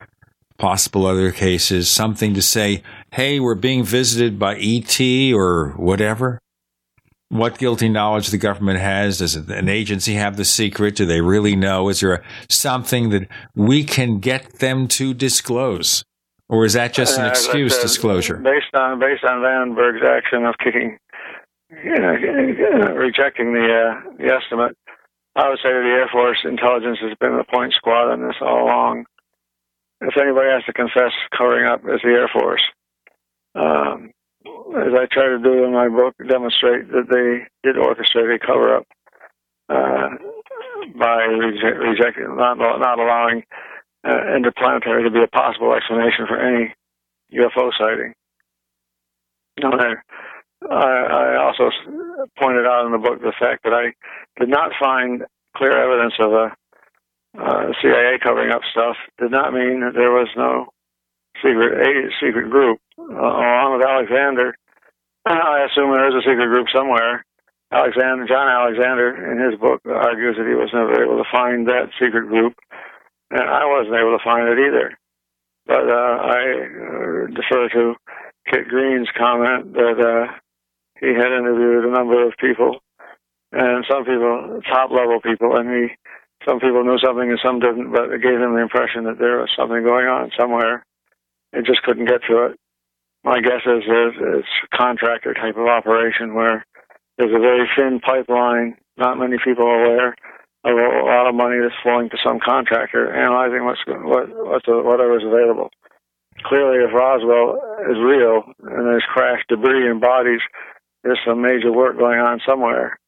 [0.57, 2.81] possible other cases, something to say,
[3.11, 4.99] hey, we're being visited by ET
[5.31, 6.39] or whatever?
[7.27, 9.19] What guilty knowledge the government has?
[9.19, 10.95] Does an agency have the secret?
[10.95, 11.87] Do they really know?
[11.89, 16.03] Is there something that we can get them to disclose?
[16.47, 18.37] Or is that just an Uh, excuse uh, disclosure?
[18.37, 20.97] Based on based on Vandenberg's action of kicking,
[21.83, 22.13] you know,
[22.95, 24.75] rejecting the uh, the estimate,
[25.35, 28.65] I would say the Air Force intelligence has been the point squad on this all
[28.65, 29.05] along.
[30.01, 32.61] If anybody has to confess covering up, it's the Air Force.
[33.55, 34.11] Um,
[34.77, 38.77] as I try to do in my book, demonstrate that they did orchestrate a cover
[38.77, 38.87] up
[39.69, 40.09] uh,
[40.97, 43.43] by reje- rejecting, not not allowing
[44.07, 46.73] uh, interplanetary to be a possible explanation for any
[47.33, 48.13] UFO sighting.
[49.61, 50.03] There,
[50.63, 51.71] I, I also
[52.37, 53.93] pointed out in the book the fact that I
[54.39, 55.23] did not find
[55.55, 56.55] clear evidence of a
[57.37, 58.97] uh, CIA covering up stuff.
[59.19, 60.67] Did not mean that there was no
[61.41, 62.79] secret a secret group.
[62.97, 64.55] Uh, along with Alexander,
[65.25, 67.25] I assume there is a secret group somewhere.
[67.71, 71.93] Alexander, John Alexander, in his book, argues that he was never able to find that
[72.01, 72.57] secret group,
[73.29, 74.97] and I wasn't able to find it either.
[75.67, 77.93] But uh, I uh, defer to
[78.51, 80.33] Kit Green's comment that uh,
[80.99, 82.79] he had interviewed a number of people,
[83.51, 85.95] and some people, top level people, and he,
[86.47, 89.39] some people knew something and some didn't, but it gave him the impression that there
[89.39, 90.85] was something going on somewhere.
[91.51, 92.59] They just couldn't get to it.
[93.23, 96.65] My guess is that it's a contractor type of operation where
[97.17, 100.15] there's a very thin pipeline, not many people are aware
[100.63, 105.23] of a lot of money that's flowing to some contractor, analyzing what's what what's whatever's
[105.23, 105.69] available.
[106.43, 107.59] Clearly, if Roswell
[107.91, 110.41] is real and there's crashed debris and bodies,
[111.03, 112.99] there's some major work going on somewhere.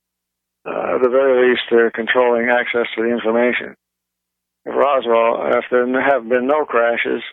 [0.65, 3.75] Uh, at the very least, they're controlling access to the information.
[4.65, 7.23] Roswell, if there have been no crashes,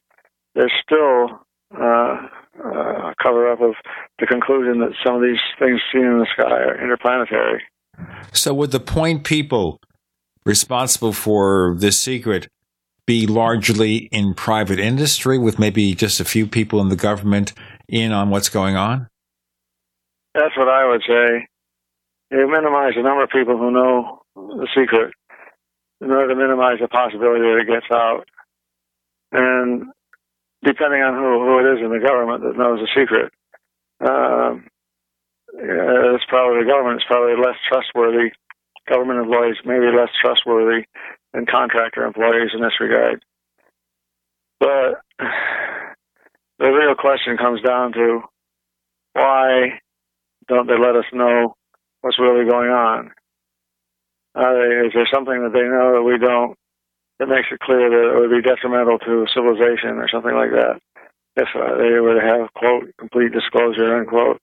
[0.55, 1.41] there's still
[1.79, 2.17] uh,
[2.65, 3.75] uh, a cover up of
[4.19, 7.63] the conclusion that some of these things seen in the sky are interplanetary.
[8.33, 9.81] So, would the point people
[10.47, 12.49] responsible for this secret
[13.07, 17.53] be largely in private industry with maybe just a few people in the government
[17.89, 19.08] in on what's going on?
[20.35, 21.49] That's what I would say.
[22.31, 25.15] You minimize the number of people who know the secret
[26.01, 28.25] in order to minimize the possibility that it gets out.
[29.33, 29.89] And
[30.63, 33.33] depending on who, who it is in the government that knows the secret,
[34.01, 34.69] um,
[35.55, 38.31] yeah, it's probably the government is probably less trustworthy.
[38.89, 40.85] Government employees maybe less trustworthy
[41.33, 43.25] than contractor employees in this regard.
[44.61, 45.01] But
[46.59, 48.21] the real question comes down to
[49.15, 49.81] why
[50.49, 51.55] don't they let us know
[52.01, 53.13] what's really going on?
[54.35, 56.57] They, is there something that they know that we don't
[57.19, 60.79] that makes it clear that it would be detrimental to civilization or something like that
[61.37, 64.39] if uh, they were to have, quote, complete disclosure, unquote?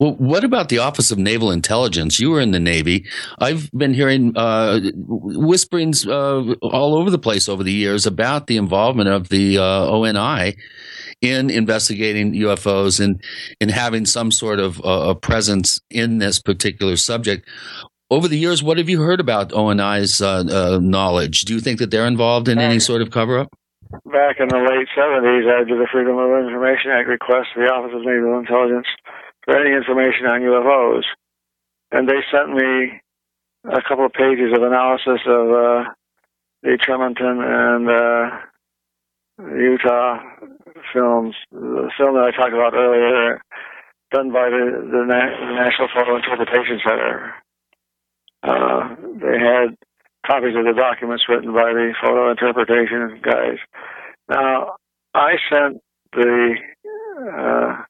[0.00, 2.18] Well, what about the Office of Naval Intelligence?
[2.18, 3.04] You were in the Navy.
[3.38, 8.56] I've been hearing uh, whisperings uh, all over the place over the years about the
[8.56, 10.56] involvement of the uh, ONI
[11.20, 13.22] in investigating UFOs and
[13.60, 17.46] in having some sort of uh, presence in this particular subject.
[18.08, 21.42] Over the years, what have you heard about ONI's uh, uh, knowledge?
[21.42, 23.48] Do you think that they're involved in any sort of cover up?
[24.06, 27.66] Back in the late 70s, I did a Freedom of Information Act request to the
[27.66, 28.86] Office of Naval Intelligence
[29.44, 31.04] for any information on UFOs.
[31.92, 33.00] And they sent me
[33.64, 35.84] a couple of pages of analysis of uh,
[36.62, 38.38] the Tremonton and uh,
[39.56, 40.18] Utah
[40.92, 43.42] films, the film that I talked about earlier,
[44.12, 47.34] done by the, the, Na- National Photo Interpretation Center.
[48.42, 49.76] Uh, they had
[50.26, 53.58] copies of the documents written by the photo interpretation guys.
[54.28, 54.76] Now,
[55.14, 56.54] I sent the
[57.32, 57.84] uh,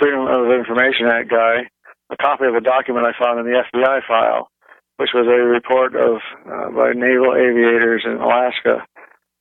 [0.00, 1.68] Freedom of Information Act guy
[2.10, 4.48] a copy of a document I found in the FBI file,
[4.96, 8.86] which was a report of uh, by naval aviators in Alaska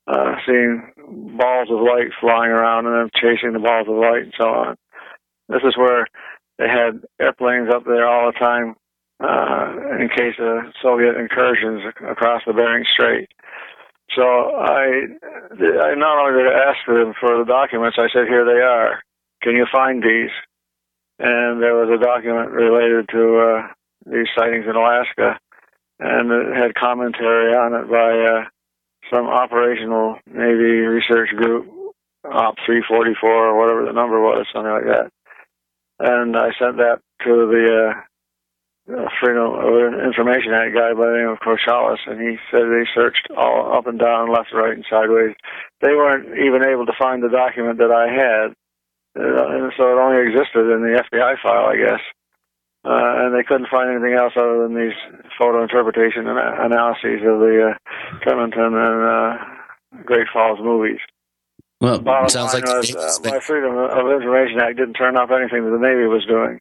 [0.07, 0.91] uh, seeing
[1.37, 4.75] balls of light flying around and them chasing the balls of light and so on.
[5.49, 6.07] This is where
[6.57, 8.75] they had airplanes up there all the time
[9.21, 13.29] uh, in case of Soviet incursions across the Bering Strait.
[14.15, 15.09] So I,
[15.57, 19.01] I not only did I ask them for the documents, I said, here they are.
[19.45, 20.33] Can you find these?
[21.19, 23.67] And there was a document related to uh,
[24.09, 25.39] these sightings in Alaska,
[25.99, 28.43] and it had commentary on it by uh,
[29.13, 31.69] some operational Navy research group,
[32.25, 35.11] Op 344 or whatever the number was, something like that.
[35.99, 37.93] And I sent that to the
[38.91, 42.89] uh, Freedom of Information Act guy by the name of Corchalis, and he said they
[42.93, 45.35] searched all up and down, left, right, and sideways.
[45.81, 48.64] They weren't even able to find the document that I had, uh,
[49.15, 52.01] and so it only existed in the FBI file, I guess.
[52.85, 54.93] Uh, and they couldn't find anything else other than these
[55.39, 60.99] photo interpretation and analyses of the uh, Tremonton and uh, Great Falls movies.
[61.81, 65.65] Well, Bottom sounds like was, uh, my Freedom of Information Act didn't turn up anything
[65.65, 66.59] that the Navy was doing.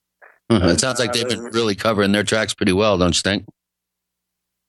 [0.49, 3.45] Uh, it sounds like they've been really covering their tracks pretty well, don't you think?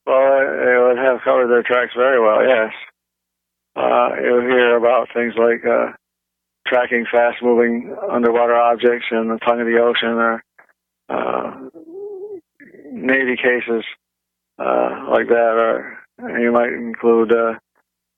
[0.05, 2.73] Well, they would have covered their tracks very well, yes.
[3.75, 5.63] Uh, you'll hear about things like
[6.67, 10.43] tracking fast-moving underwater objects in the tongue of the ocean, or
[11.09, 11.69] uh,
[12.91, 13.83] Navy cases
[14.57, 15.99] uh, like that, or
[16.39, 17.53] you might include uh,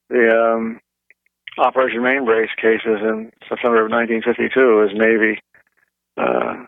[0.09, 0.79] the um,
[1.57, 5.41] Operation Main Brace cases in September of 1952 as Navy.
[6.15, 6.65] Uh,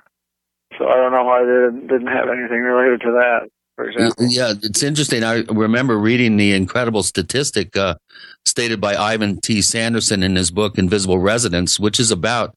[0.77, 3.49] so I don't know why they didn't have anything related to that.
[4.19, 5.23] Yeah, it's interesting.
[5.23, 7.95] I remember reading the incredible statistic uh,
[8.45, 9.61] stated by Ivan T.
[9.61, 12.55] Sanderson in his book Invisible Residents, which is about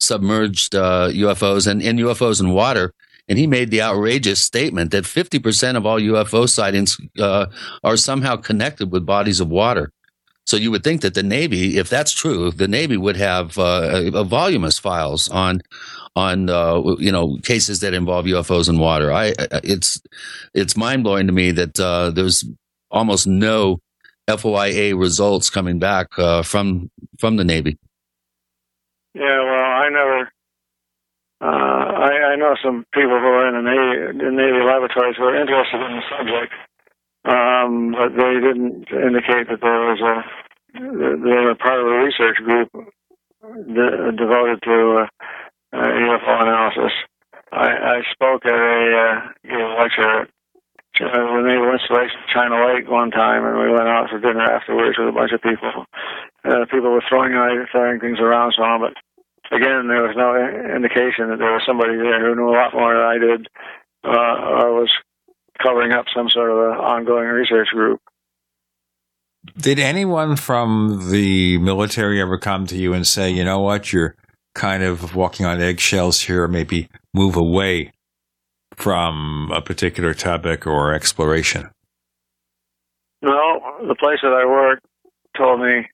[0.00, 2.92] submerged uh, UFOs and, and UFOs in water.
[3.28, 7.46] And he made the outrageous statement that 50% of all UFO sightings uh,
[7.82, 9.90] are somehow connected with bodies of water.
[10.46, 14.10] So you would think that the Navy, if that's true, the Navy would have uh,
[14.12, 15.62] a voluminous files on
[16.16, 19.12] on uh, you know cases that involve UFOs and water.
[19.12, 20.00] I it's
[20.54, 22.44] it's mind blowing to me that uh, there's
[22.90, 23.80] almost no
[24.28, 27.78] FOIA results coming back uh, from from the Navy.
[29.14, 30.30] Yeah, well, I never.
[31.40, 35.40] Uh, I, I know some people who are in the Navy, Navy laboratories who are
[35.40, 36.52] interested in the subject,
[37.26, 40.24] um, but they didn't indicate that there was a.
[40.74, 45.06] They were part of a research group de- devoted to
[45.74, 46.92] uh, UFO analysis.
[47.52, 50.28] I, I spoke at a uh, lecture
[51.00, 54.96] uh, the naval installation China Lake one time, and we went out for dinner afterwards
[54.96, 55.86] with a bunch of people.
[56.44, 57.34] Uh, people were throwing
[57.72, 58.94] throwing things around, so on, but
[59.50, 62.94] again, there was no indication that there was somebody there who knew a lot more
[62.94, 63.48] than I did,
[64.04, 64.92] uh, or was
[65.60, 68.00] covering up some sort of an ongoing research group.
[69.58, 74.16] Did anyone from the military ever come to you and say, you know what, you're
[74.54, 77.92] kind of walking on eggshells here, maybe move away
[78.76, 81.70] from a particular topic or exploration?
[83.22, 84.80] No, the place that I work
[85.36, 85.86] told me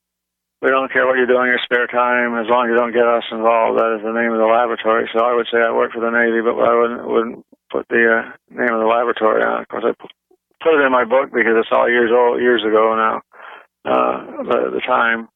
[0.60, 2.92] we don't care what you do in your spare time as long as you don't
[2.92, 3.80] get us involved.
[3.80, 5.08] That is the name of the laboratory.
[5.12, 7.38] So I would say I work for the Navy, but I wouldn't wouldn't
[7.72, 8.22] put the uh,
[8.52, 9.62] name of the laboratory on.
[9.62, 12.92] Of course, I put it in my book because it's all years old, years ago
[12.92, 13.24] now.
[13.88, 15.28] Uh, the, the time.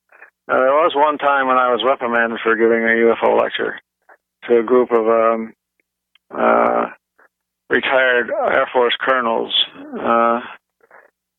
[0.46, 3.80] Uh, there was one time when I was reprimanded for giving a UFO lecture
[4.48, 5.54] to a group of um,
[6.30, 6.86] uh,
[7.70, 9.54] retired Air Force colonels.
[9.74, 10.40] Uh,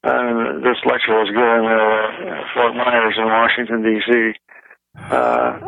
[0.04, 4.34] and this lecture was given at Fort Myers in Washington, D.C.
[4.98, 5.60] Uh,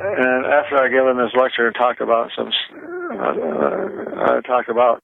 [0.00, 5.02] and after I given this lecture and talked about some, uh, I talked about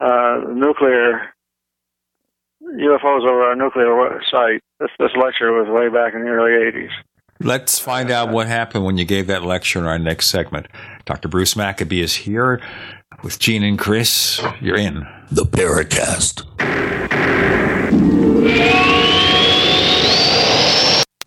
[0.00, 1.34] uh, nuclear
[2.62, 4.62] UFOs over our nuclear site.
[4.80, 6.90] This, this lecture was way back in the early 80s.
[7.44, 10.68] Let's find out what happened when you gave that lecture in our next segment.
[11.04, 11.26] Dr.
[11.26, 12.60] Bruce Maccabee is here
[13.24, 14.40] with Gene and Chris.
[14.60, 16.46] You're in the Paracast.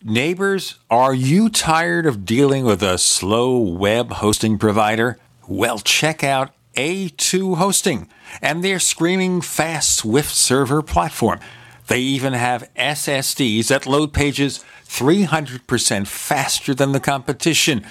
[0.05, 5.17] Neighbors, are you tired of dealing with a slow web hosting provider?
[5.49, 8.07] Well, check out A2 Hosting
[8.41, 11.41] and their screaming fast Swift server platform.
[11.87, 17.85] They even have SSDs that load pages 300% faster than the competition.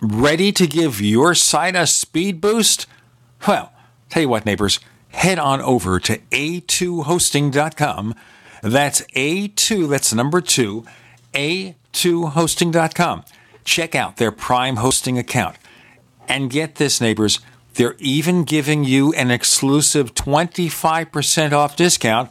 [0.00, 2.86] Ready to give your site a speed boost?
[3.46, 3.72] Well,
[4.08, 8.14] tell you what, neighbors, head on over to a2hosting.com.
[8.62, 10.84] That's A2, that's number two,
[11.32, 13.24] a2hosting.com.
[13.64, 15.56] Check out their Prime hosting account.
[16.26, 17.40] And get this, neighbors,
[17.74, 22.30] they're even giving you an exclusive 25% off discount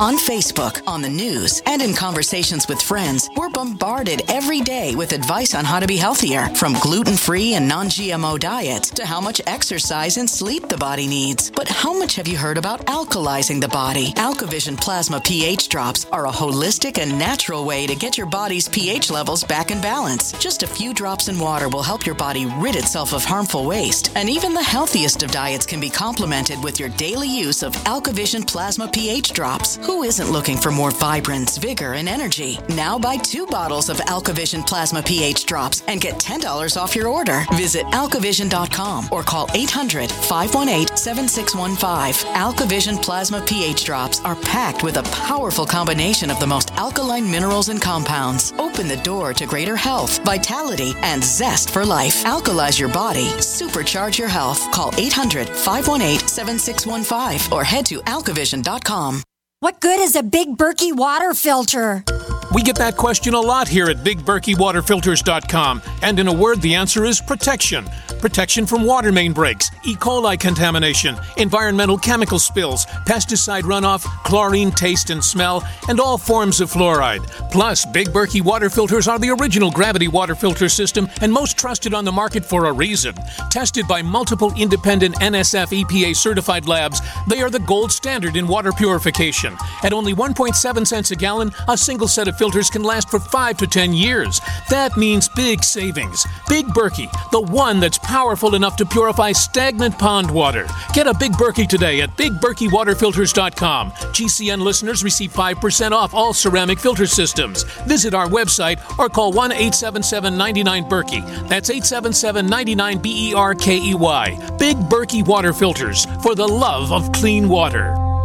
[0.00, 5.10] On Facebook, on the news, and in conversations with friends, we're bombarded every day with
[5.10, 9.20] advice on how to be healthier, from gluten free and non GMO diets to how
[9.20, 11.50] much exercise and sleep the body needs.
[11.50, 14.12] But how much have you heard about alkalizing the body?
[14.12, 19.10] AlkaVision Plasma pH drops are a holistic and natural way to get your body's pH
[19.10, 20.30] levels back in balance.
[20.38, 24.12] Just a few drops in water will help your body rid itself of harmful waste.
[24.14, 28.46] And even the healthiest of diets can be complemented with your daily use of AlkaVision
[28.46, 29.76] Plasma pH drops.
[29.88, 32.58] Who isn't looking for more vibrance, vigor, and energy?
[32.68, 37.46] Now buy two bottles of AlkaVision Plasma pH drops and get $10 off your order.
[37.54, 42.30] Visit alkavision.com or call 800 518 7615.
[42.34, 47.70] AlkaVision Plasma pH drops are packed with a powerful combination of the most alkaline minerals
[47.70, 48.52] and compounds.
[48.58, 52.24] Open the door to greater health, vitality, and zest for life.
[52.24, 54.70] Alkalize your body, supercharge your health.
[54.70, 59.22] Call 800 518 7615 or head to alkavision.com.
[59.60, 62.04] What good is a big Berkey water filter?
[62.54, 67.04] We get that question a lot here at BigBerkeyWaterFilters.com, and in a word, the answer
[67.04, 67.86] is protection.
[68.20, 69.94] Protection from water main breaks, E.
[69.94, 76.70] coli contamination, environmental chemical spills, pesticide runoff, chlorine taste and smell, and all forms of
[76.72, 77.24] fluoride.
[77.52, 81.92] Plus, Big Berkey water filters are the original gravity water filter system and most trusted
[81.94, 83.14] on the market for a reason.
[83.50, 88.72] Tested by multiple independent NSF EPA certified labs, they are the gold standard in water
[88.72, 89.56] purification.
[89.82, 93.56] At only 1.7 cents a gallon, a single set of filters can last for 5
[93.58, 94.40] to 10 years.
[94.70, 96.24] That means big savings.
[96.48, 100.66] Big Berkey, the one that's powerful enough to purify stagnant pond water.
[100.94, 103.90] Get a Big Berkey today at BigBerkeyWaterFilters.com.
[103.90, 107.64] GCN listeners receive 5% off all ceramic filter systems.
[107.86, 111.48] Visit our website or call 1 877 99 Berkey.
[111.48, 114.56] That's 877 99 B E R K E Y.
[114.58, 118.17] Big Berkey Water Filters for the love of clean water.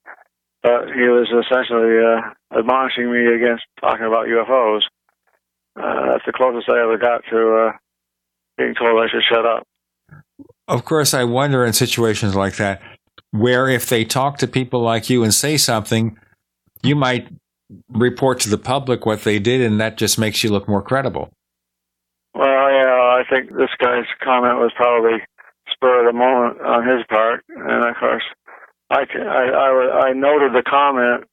[0.62, 4.84] but he was essentially uh, admonishing me against talking about UFOs.
[5.76, 7.72] Uh, that's the closest I ever got to uh,
[8.58, 9.64] being told I should shut up.
[10.68, 12.82] Of course, I wonder in situations like that,
[13.32, 16.18] where if they talk to people like you and say something,
[16.84, 17.28] you might
[17.90, 21.30] report to the public what they did, and that just makes you look more credible.
[22.34, 25.20] Well, yeah, I think this guy's comment was probably
[25.72, 28.24] spur of the moment on his part, and of course,
[28.90, 31.26] I I, I, I noted the comment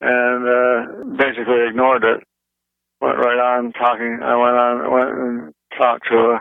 [0.00, 2.22] and uh, basically ignored it.
[3.00, 4.20] Went right on talking.
[4.22, 6.38] I went on went and talked to uh,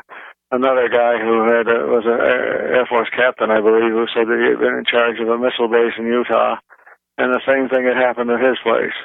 [0.52, 4.28] another guy who had uh, was an Air Air Force captain, I believe, who said
[4.28, 6.56] that he had been in charge of a missile base in Utah,
[7.18, 8.96] and the same thing had happened at his place.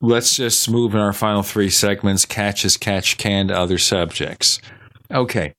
[0.00, 4.60] Let's just move in our final three segments catch as catch can to other subjects.
[5.10, 5.52] Okay.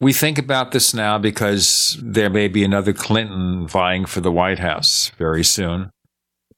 [0.00, 4.58] We think about this now because there may be another Clinton vying for the White
[4.58, 5.90] House very soon.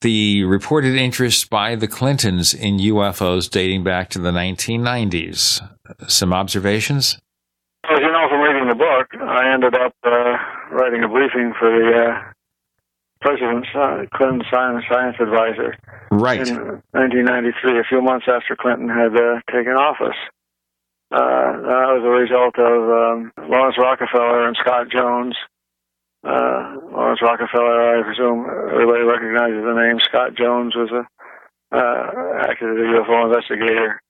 [0.00, 5.60] The reported interest by the Clintons in UFOs dating back to the 1990s.
[6.06, 7.18] Some observations?
[7.84, 10.36] As you know from reading the book, I ended up uh,
[10.70, 12.32] writing a briefing for the uh,
[13.20, 15.74] President's uh, Clinton science, science advisor
[16.12, 16.46] Right.
[16.46, 16.56] in
[16.92, 20.16] 1993, a few months after Clinton had uh, taken office.
[21.10, 25.34] Uh, that was a result of um, Laurance Rockefeller and Scott Jones.
[26.24, 30.00] Uh, Laurance Rockefeller, I presume everybody recognizes the name.
[30.02, 31.06] Scott Jones was a
[31.70, 34.02] uh, UFO investigator.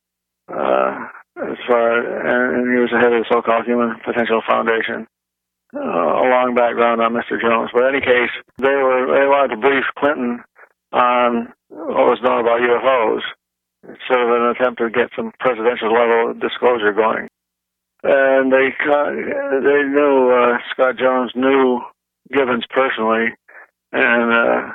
[0.49, 1.09] Uh,
[1.39, 5.07] as far and, and he was the head of the so-called Human Potential Foundation.
[5.77, 7.37] Uh, a long background on Mr.
[7.37, 10.41] Jones, but in any case, they were they wanted to brief Clinton
[10.93, 13.21] on what was known about UFOs,
[14.09, 17.29] sort of an attempt to get some presidential level disclosure going.
[18.03, 21.85] And they they knew uh, Scott Jones knew
[22.33, 23.35] Gibbons personally,
[23.93, 24.73] and uh,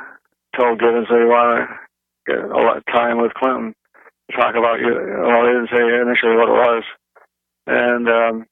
[0.58, 3.74] told Gibbons they want to get a lot of time with Clinton
[4.32, 4.94] to talk about you.
[4.94, 6.84] Well, they didn't say initially what it was,
[7.68, 8.46] and um,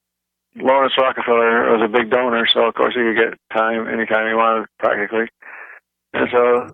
[0.56, 4.36] Laurance Rockefeller was a big donor, so of course he could get time anytime he
[4.36, 5.28] wanted, practically.
[6.14, 6.68] And so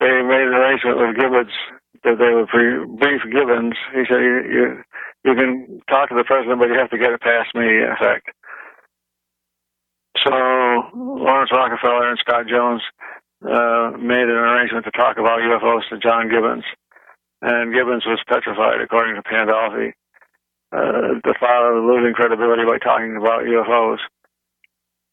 [0.00, 1.52] they made an arrangement with Gibbons
[2.04, 3.74] that they would brief Gibbons.
[3.94, 4.82] He said, you, you,
[5.24, 7.88] you can talk to the president, but you have to get it past me, in
[7.90, 8.28] effect.
[10.28, 10.34] So
[10.94, 12.82] Laurance Rockefeller and Scott Jones
[13.40, 16.64] uh, made an arrangement to talk about UFOs to John Gibbons.
[17.40, 19.92] And Gibbons was petrified, according to Pandolfi.
[20.70, 23.98] Uh, the thought of losing credibility by talking about UFOs.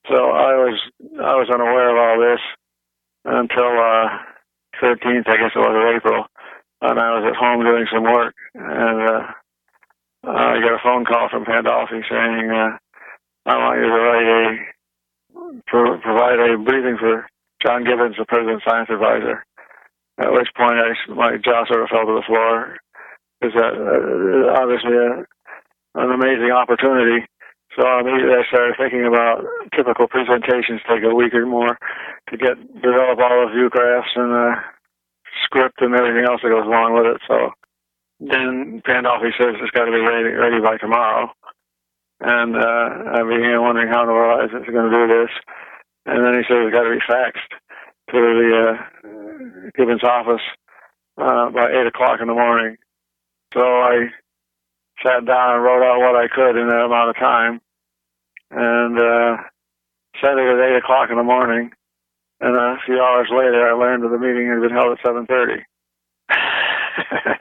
[0.10, 0.80] So I was
[1.16, 2.42] I was unaware of all this
[3.24, 4.20] until uh,
[4.84, 6.26] 13th, I guess it was of April,
[6.82, 9.32] and I was at home doing some work, and uh,
[10.28, 12.78] I got a phone call from Pandolfi saying, uh,
[13.46, 14.75] "I want you to write a
[15.68, 17.28] pro- provide a briefing for
[17.66, 19.46] John Gibbons, the president's science advisor."
[20.20, 22.78] At which point, I my jaw sort of fell to the floor.
[23.42, 25.28] Is that uh, obviously a,
[26.00, 27.28] an amazing opportunity?
[27.76, 29.44] So immediately I started thinking about
[29.76, 31.78] typical presentations take a week or more
[32.32, 34.56] to get develop all the view graphs and uh,
[35.44, 37.22] script and everything else that goes along with it.
[37.28, 37.52] So
[38.20, 41.32] then Pandolfi says it's got to be ready, ready by tomorrow.
[42.22, 45.32] And uh, I began wondering how in the world is it going to do this.
[46.06, 47.52] And then he said it's got to be faxed
[48.12, 50.42] to the uh, Gibbons office
[51.18, 52.78] uh, by 8 o'clock in the morning.
[53.54, 54.08] So I
[55.04, 57.62] sat down and wrote out what I could in that amount of time.
[58.52, 59.38] And uh,
[60.24, 61.72] sent it at 8 o'clock in the morning.
[62.40, 65.64] And a few hours later, I learned that the meeting had been held at 7.30.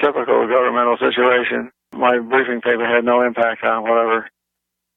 [0.00, 1.70] Typical governmental situation.
[1.92, 4.28] My briefing paper had no impact on whatever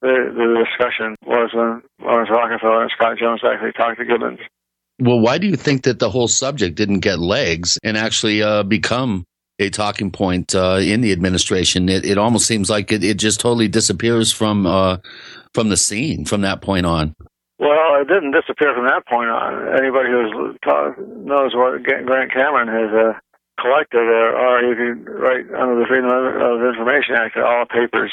[0.02, 4.40] the, the discussion was when Laurance Rockefeller and Scott Jones actually talked to Gibbons.
[5.00, 8.64] Well, why do you think that the whole subject didn't get legs and actually uh,
[8.64, 9.26] become
[9.60, 11.90] a talking point uh, in the administration?
[11.90, 14.98] It, it almost seems like it, it just totally disappears from uh,
[15.54, 17.14] from the scene from that point on.
[17.58, 19.80] Well, it didn't disappear from that point on.
[19.80, 20.56] Anybody who
[21.26, 23.20] knows what Grant Cameron has uh,
[23.60, 28.12] collected, uh, or you can write under the Freedom of Information Act, all papers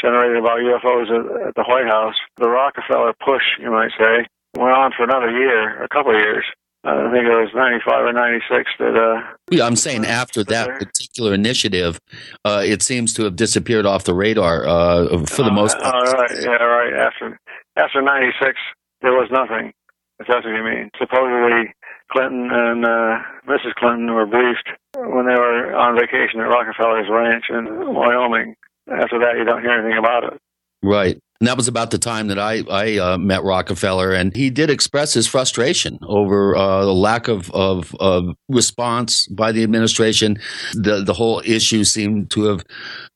[0.00, 2.16] generated about UFOs at, at the White House.
[2.36, 4.26] The Rockefeller push, you might say,
[4.56, 6.44] went on for another year, a couple of years.
[6.84, 8.96] I think it was 95 or 96 that.
[8.96, 9.22] Uh,
[9.52, 12.00] yeah, I'm saying after that particular initiative,
[12.44, 16.08] uh, it seems to have disappeared off the radar uh, for the most part.
[16.08, 16.92] Uh, right, yeah, right.
[16.92, 17.38] After
[17.76, 18.58] after 96,
[19.00, 19.72] there was nothing.
[20.18, 20.90] If that's what you mean.
[20.98, 21.72] Supposedly,
[22.12, 23.18] Clinton and uh,
[23.48, 23.74] Mrs.
[23.76, 28.54] Clinton were briefed when they were on vacation at Rockefeller's ranch in Wyoming.
[28.90, 30.40] After that, you don't hear anything about it.
[30.82, 31.18] Right.
[31.40, 34.70] And that was about the time that I, I uh, met Rockefeller, and he did
[34.70, 40.38] express his frustration over uh, the lack of, of, of response by the administration.
[40.74, 42.64] The the whole issue seemed to have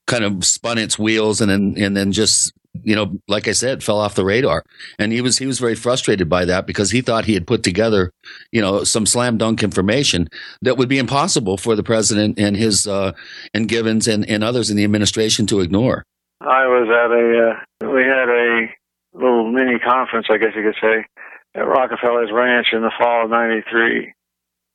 [0.09, 2.53] kind of spun its wheels, and then and then just
[2.85, 4.63] you know, like I said, fell off the radar.
[4.99, 7.63] And he was he was very frustrated by that because he thought he had put
[7.63, 8.13] together,
[8.53, 10.29] you know, some slam dunk information
[10.63, 13.13] that would be impossible for the president and his uh,
[13.55, 16.05] and Gibbons and, and others in the administration to ignore.
[16.41, 18.69] I was at a, uh, we had a
[19.15, 21.07] little mini conference, I guess you could say,
[21.55, 24.13] at Rockefeller's Ranch in the fall of 93.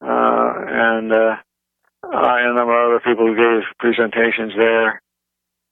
[0.01, 1.35] Uh, and, uh,
[2.03, 5.01] I and a number of other people gave presentations there,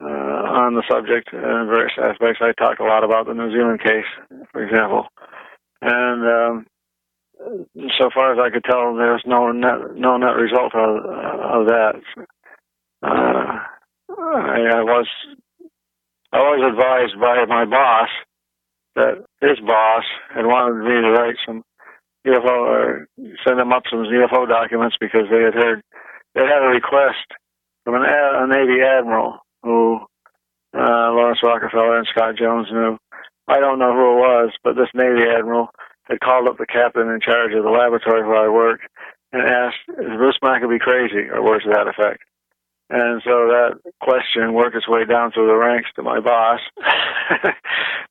[0.01, 2.39] uh, on the subject and various aspects.
[2.41, 4.09] I talked a lot about the New Zealand case,
[4.51, 5.07] for example.
[5.81, 6.65] And, um,
[7.97, 11.67] so far as I could tell, there was no net, no net result of, of
[11.67, 11.93] that.
[13.01, 13.59] Uh,
[14.09, 15.07] I, I was
[16.31, 18.09] I was advised by my boss
[18.95, 20.03] that his boss
[20.35, 21.63] had wanted me to write some
[22.27, 23.07] UFO or
[23.47, 25.81] send them up some UFO documents because they had heard
[26.35, 27.26] they had a request
[27.84, 29.99] from an, a Navy admiral who
[30.73, 32.98] uh, Laurance Rockefeller and Scott Jones knew.
[33.48, 35.69] I don't know who it was, but this Navy admiral
[36.03, 38.84] had called up the captain in charge of the laboratory where I worked
[39.31, 42.22] and asked, "Is Bruce Maccabee crazy?" or words to that effect.
[42.91, 46.60] And so that question worked its way down through the ranks to my boss,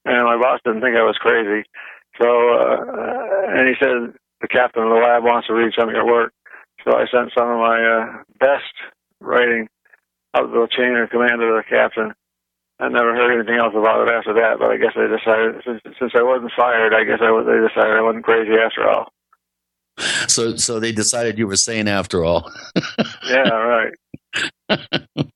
[0.05, 1.69] and my boss didn't think I was crazy.
[2.21, 2.85] So, uh,
[3.49, 6.33] and he said the captain of the lab wants to read some of your work.
[6.85, 8.75] So I sent some of my uh, best
[9.21, 9.69] writing
[10.35, 12.15] up the chain of command to the captain.
[12.81, 15.97] I never heard anything else about it after that, but I guess they decided since,
[15.99, 19.09] since I wasn't fired, I guess I was, they decided I wasn't crazy after all.
[20.29, 22.53] So, so they decided you were sane after all.
[23.29, 23.95] yeah, right.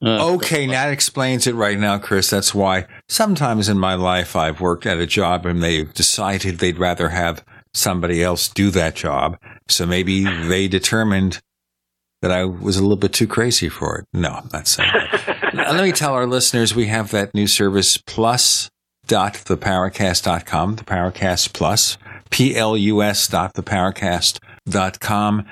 [0.00, 2.30] Uh, okay, that explains it right now, Chris.
[2.30, 6.78] That's why sometimes in my life I've worked at a job and they've decided they'd
[6.78, 7.44] rather have
[7.74, 9.38] somebody else do that job.
[9.68, 11.40] So maybe they determined
[12.26, 14.06] that I was a little bit too crazy for it.
[14.12, 15.54] No, I'm not saying that.
[15.54, 18.68] Let me tell our listeners we have that new service plus
[19.06, 21.96] plus.theparacast.com, the Paracast Plus,
[22.30, 25.46] P-L-U-S dot theparacast.com.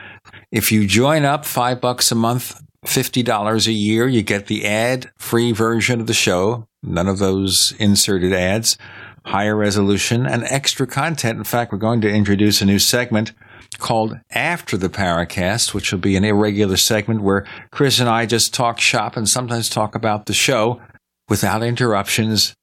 [0.51, 5.11] If you join up five bucks a month, $50 a year, you get the ad
[5.19, 6.67] free version of the show.
[6.83, 8.77] None of those inserted ads,
[9.25, 11.39] higher resolution and extra content.
[11.39, 13.33] In fact, we're going to introduce a new segment
[13.79, 18.55] called After the Paracast, which will be an irregular segment where Chris and I just
[18.55, 20.81] talk shop and sometimes talk about the show
[21.29, 22.55] without interruptions,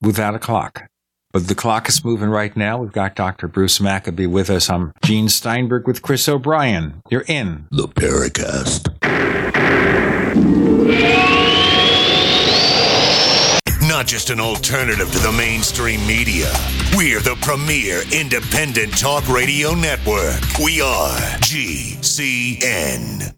[0.00, 0.88] without a clock.
[1.32, 2.78] But the clock is moving right now.
[2.78, 3.48] We've got Dr.
[3.48, 4.70] Bruce Maccabee with us.
[4.70, 7.02] I'm Gene Steinberg with Chris O'Brien.
[7.10, 8.88] You're in the Paracast.
[13.88, 16.52] Not just an alternative to the mainstream media.
[16.94, 20.42] We're the premier independent talk radio network.
[20.62, 23.37] We are GCN.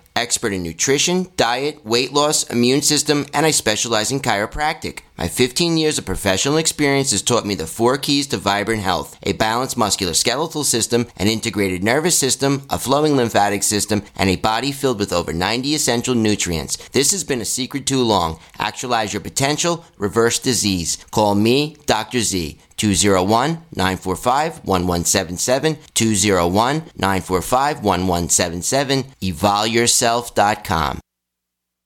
[0.15, 4.99] expert in nutrition, diet, weight loss, immune system, and I specialize in chiropractic.
[5.17, 9.17] My 15 years of professional experience has taught me the four keys to vibrant health
[9.23, 14.71] a balanced musculoskeletal system, an integrated nervous system, a flowing lymphatic system, and a body
[14.71, 16.77] filled with over 90 essential nutrients.
[16.89, 18.39] This has been a secret too long.
[18.57, 20.97] Actualize your potential, reverse disease.
[21.11, 22.21] Call me, Dr.
[22.21, 22.57] Z.
[22.81, 25.77] 201 945 1177.
[25.93, 29.05] 201 945 1177.
[29.21, 30.99] EvolveYourself.com.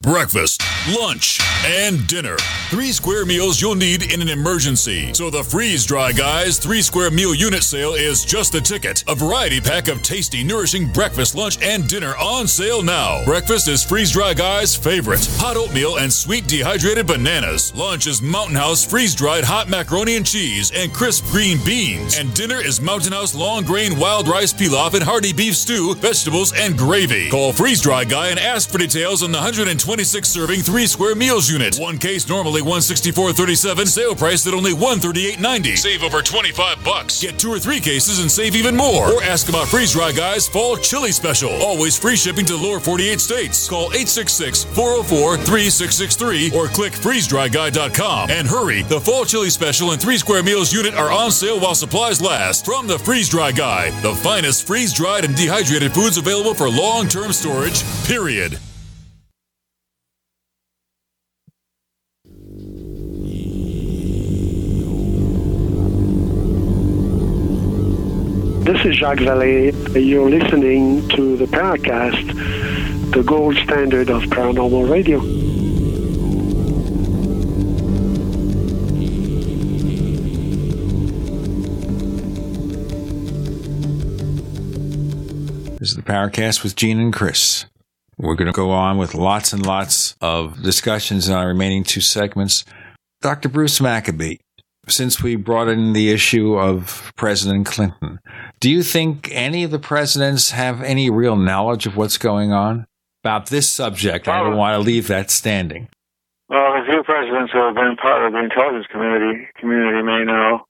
[0.01, 0.61] Breakfast,
[0.99, 2.37] lunch, and dinner.
[2.69, 5.11] Three square meals you'll need in an emergency.
[5.15, 9.03] So the Freeze Dry Guys three square meal unit sale is just the ticket.
[9.07, 13.25] A variety pack of tasty, nourishing breakfast, lunch, and dinner on sale now.
[13.25, 17.73] Breakfast is Freeze Dry Guys' favorite hot oatmeal and sweet dehydrated bananas.
[17.73, 22.19] Lunch is Mountain House freeze dried hot macaroni and cheese and crisp green beans.
[22.19, 26.53] And dinner is Mountain House long grain wild rice pilaf and hearty beef stew, vegetables,
[26.53, 27.29] and gravy.
[27.31, 31.15] Call Freeze Dry Guy and ask for details on the 120 26 serving 3 square
[31.15, 31.77] meals unit.
[31.79, 35.77] One case normally 164.37, sale price at only 138.90.
[35.77, 37.21] Save over 25 bucks.
[37.21, 39.13] Get 2 or 3 cases and save even more.
[39.13, 41.49] Or ask about Freeze Dry Guys Fall Chili Special.
[41.61, 43.69] Always free shipping to lower 48 states.
[43.69, 48.29] Call 866-404-3663 or click freezedryguy.com.
[48.29, 51.73] And hurry, the Fall Chili Special and 3 square meals unit are on sale while
[51.73, 52.65] supplies last.
[52.65, 57.81] From the Freeze Dry Guy, the finest freeze-dried and dehydrated foods available for long-term storage,
[58.05, 58.59] period.
[68.65, 69.71] This is Jacques Vallée.
[69.93, 75.19] You're listening to the Paracast, the gold standard of paranormal radio.
[85.77, 87.67] This is the Paracast with Gene and Chris.
[88.17, 92.01] We're going to go on with lots and lots of discussions in our remaining two
[92.01, 92.65] segments.
[93.21, 93.47] Dr.
[93.47, 94.37] Bruce Maccabee,
[94.87, 98.19] since we brought in the issue of President Clinton,
[98.59, 102.85] do you think any of the presidents have any real knowledge of what's going on
[103.23, 104.27] about this subject?
[104.27, 105.89] I don't want to leave that standing.
[106.47, 110.65] Well, a few presidents who have been part of the intelligence community community may know.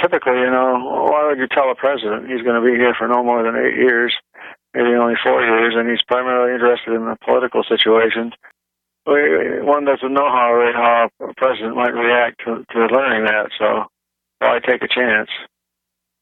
[0.00, 0.80] Typically, you know,
[1.10, 3.54] why would you tell a president he's going to be here for no more than
[3.54, 4.16] eight years,
[4.72, 8.32] maybe only four years, and he's primarily interested in the political situation?
[9.06, 13.50] One doesn't know how how a president might react to, to learning that.
[13.58, 13.86] So
[14.38, 15.28] why take a chance?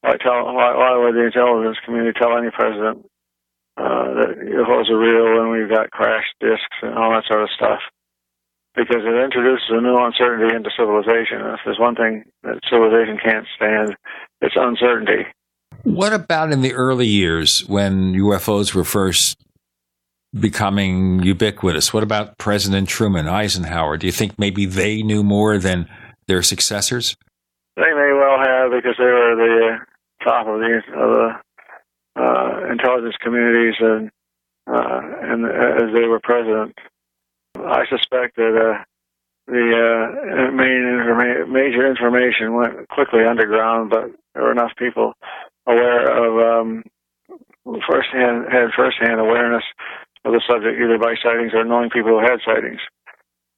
[0.02, 0.44] Why tell?
[0.55, 3.06] Why, why would the intelligence community tell any president
[3.76, 7.50] uh, that UFOs are real and we've got crash disks and all that sort of
[7.56, 7.80] stuff?
[8.74, 11.40] Because it introduces a new uncertainty into civilization.
[11.42, 13.96] If there's one thing that civilization can't stand,
[14.40, 15.26] it's uncertainty.
[15.82, 19.36] What about in the early years when UFOs were first
[20.34, 21.92] becoming ubiquitous?
[21.92, 23.96] What about President Truman, Eisenhower?
[23.96, 25.88] Do you think maybe they knew more than
[26.26, 27.16] their successors?
[27.76, 29.78] They may well have because they were the
[30.24, 31.10] top of the, of
[32.14, 34.10] the uh, intelligence communities and
[34.66, 36.76] uh, and as they were president.
[37.56, 38.84] I suspect that uh,
[39.46, 45.14] the uh, main informa- major information went quickly underground, but there were enough people
[45.66, 46.82] aware of um,
[47.88, 49.64] firsthand had firsthand awareness
[50.24, 52.80] of the subject, either by sightings or knowing people who had sightings.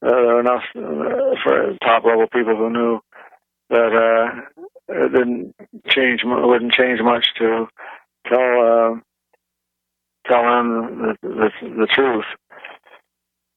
[0.03, 3.01] Uh, there were enough uh, for top level people who knew
[3.69, 5.55] that uh, it didn't
[5.89, 7.67] change, wouldn't change much to
[8.27, 8.95] tell uh,
[10.27, 12.25] tell them the, the, the truth.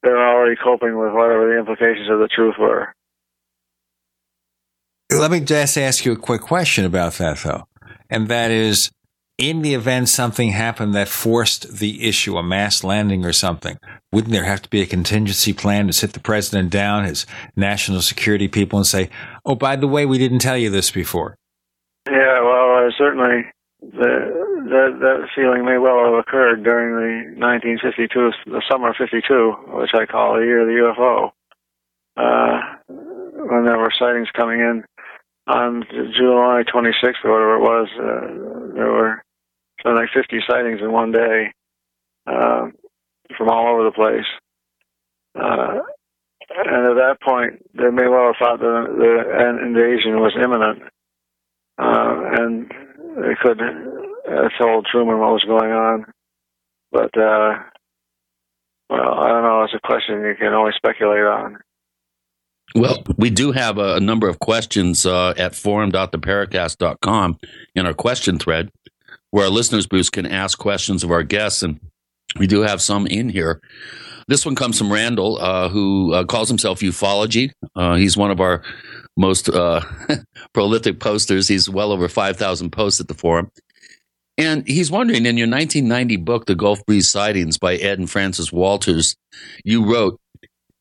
[0.04, 2.94] They were already coping with whatever the implications of the truth were.
[5.12, 7.64] Let me just ask you a quick question about that, though,
[8.10, 8.92] and that is
[9.50, 13.78] in the event something happened that forced the issue, a mass landing or something,
[14.12, 18.02] wouldn't there have to be a contingency plan to sit the president down, his national
[18.02, 19.10] security people, and say,
[19.46, 21.36] "Oh, by the way, we didn't tell you this before"?
[22.10, 23.46] Yeah, well, uh, certainly
[23.82, 24.14] the,
[24.70, 29.92] that that feeling may well have occurred during the 1952, the summer of '52, which
[29.94, 31.32] I call the year of the UFO,
[32.16, 34.84] uh, when there were sightings coming in
[35.48, 35.84] on
[36.18, 39.24] July 26th or whatever it was, uh, there were
[39.84, 41.52] something like 50 sightings in one day
[42.26, 42.68] uh,
[43.38, 44.26] from all over the place.
[45.36, 45.80] Uh,
[46.50, 50.84] and at that point, they may well have thought that the invasion was imminent,
[51.78, 52.72] uh, and
[53.18, 56.06] they could have told Truman what was going on.
[56.92, 57.58] But uh,
[58.90, 59.64] well, I don't know.
[59.64, 61.58] It's a question you can only speculate on.
[62.76, 67.38] Well, we do have a, a number of questions uh, at forum.theparacast.com
[67.76, 68.70] in our question thread
[69.34, 71.64] where our listeners, Bruce, can ask questions of our guests.
[71.64, 71.80] And
[72.38, 73.62] we do have some in here.
[74.28, 77.50] This one comes from Randall, uh, who uh, calls himself Ufology.
[77.76, 78.62] Uh, he's one of our
[79.18, 79.82] most uh,
[80.54, 81.48] prolific posters.
[81.48, 83.50] He's well over 5,000 posts at the forum.
[84.38, 88.54] And he's wondering in your 1990 book, The Gulf Breeze Sightings by Ed and Frances
[88.54, 89.16] Walters,
[89.64, 90.20] you wrote,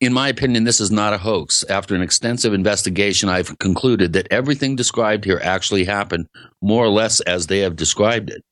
[0.03, 1.63] in my opinion, this is not a hoax.
[1.71, 6.27] After an extensive investigation, I've concluded that everything described here actually happened
[6.61, 8.43] more or less as they have described it.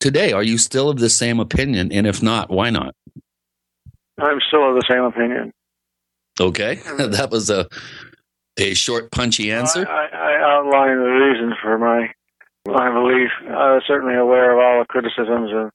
[0.00, 1.90] Today, are you still of the same opinion?
[1.90, 2.94] And if not, why not?
[4.18, 5.50] I'm still of the same opinion.
[6.38, 7.66] Okay, that was a
[8.58, 9.88] a short, punchy answer.
[9.88, 12.12] I, I outlined the reasons for my
[12.66, 13.30] my belief.
[13.48, 15.70] I was certainly aware of all the criticisms and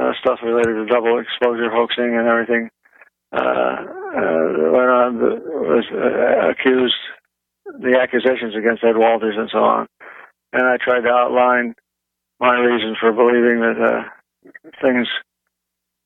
[0.00, 2.70] uh, stuff related to double exposure hoaxing and everything.
[3.32, 4.42] Uh, uh,
[4.72, 6.94] went on was uh, accused
[7.80, 9.86] the accusations against Ed Walters and so on,
[10.52, 11.74] and I tried to outline
[12.40, 14.50] my reasons for believing that uh,
[14.80, 15.06] things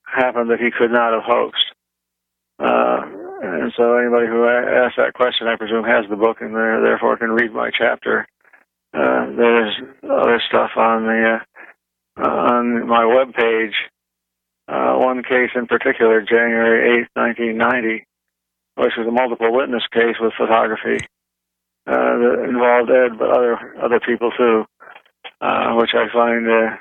[0.05, 1.67] happened that he could not have hoaxed.
[2.59, 3.01] Uh,
[3.43, 7.31] and so anybody who asked that question, I presume, has the book and therefore can
[7.31, 8.27] read my chapter.
[8.95, 11.39] Uh, there's other stuff on the
[12.19, 13.75] uh, on my web page.
[14.69, 18.07] Uh, one case in particular, January 8, 1990,
[18.77, 20.99] which was a multiple witness case with photography
[21.87, 24.65] uh, that involved Ed, but other other people too,
[25.41, 26.77] uh, which I find uh,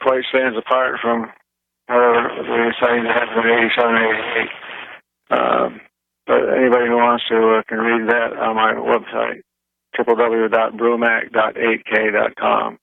[0.00, 1.30] quite stands apart from
[1.88, 3.96] other the sightings that happened in 87,
[5.28, 5.38] 88.
[5.38, 5.80] Um,
[6.26, 9.42] but anybody who wants to uh, can read that on my website,
[9.98, 12.78] www.brumac.8k.com.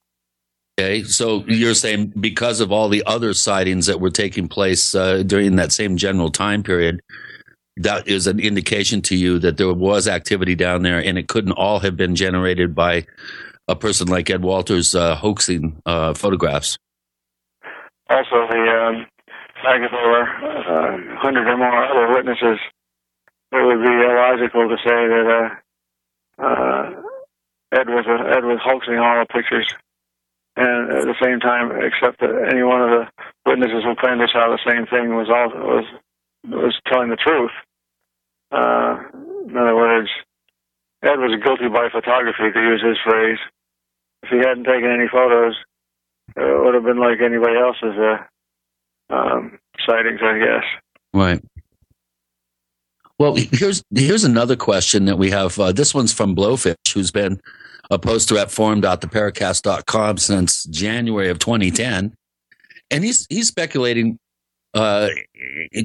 [0.80, 5.24] Okay, so you're saying because of all the other sightings that were taking place uh,
[5.24, 7.02] during that same general time period,
[7.76, 11.52] that is an indication to you that there was activity down there, and it couldn't
[11.52, 13.06] all have been generated by
[13.68, 16.78] a person like Ed Walters uh, hoaxing uh, photographs.
[18.10, 19.06] Also, the um,
[19.62, 22.58] fact that there were uh, hundred or more other witnesses,
[23.52, 25.50] it would be illogical to say that
[26.40, 26.90] uh, uh,
[27.74, 29.68] Ed was Ed was hoaxing all the pictures,
[30.60, 33.04] and at the same time, except that any one of the
[33.46, 35.86] witnesses who claimed they saw the same thing was all was
[36.44, 37.56] was telling the truth.
[38.52, 39.00] Uh,
[39.48, 40.10] in other words,
[41.02, 43.40] Ed was guilty by photography, to use his phrase.
[44.24, 45.56] If he hadn't taken any photos,
[46.36, 50.66] it would have been like anybody else's uh, um, sightings, I guess.
[51.14, 51.42] Right.
[53.18, 55.58] Well, here's here's another question that we have.
[55.58, 57.40] Uh, this one's from Blowfish, who's been
[57.90, 62.14] a poster at forum.theparacast.com since January of 2010,
[62.92, 64.18] and he's he's speculating,
[64.74, 65.10] uh,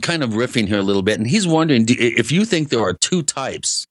[0.02, 2.94] kind of riffing here a little bit, and he's wondering if you think there are
[2.94, 3.86] two types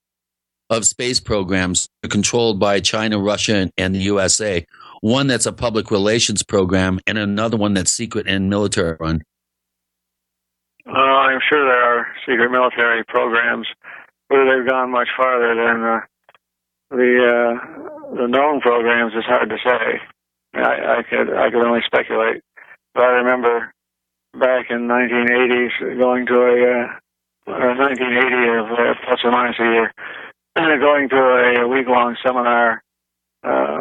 [0.70, 4.64] of space programs controlled by China, Russia, and the USA.
[5.00, 9.22] One that's a public relations program, and another one that's secret and military run.
[10.86, 13.66] Uh, I'm sure there are secret military programs,
[14.28, 16.00] whether they've gone much farther than uh,
[16.96, 20.00] the uh, the known programs is hard to say.
[20.54, 22.42] I, I could I could only speculate.
[22.94, 23.72] But I remember
[24.38, 29.64] back in 1980s going to a uh, or 1980 of uh, plus or minus a
[29.64, 29.92] year,
[30.80, 32.82] going to a week long seminar
[33.42, 33.80] uh,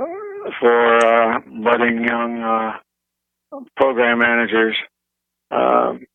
[0.59, 4.75] for uh, budding young uh, program managers.
[5.51, 6.05] Um,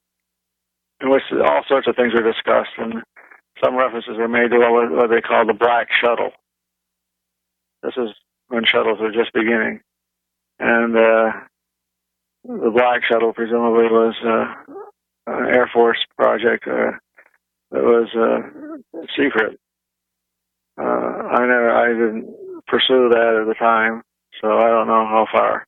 [1.01, 3.03] in which all sorts of things were discussed, and
[3.63, 6.33] some references were made to what, what they call the black shuttle.
[7.83, 8.11] This is
[8.49, 9.81] when shuttles were just beginning,
[10.59, 11.33] and uh,
[12.45, 14.73] the black shuttle presumably was uh,
[15.27, 16.93] an Air Force project uh,
[17.71, 19.59] that was uh, secret.
[20.79, 22.35] Uh, I never, I didn't
[22.67, 24.03] pursue that at the time,
[24.41, 25.67] so I don't know how far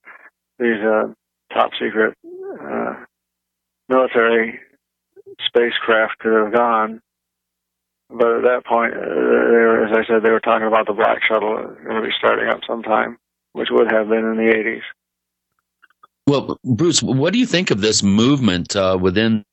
[0.58, 1.12] these uh,
[1.52, 2.16] top secret
[2.62, 2.94] uh,
[3.88, 4.60] military
[5.46, 7.00] spacecraft could have gone.
[8.12, 10.92] But at that point, uh, they were, as I said, they were talking about the
[10.92, 13.18] Black Shuttle going to be starting up sometime,
[13.52, 14.82] which would have been in the 80s.
[16.26, 19.44] Well, Bruce, what do you think of this movement uh, within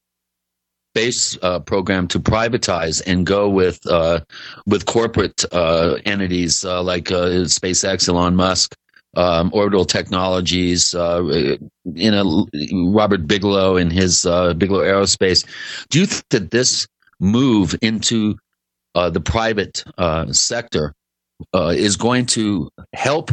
[0.98, 4.20] space uh, program to privatize and go with uh,
[4.66, 8.76] with corporate uh, entities uh, like uh, SpaceX, Elon Musk,
[9.16, 11.22] um, Orbital Technologies, uh,
[11.84, 12.48] you know
[12.92, 15.46] Robert Bigelow and his Bigelow Aerospace.
[15.90, 16.88] Do you think that this
[17.20, 18.36] move into
[18.94, 19.84] the private
[20.32, 20.94] sector
[21.54, 23.32] is going to help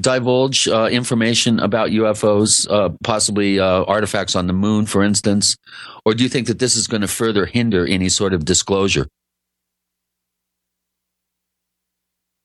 [0.00, 5.56] divulge uh, information about UFOs, uh, possibly uh, artifacts on the moon, for instance?
[6.04, 9.06] Or do you think that this is going to further hinder any sort of disclosure?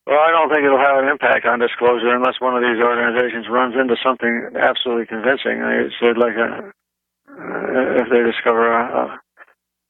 [0.06, 3.46] Well, I don't think it'll have an impact on disclosure unless one of these organizations
[3.50, 5.60] runs into something absolutely convincing.
[5.62, 6.72] I said, like, a,
[7.28, 9.20] uh, if they discover a,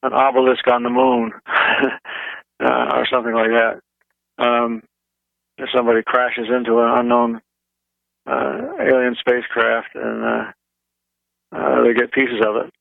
[0.02, 3.80] an obelisk on the moon uh, or something like that.
[4.38, 4.82] Um,
[5.58, 7.40] if somebody crashes into an unknown
[8.26, 10.52] uh, alien spacecraft and uh,
[11.56, 12.72] uh, they get pieces of it.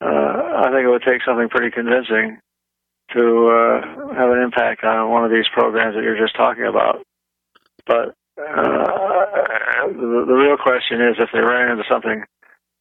[0.00, 2.38] Uh, I think it would take something pretty convincing
[3.12, 7.04] to uh, have an impact on one of these programs that you're just talking about.
[7.86, 12.24] But uh, the, the real question is if they ran into something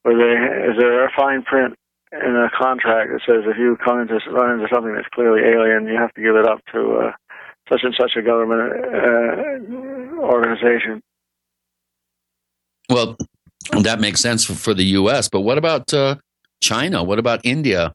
[0.05, 1.75] they is there a fine print
[2.11, 5.87] in a contract that says if you come into run into something that's clearly alien,
[5.87, 7.11] you have to give it up to uh,
[7.69, 11.01] such and such a government uh, organization.
[12.89, 13.15] Well,
[13.81, 15.29] that makes sense for, for the U.S.
[15.29, 16.15] But what about uh,
[16.61, 17.03] China?
[17.03, 17.93] What about India?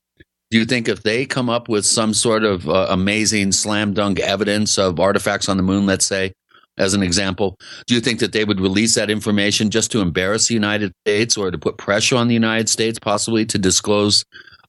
[0.50, 4.20] Do you think if they come up with some sort of uh, amazing slam dunk
[4.20, 6.32] evidence of artifacts on the moon, let's say,
[6.78, 10.48] as an example, do you think that they would release that information just to embarrass
[10.48, 14.24] the United States or to put pressure on the United States, possibly to disclose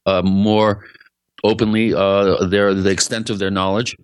[0.06, 0.84] uh, more
[1.44, 3.96] openly uh, their the extent of their knowledge?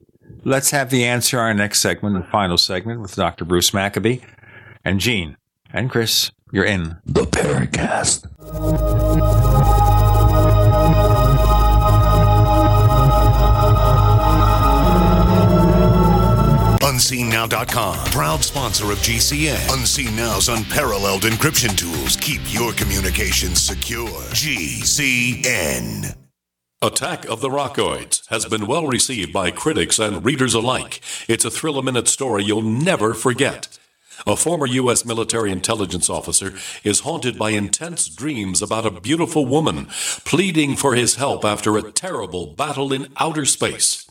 [0.44, 3.44] Let's have the answer our next segment, the final segment, with Dr.
[3.44, 4.20] Bruce Maccabee
[4.84, 5.36] and Gene
[5.72, 6.32] and Chris.
[6.50, 8.28] You're in the Paracast.
[17.12, 19.78] UnseenNow.com, proud sponsor of GCN.
[19.78, 24.08] Unseen Now's unparalleled encryption tools keep your communications secure.
[24.30, 26.16] GCN.
[26.80, 31.02] Attack of the Rockoids has been well received by critics and readers alike.
[31.28, 33.78] It's a thrill a minute story you'll never forget.
[34.26, 35.04] A former U.S.
[35.04, 39.88] military intelligence officer is haunted by intense dreams about a beautiful woman
[40.24, 44.10] pleading for his help after a terrible battle in outer space.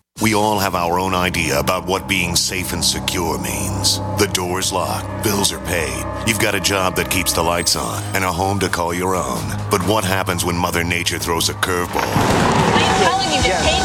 [0.19, 3.97] We all have our own idea about what being safe and secure means.
[4.19, 8.03] The door's locked, bills are paid, you've got a job that keeps the lights on,
[8.13, 9.41] and a home to call your own.
[9.71, 12.03] But what happens when Mother Nature throws a curveball?
[12.03, 13.81] I'm telling you to take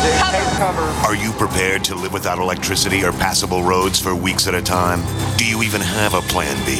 [0.58, 0.82] cover.
[1.06, 5.00] Are you prepared to live without electricity or passable roads for weeks at a time?
[5.38, 6.74] Do you even have a plan B?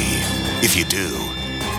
[0.64, 1.08] If you do,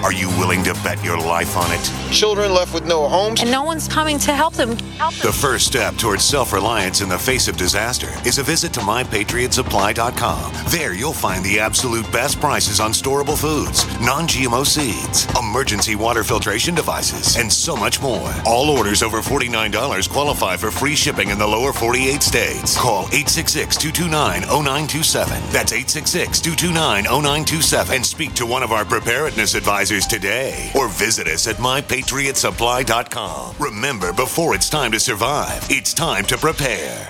[0.03, 2.13] are you willing to bet your life on it?
[2.13, 3.41] Children left with no homes.
[3.41, 4.77] And no one's coming to help them.
[4.99, 5.27] Help them.
[5.27, 8.79] The first step towards self reliance in the face of disaster is a visit to
[8.81, 10.53] mypatriotsupply.com.
[10.69, 16.23] There you'll find the absolute best prices on storable foods, non GMO seeds, emergency water
[16.23, 18.31] filtration devices, and so much more.
[18.45, 22.77] All orders over $49 qualify for free shipping in the lower 48 states.
[22.77, 25.41] Call 866 229 0927.
[25.51, 31.27] That's 866 229 0927 and speak to one of our preparedness advisors today or visit
[31.27, 33.55] us at mypatriotsupply.com.
[33.59, 37.09] Remember, before it's time to survive, it's time to prepare.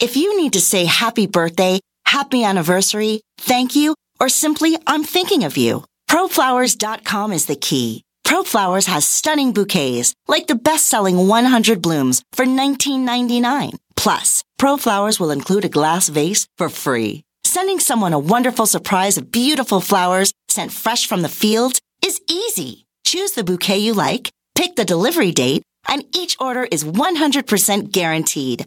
[0.00, 5.44] If you need to say happy birthday, happy anniversary, thank you, or simply I'm thinking
[5.44, 8.04] of you, proflowers.com is the key.
[8.24, 13.76] ProFlowers has stunning bouquets, like the best-selling 100 blooms for $19.99.
[13.96, 17.22] Plus, ProFlowers will include a glass vase for free.
[17.44, 22.86] Sending someone a wonderful surprise of beautiful flowers sent fresh from the fields is easy.
[23.04, 28.66] Choose the bouquet you like, pick the delivery date, and each order is 100% guaranteed.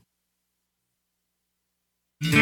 [2.21, 2.35] This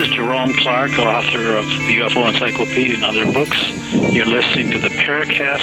[0.00, 3.56] is Jerome Clark, author of the UFO Encyclopedia and other books.
[4.12, 5.62] You're listening to the Paracast.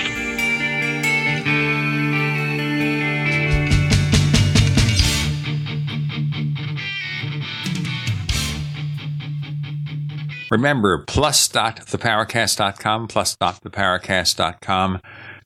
[10.49, 15.01] Remember, plus.theparacast.com, plus.theparacast.com.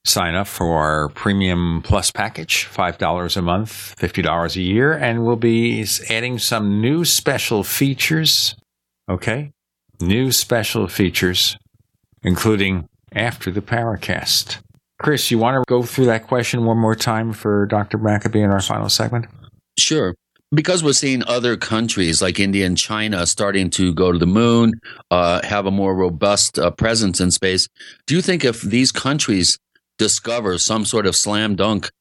[0.05, 5.35] Sign up for our premium plus package, $5 a month, $50 a year, and we'll
[5.35, 8.55] be adding some new special features.
[9.09, 9.51] Okay?
[9.99, 11.57] New special features,
[12.21, 14.59] including after the Paracast.
[14.99, 17.97] Chris, you want to go through that question one more time for Dr.
[17.97, 19.25] Maccabee in our final segment?
[19.77, 20.13] Sure.
[20.53, 24.73] Because we're seeing other countries like India and China starting to go to the moon,
[25.09, 27.67] uh, have a more robust uh, presence in space,
[28.05, 29.57] do you think if these countries
[29.97, 31.91] discover some sort of slam dunk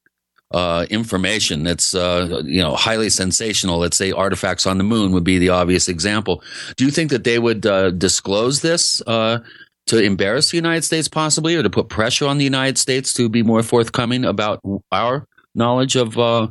[0.51, 3.79] uh, information that's uh, you know highly sensational.
[3.79, 6.43] Let's say artifacts on the moon would be the obvious example.
[6.77, 9.39] Do you think that they would uh, disclose this uh,
[9.87, 13.27] to embarrass the United States, possibly, or to put pressure on the United States to
[13.27, 15.25] be more forthcoming about our
[15.55, 16.47] knowledge of uh,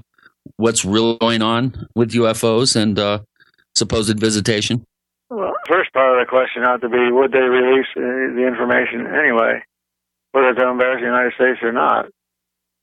[0.56, 3.20] what's really going on with UFOs and uh,
[3.74, 4.84] supposed visitation?
[5.30, 9.62] Well, first part of the question ought to be: Would they release the information anyway?
[10.34, 12.10] Whether to embarrass the United States or not.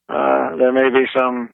[0.07, 1.51] Uh, there may be some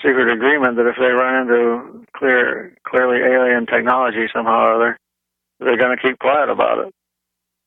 [0.00, 4.98] secret agreement that if they run into clear, clearly alien technology somehow or other,
[5.60, 6.94] they're going to keep quiet about it.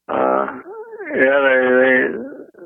[0.09, 0.65] Uh,
[1.13, 1.95] yeah, they they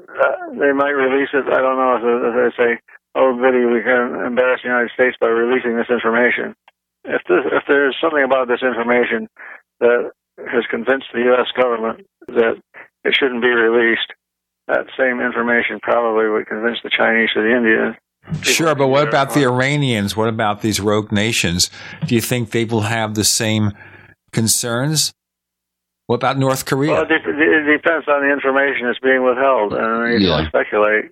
[0.07, 1.51] uh, they might release it.
[1.51, 2.79] I don't know if, they say,
[3.15, 6.55] "Oh, goody, we can embarrass the United States by releasing this information."
[7.03, 9.27] If this, if there's something about this information
[9.81, 11.51] that has convinced the U.S.
[11.59, 12.61] government that
[13.03, 14.13] it shouldn't be released,
[14.71, 17.95] that same information probably would convince the Chinese or the Indians.
[18.41, 20.15] Sure, but what about the Iranians?
[20.15, 21.69] What about these rogue nations?
[22.05, 23.73] Do you think they will have the same
[24.31, 25.13] concerns?
[26.07, 26.91] What about North Korea?
[26.91, 30.41] Well, it, it depends on the information that's being withheld, and you yeah.
[30.41, 31.05] can speculate.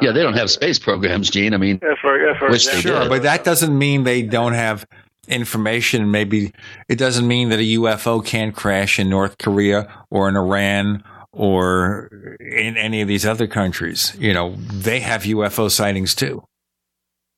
[0.00, 1.54] Yeah, they don't have space programs, Gene.
[1.54, 3.08] I mean, if for, if for which they sure, did.
[3.08, 4.86] but that doesn't mean they don't have
[5.28, 6.10] information.
[6.10, 6.52] Maybe
[6.88, 11.02] it doesn't mean that a UFO can't crash in North Korea or in Iran
[11.36, 12.08] or
[12.40, 14.16] in any of these other countries.
[14.18, 16.42] You know, they have UFO sightings too.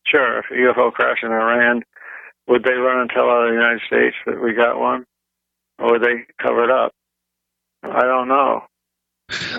[0.07, 0.39] Sure.
[0.39, 1.83] If a UFO crash in Iran,
[2.47, 5.05] would they run and tell the United States that we got one?
[5.79, 6.93] Or would they cover it up?
[7.83, 8.63] I don't know.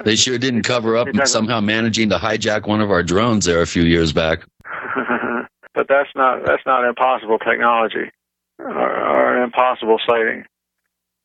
[0.04, 3.68] They sure didn't cover up somehow managing to hijack one of our drones there a
[3.68, 4.40] few years back.
[5.76, 8.10] but that's not that's not impossible technology
[8.58, 10.46] or, or an impossible sighting.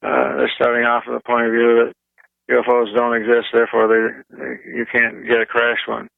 [0.02, 1.92] Uh, they're starting off from the point of view that
[2.50, 4.39] UFOs don't exist, therefore they,
[4.70, 6.08] you can't get a crashed one.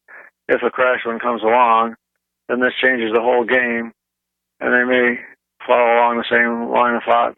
[0.49, 1.95] If a crashed one comes along,
[2.49, 3.93] then this changes the whole game,
[4.61, 5.19] and they may
[5.67, 7.37] follow along the same line of thought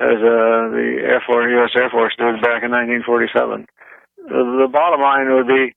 [0.00, 1.76] as uh, the Air Force, U.S.
[1.76, 3.66] Air Force did back in 1947.
[4.16, 5.76] The, the bottom line would be: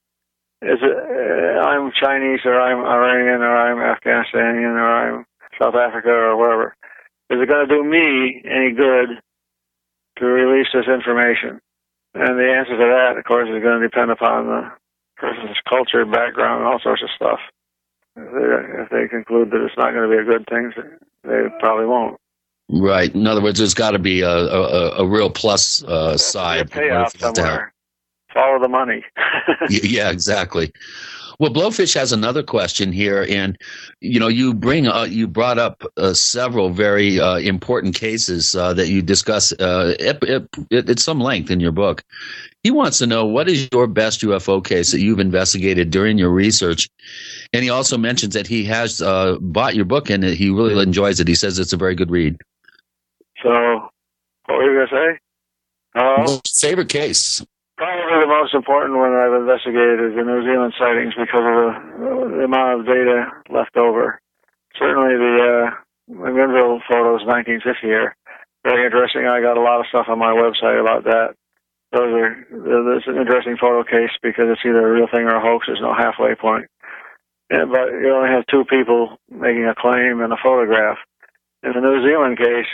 [0.63, 5.25] is it, uh, I'm Chinese, or I'm Iranian, or I'm Afghanistanian, or I'm
[5.61, 6.75] South Africa, or wherever.
[7.29, 9.19] Is it going to do me any good
[10.19, 11.59] to release this information?
[12.15, 14.71] And the answer to that, of course, is going to depend upon the
[15.17, 17.39] person's culture, background, all sorts of stuff.
[18.15, 20.71] If they, if they conclude that it's not going to be a good thing,
[21.23, 22.19] they probably won't.
[22.69, 23.13] Right.
[23.13, 26.69] In other words, there's got to be a, a, a real plus uh, side.
[26.69, 27.73] payoff somewhere.
[28.33, 29.03] Follow the money.
[29.69, 30.71] yeah, exactly.
[31.39, 33.57] Well, Blowfish has another question here, and
[34.01, 38.73] you know, you bring uh, you brought up uh, several very uh, important cases uh,
[38.73, 42.03] that you discuss uh, at, at, at, some length in your book.
[42.63, 46.29] He wants to know what is your best UFO case that you've investigated during your
[46.29, 46.89] research,
[47.51, 51.19] and he also mentions that he has uh, bought your book and he really enjoys
[51.19, 51.27] it.
[51.27, 52.37] He says it's a very good read.
[53.41, 53.49] So,
[54.45, 55.19] what were you going to say?
[55.95, 57.43] Uh, favorite case?
[58.43, 62.43] Most important one that I've investigated is the New Zealand sightings because of the, the
[62.43, 64.19] amount of data left over.
[64.75, 65.65] Certainly the uh,
[66.11, 67.63] McMinnville photos, 1950
[67.95, 68.11] are
[68.67, 69.31] very interesting.
[69.31, 71.39] I got a lot of stuff on my website about that.
[71.95, 72.35] Those are
[72.91, 75.71] that's an interesting photo case because it's either a real thing or a hoax.
[75.71, 76.67] There's no halfway point.
[77.47, 80.99] Yeah, but you only have two people making a claim and a photograph.
[81.63, 82.67] In the New Zealand case,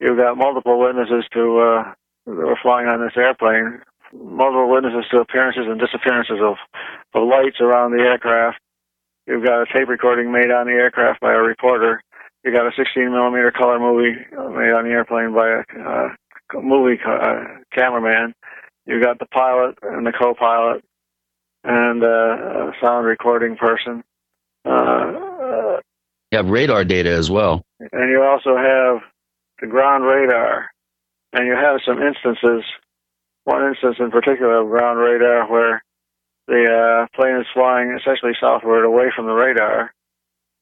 [0.00, 1.82] you've got multiple witnesses to uh,
[2.24, 3.84] that were flying on this airplane
[4.14, 6.56] multiple witnesses to appearances and disappearances of,
[7.14, 8.58] of lights around the aircraft.
[9.26, 12.02] You've got a tape recording made on the aircraft by a reporter.
[12.44, 17.00] You got a 16 millimeter color movie made on the airplane by a uh, movie
[17.06, 18.34] uh, cameraman.
[18.86, 20.84] You got the pilot and the co-pilot
[21.64, 24.04] and uh, a sound recording person.
[24.66, 25.80] Uh,
[26.30, 27.62] You have radar data as well.
[27.80, 29.00] and you also have
[29.60, 30.66] the ground radar,
[31.32, 32.64] and you have some instances.
[33.44, 35.82] One instance in particular of ground radar where
[36.46, 39.92] the uh, plane is flying essentially southward away from the radar,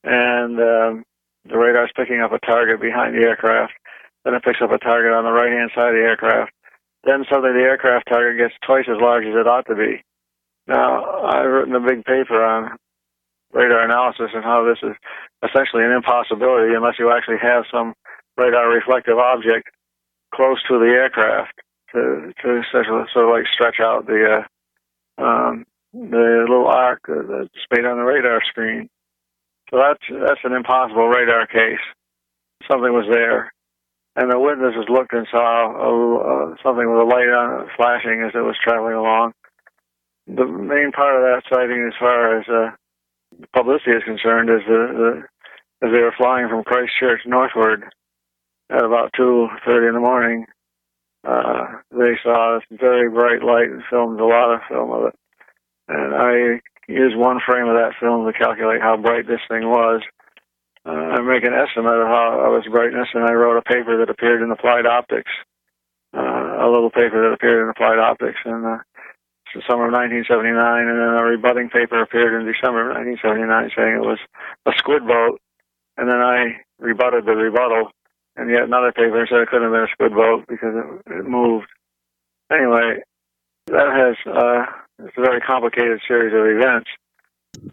[0.04, 1.04] and um,
[1.48, 3.72] the radar is picking up a target behind the aircraft.
[4.24, 6.52] Then it picks up a target on the right hand side of the aircraft.
[7.04, 10.02] Then suddenly the aircraft target gets twice as large as it ought to be.
[10.68, 12.78] Now, I've written a big paper on
[13.52, 14.94] radar analysis and how this is
[15.42, 17.94] essentially an impossibility unless you actually have some
[18.36, 19.68] radar reflective object
[20.32, 21.52] close to the aircraft
[21.92, 24.44] to to sort of, sort of like stretch out the
[25.18, 28.88] uh, um, the little arc that's made on the radar screen.
[29.70, 31.84] So that's that's an impossible radar case.
[32.70, 33.52] Something was there,
[34.16, 38.22] and the witnesses looked and saw a, uh, something with a light on it flashing
[38.22, 39.32] as it was traveling along.
[40.26, 42.70] The main part of that sighting, as far as uh,
[43.52, 45.26] publicity is concerned, is the,
[45.80, 47.84] the as they were flying from Christchurch northward
[48.70, 50.46] at about two thirty in the morning.
[51.24, 55.18] Uh, they saw this very bright light and filmed a lot of film of it.
[55.88, 60.02] And I used one frame of that film to calculate how bright this thing was.
[60.84, 63.98] Uh, I make an estimate of how of its brightness, and I wrote a paper
[63.98, 65.30] that appeared in Applied Optics,
[66.12, 68.78] uh, a little paper that appeared in Applied Optics in uh,
[69.54, 70.56] the summer of 1979,
[70.88, 74.18] and then a rebutting paper appeared in December of 1979 saying it was
[74.66, 75.40] a squid boat,
[75.96, 77.92] and then I rebutted the rebuttal,
[78.36, 81.24] and yet another paper said it couldn't have been a squid boat because it, it
[81.26, 81.66] moved.
[82.50, 83.02] Anyway,
[83.66, 84.64] that has uh,
[85.04, 86.90] it's a very complicated series of events.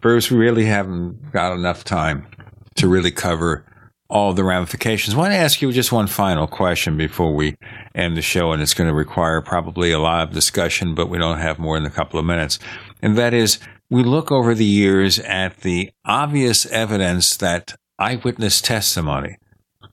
[0.02, 2.28] Bruce, we really haven't got enough time
[2.76, 3.66] to really cover
[4.10, 5.14] all the ramifications.
[5.14, 7.56] I want to ask you just one final question before we
[7.94, 11.20] end the show, and it's going to require probably a lot of discussion, but we
[11.20, 12.58] don't have more than a couple of minutes.
[13.02, 19.38] And that is, we look over the years at the obvious evidence that eyewitness testimony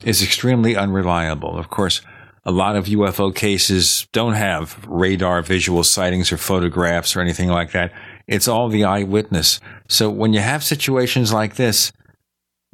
[0.04, 1.58] is extremely unreliable.
[1.58, 2.00] Of course,
[2.44, 7.72] a lot of UFO cases don't have radar visual sightings or photographs or anything like
[7.72, 7.92] that.
[8.28, 9.60] It's all the eyewitness.
[9.88, 11.92] So when you have situations like this,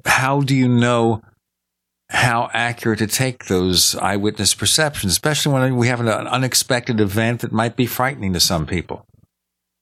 [0.04, 1.22] how do you know
[2.10, 7.52] how accurate to take those eyewitness perceptions, especially when we have an unexpected event that
[7.52, 9.06] might be frightening to some people?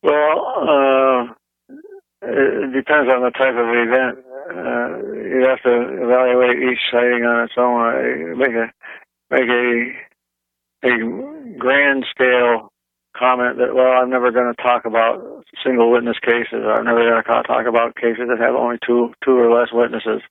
[0.05, 0.15] Well,
[0.69, 1.33] uh,
[2.23, 4.25] it depends on the type of event.
[4.49, 8.39] Uh, you have to evaluate each sighting on its own.
[8.39, 8.73] Make a
[9.31, 9.93] make a
[10.83, 12.73] a grand scale
[13.17, 16.65] comment that well, I'm never going to talk about single witness cases.
[16.65, 20.23] I'm never going to talk about cases that have only two two or less witnesses.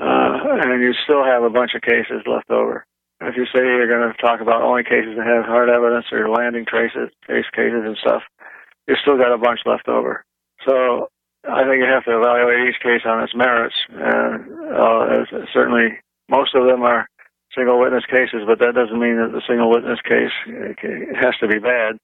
[0.00, 2.86] Uh, and you still have a bunch of cases left over.
[3.20, 6.30] If you say you're going to talk about only cases that have hard evidence or
[6.30, 8.22] landing traces, trace cases and stuff,
[8.88, 10.24] you've still got a bunch left over.
[10.66, 11.08] So
[11.48, 13.74] I think you have to evaluate each case on its merits.
[13.88, 14.44] And
[14.74, 17.08] uh, certainly, most of them are
[17.56, 20.34] single witness cases, but that doesn't mean that the single witness case
[21.18, 21.98] has to be bad.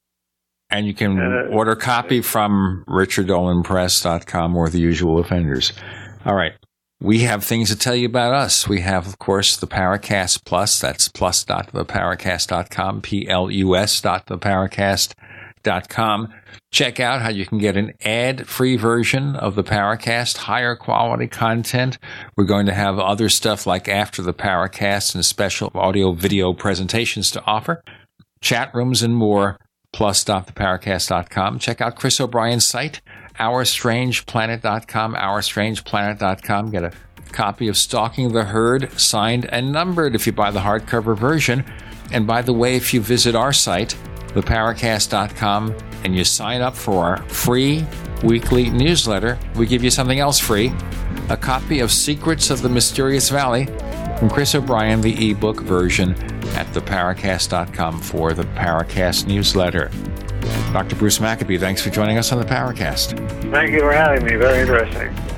[0.70, 5.72] And you can uh, order a copy from richarddolanpress.com or the usual offenders.
[6.24, 6.52] All right.
[7.00, 8.68] We have things to tell you about us.
[8.68, 10.80] We have, of course, the Paracast Plus.
[10.80, 14.26] That's plus.theparacast.com, P-L-U-S dot
[15.68, 16.34] theparacast.com.
[16.70, 21.98] Check out how you can get an ad-free version of the Paracast, higher quality content.
[22.36, 27.30] We're going to have other stuff like after the Paracast and special audio video presentations
[27.32, 27.82] to offer,
[28.40, 29.58] chat rooms and more,
[29.92, 31.58] plus.theparacast.com.
[31.58, 33.00] Check out Chris O'Brien's site
[33.38, 36.70] OurStrangePlanet.com, OurStrangePlanet.com.
[36.70, 36.92] Get a
[37.30, 41.64] copy of Stalking the Herd, signed and numbered if you buy the hardcover version.
[42.10, 43.96] And by the way, if you visit our site,
[44.40, 47.84] theparacast.com, and you sign up for our free
[48.22, 50.72] weekly newsletter, we give you something else free
[51.30, 53.66] a copy of Secrets of the Mysterious Valley
[54.18, 56.12] from Chris O'Brien, the ebook version
[56.54, 59.90] at theparacast.com for the Paracast newsletter.
[60.72, 60.96] Dr.
[60.96, 63.18] Bruce Maccabee, thanks for joining us on the Paracast.
[63.50, 64.36] Thank you for having me.
[64.36, 65.37] Very interesting.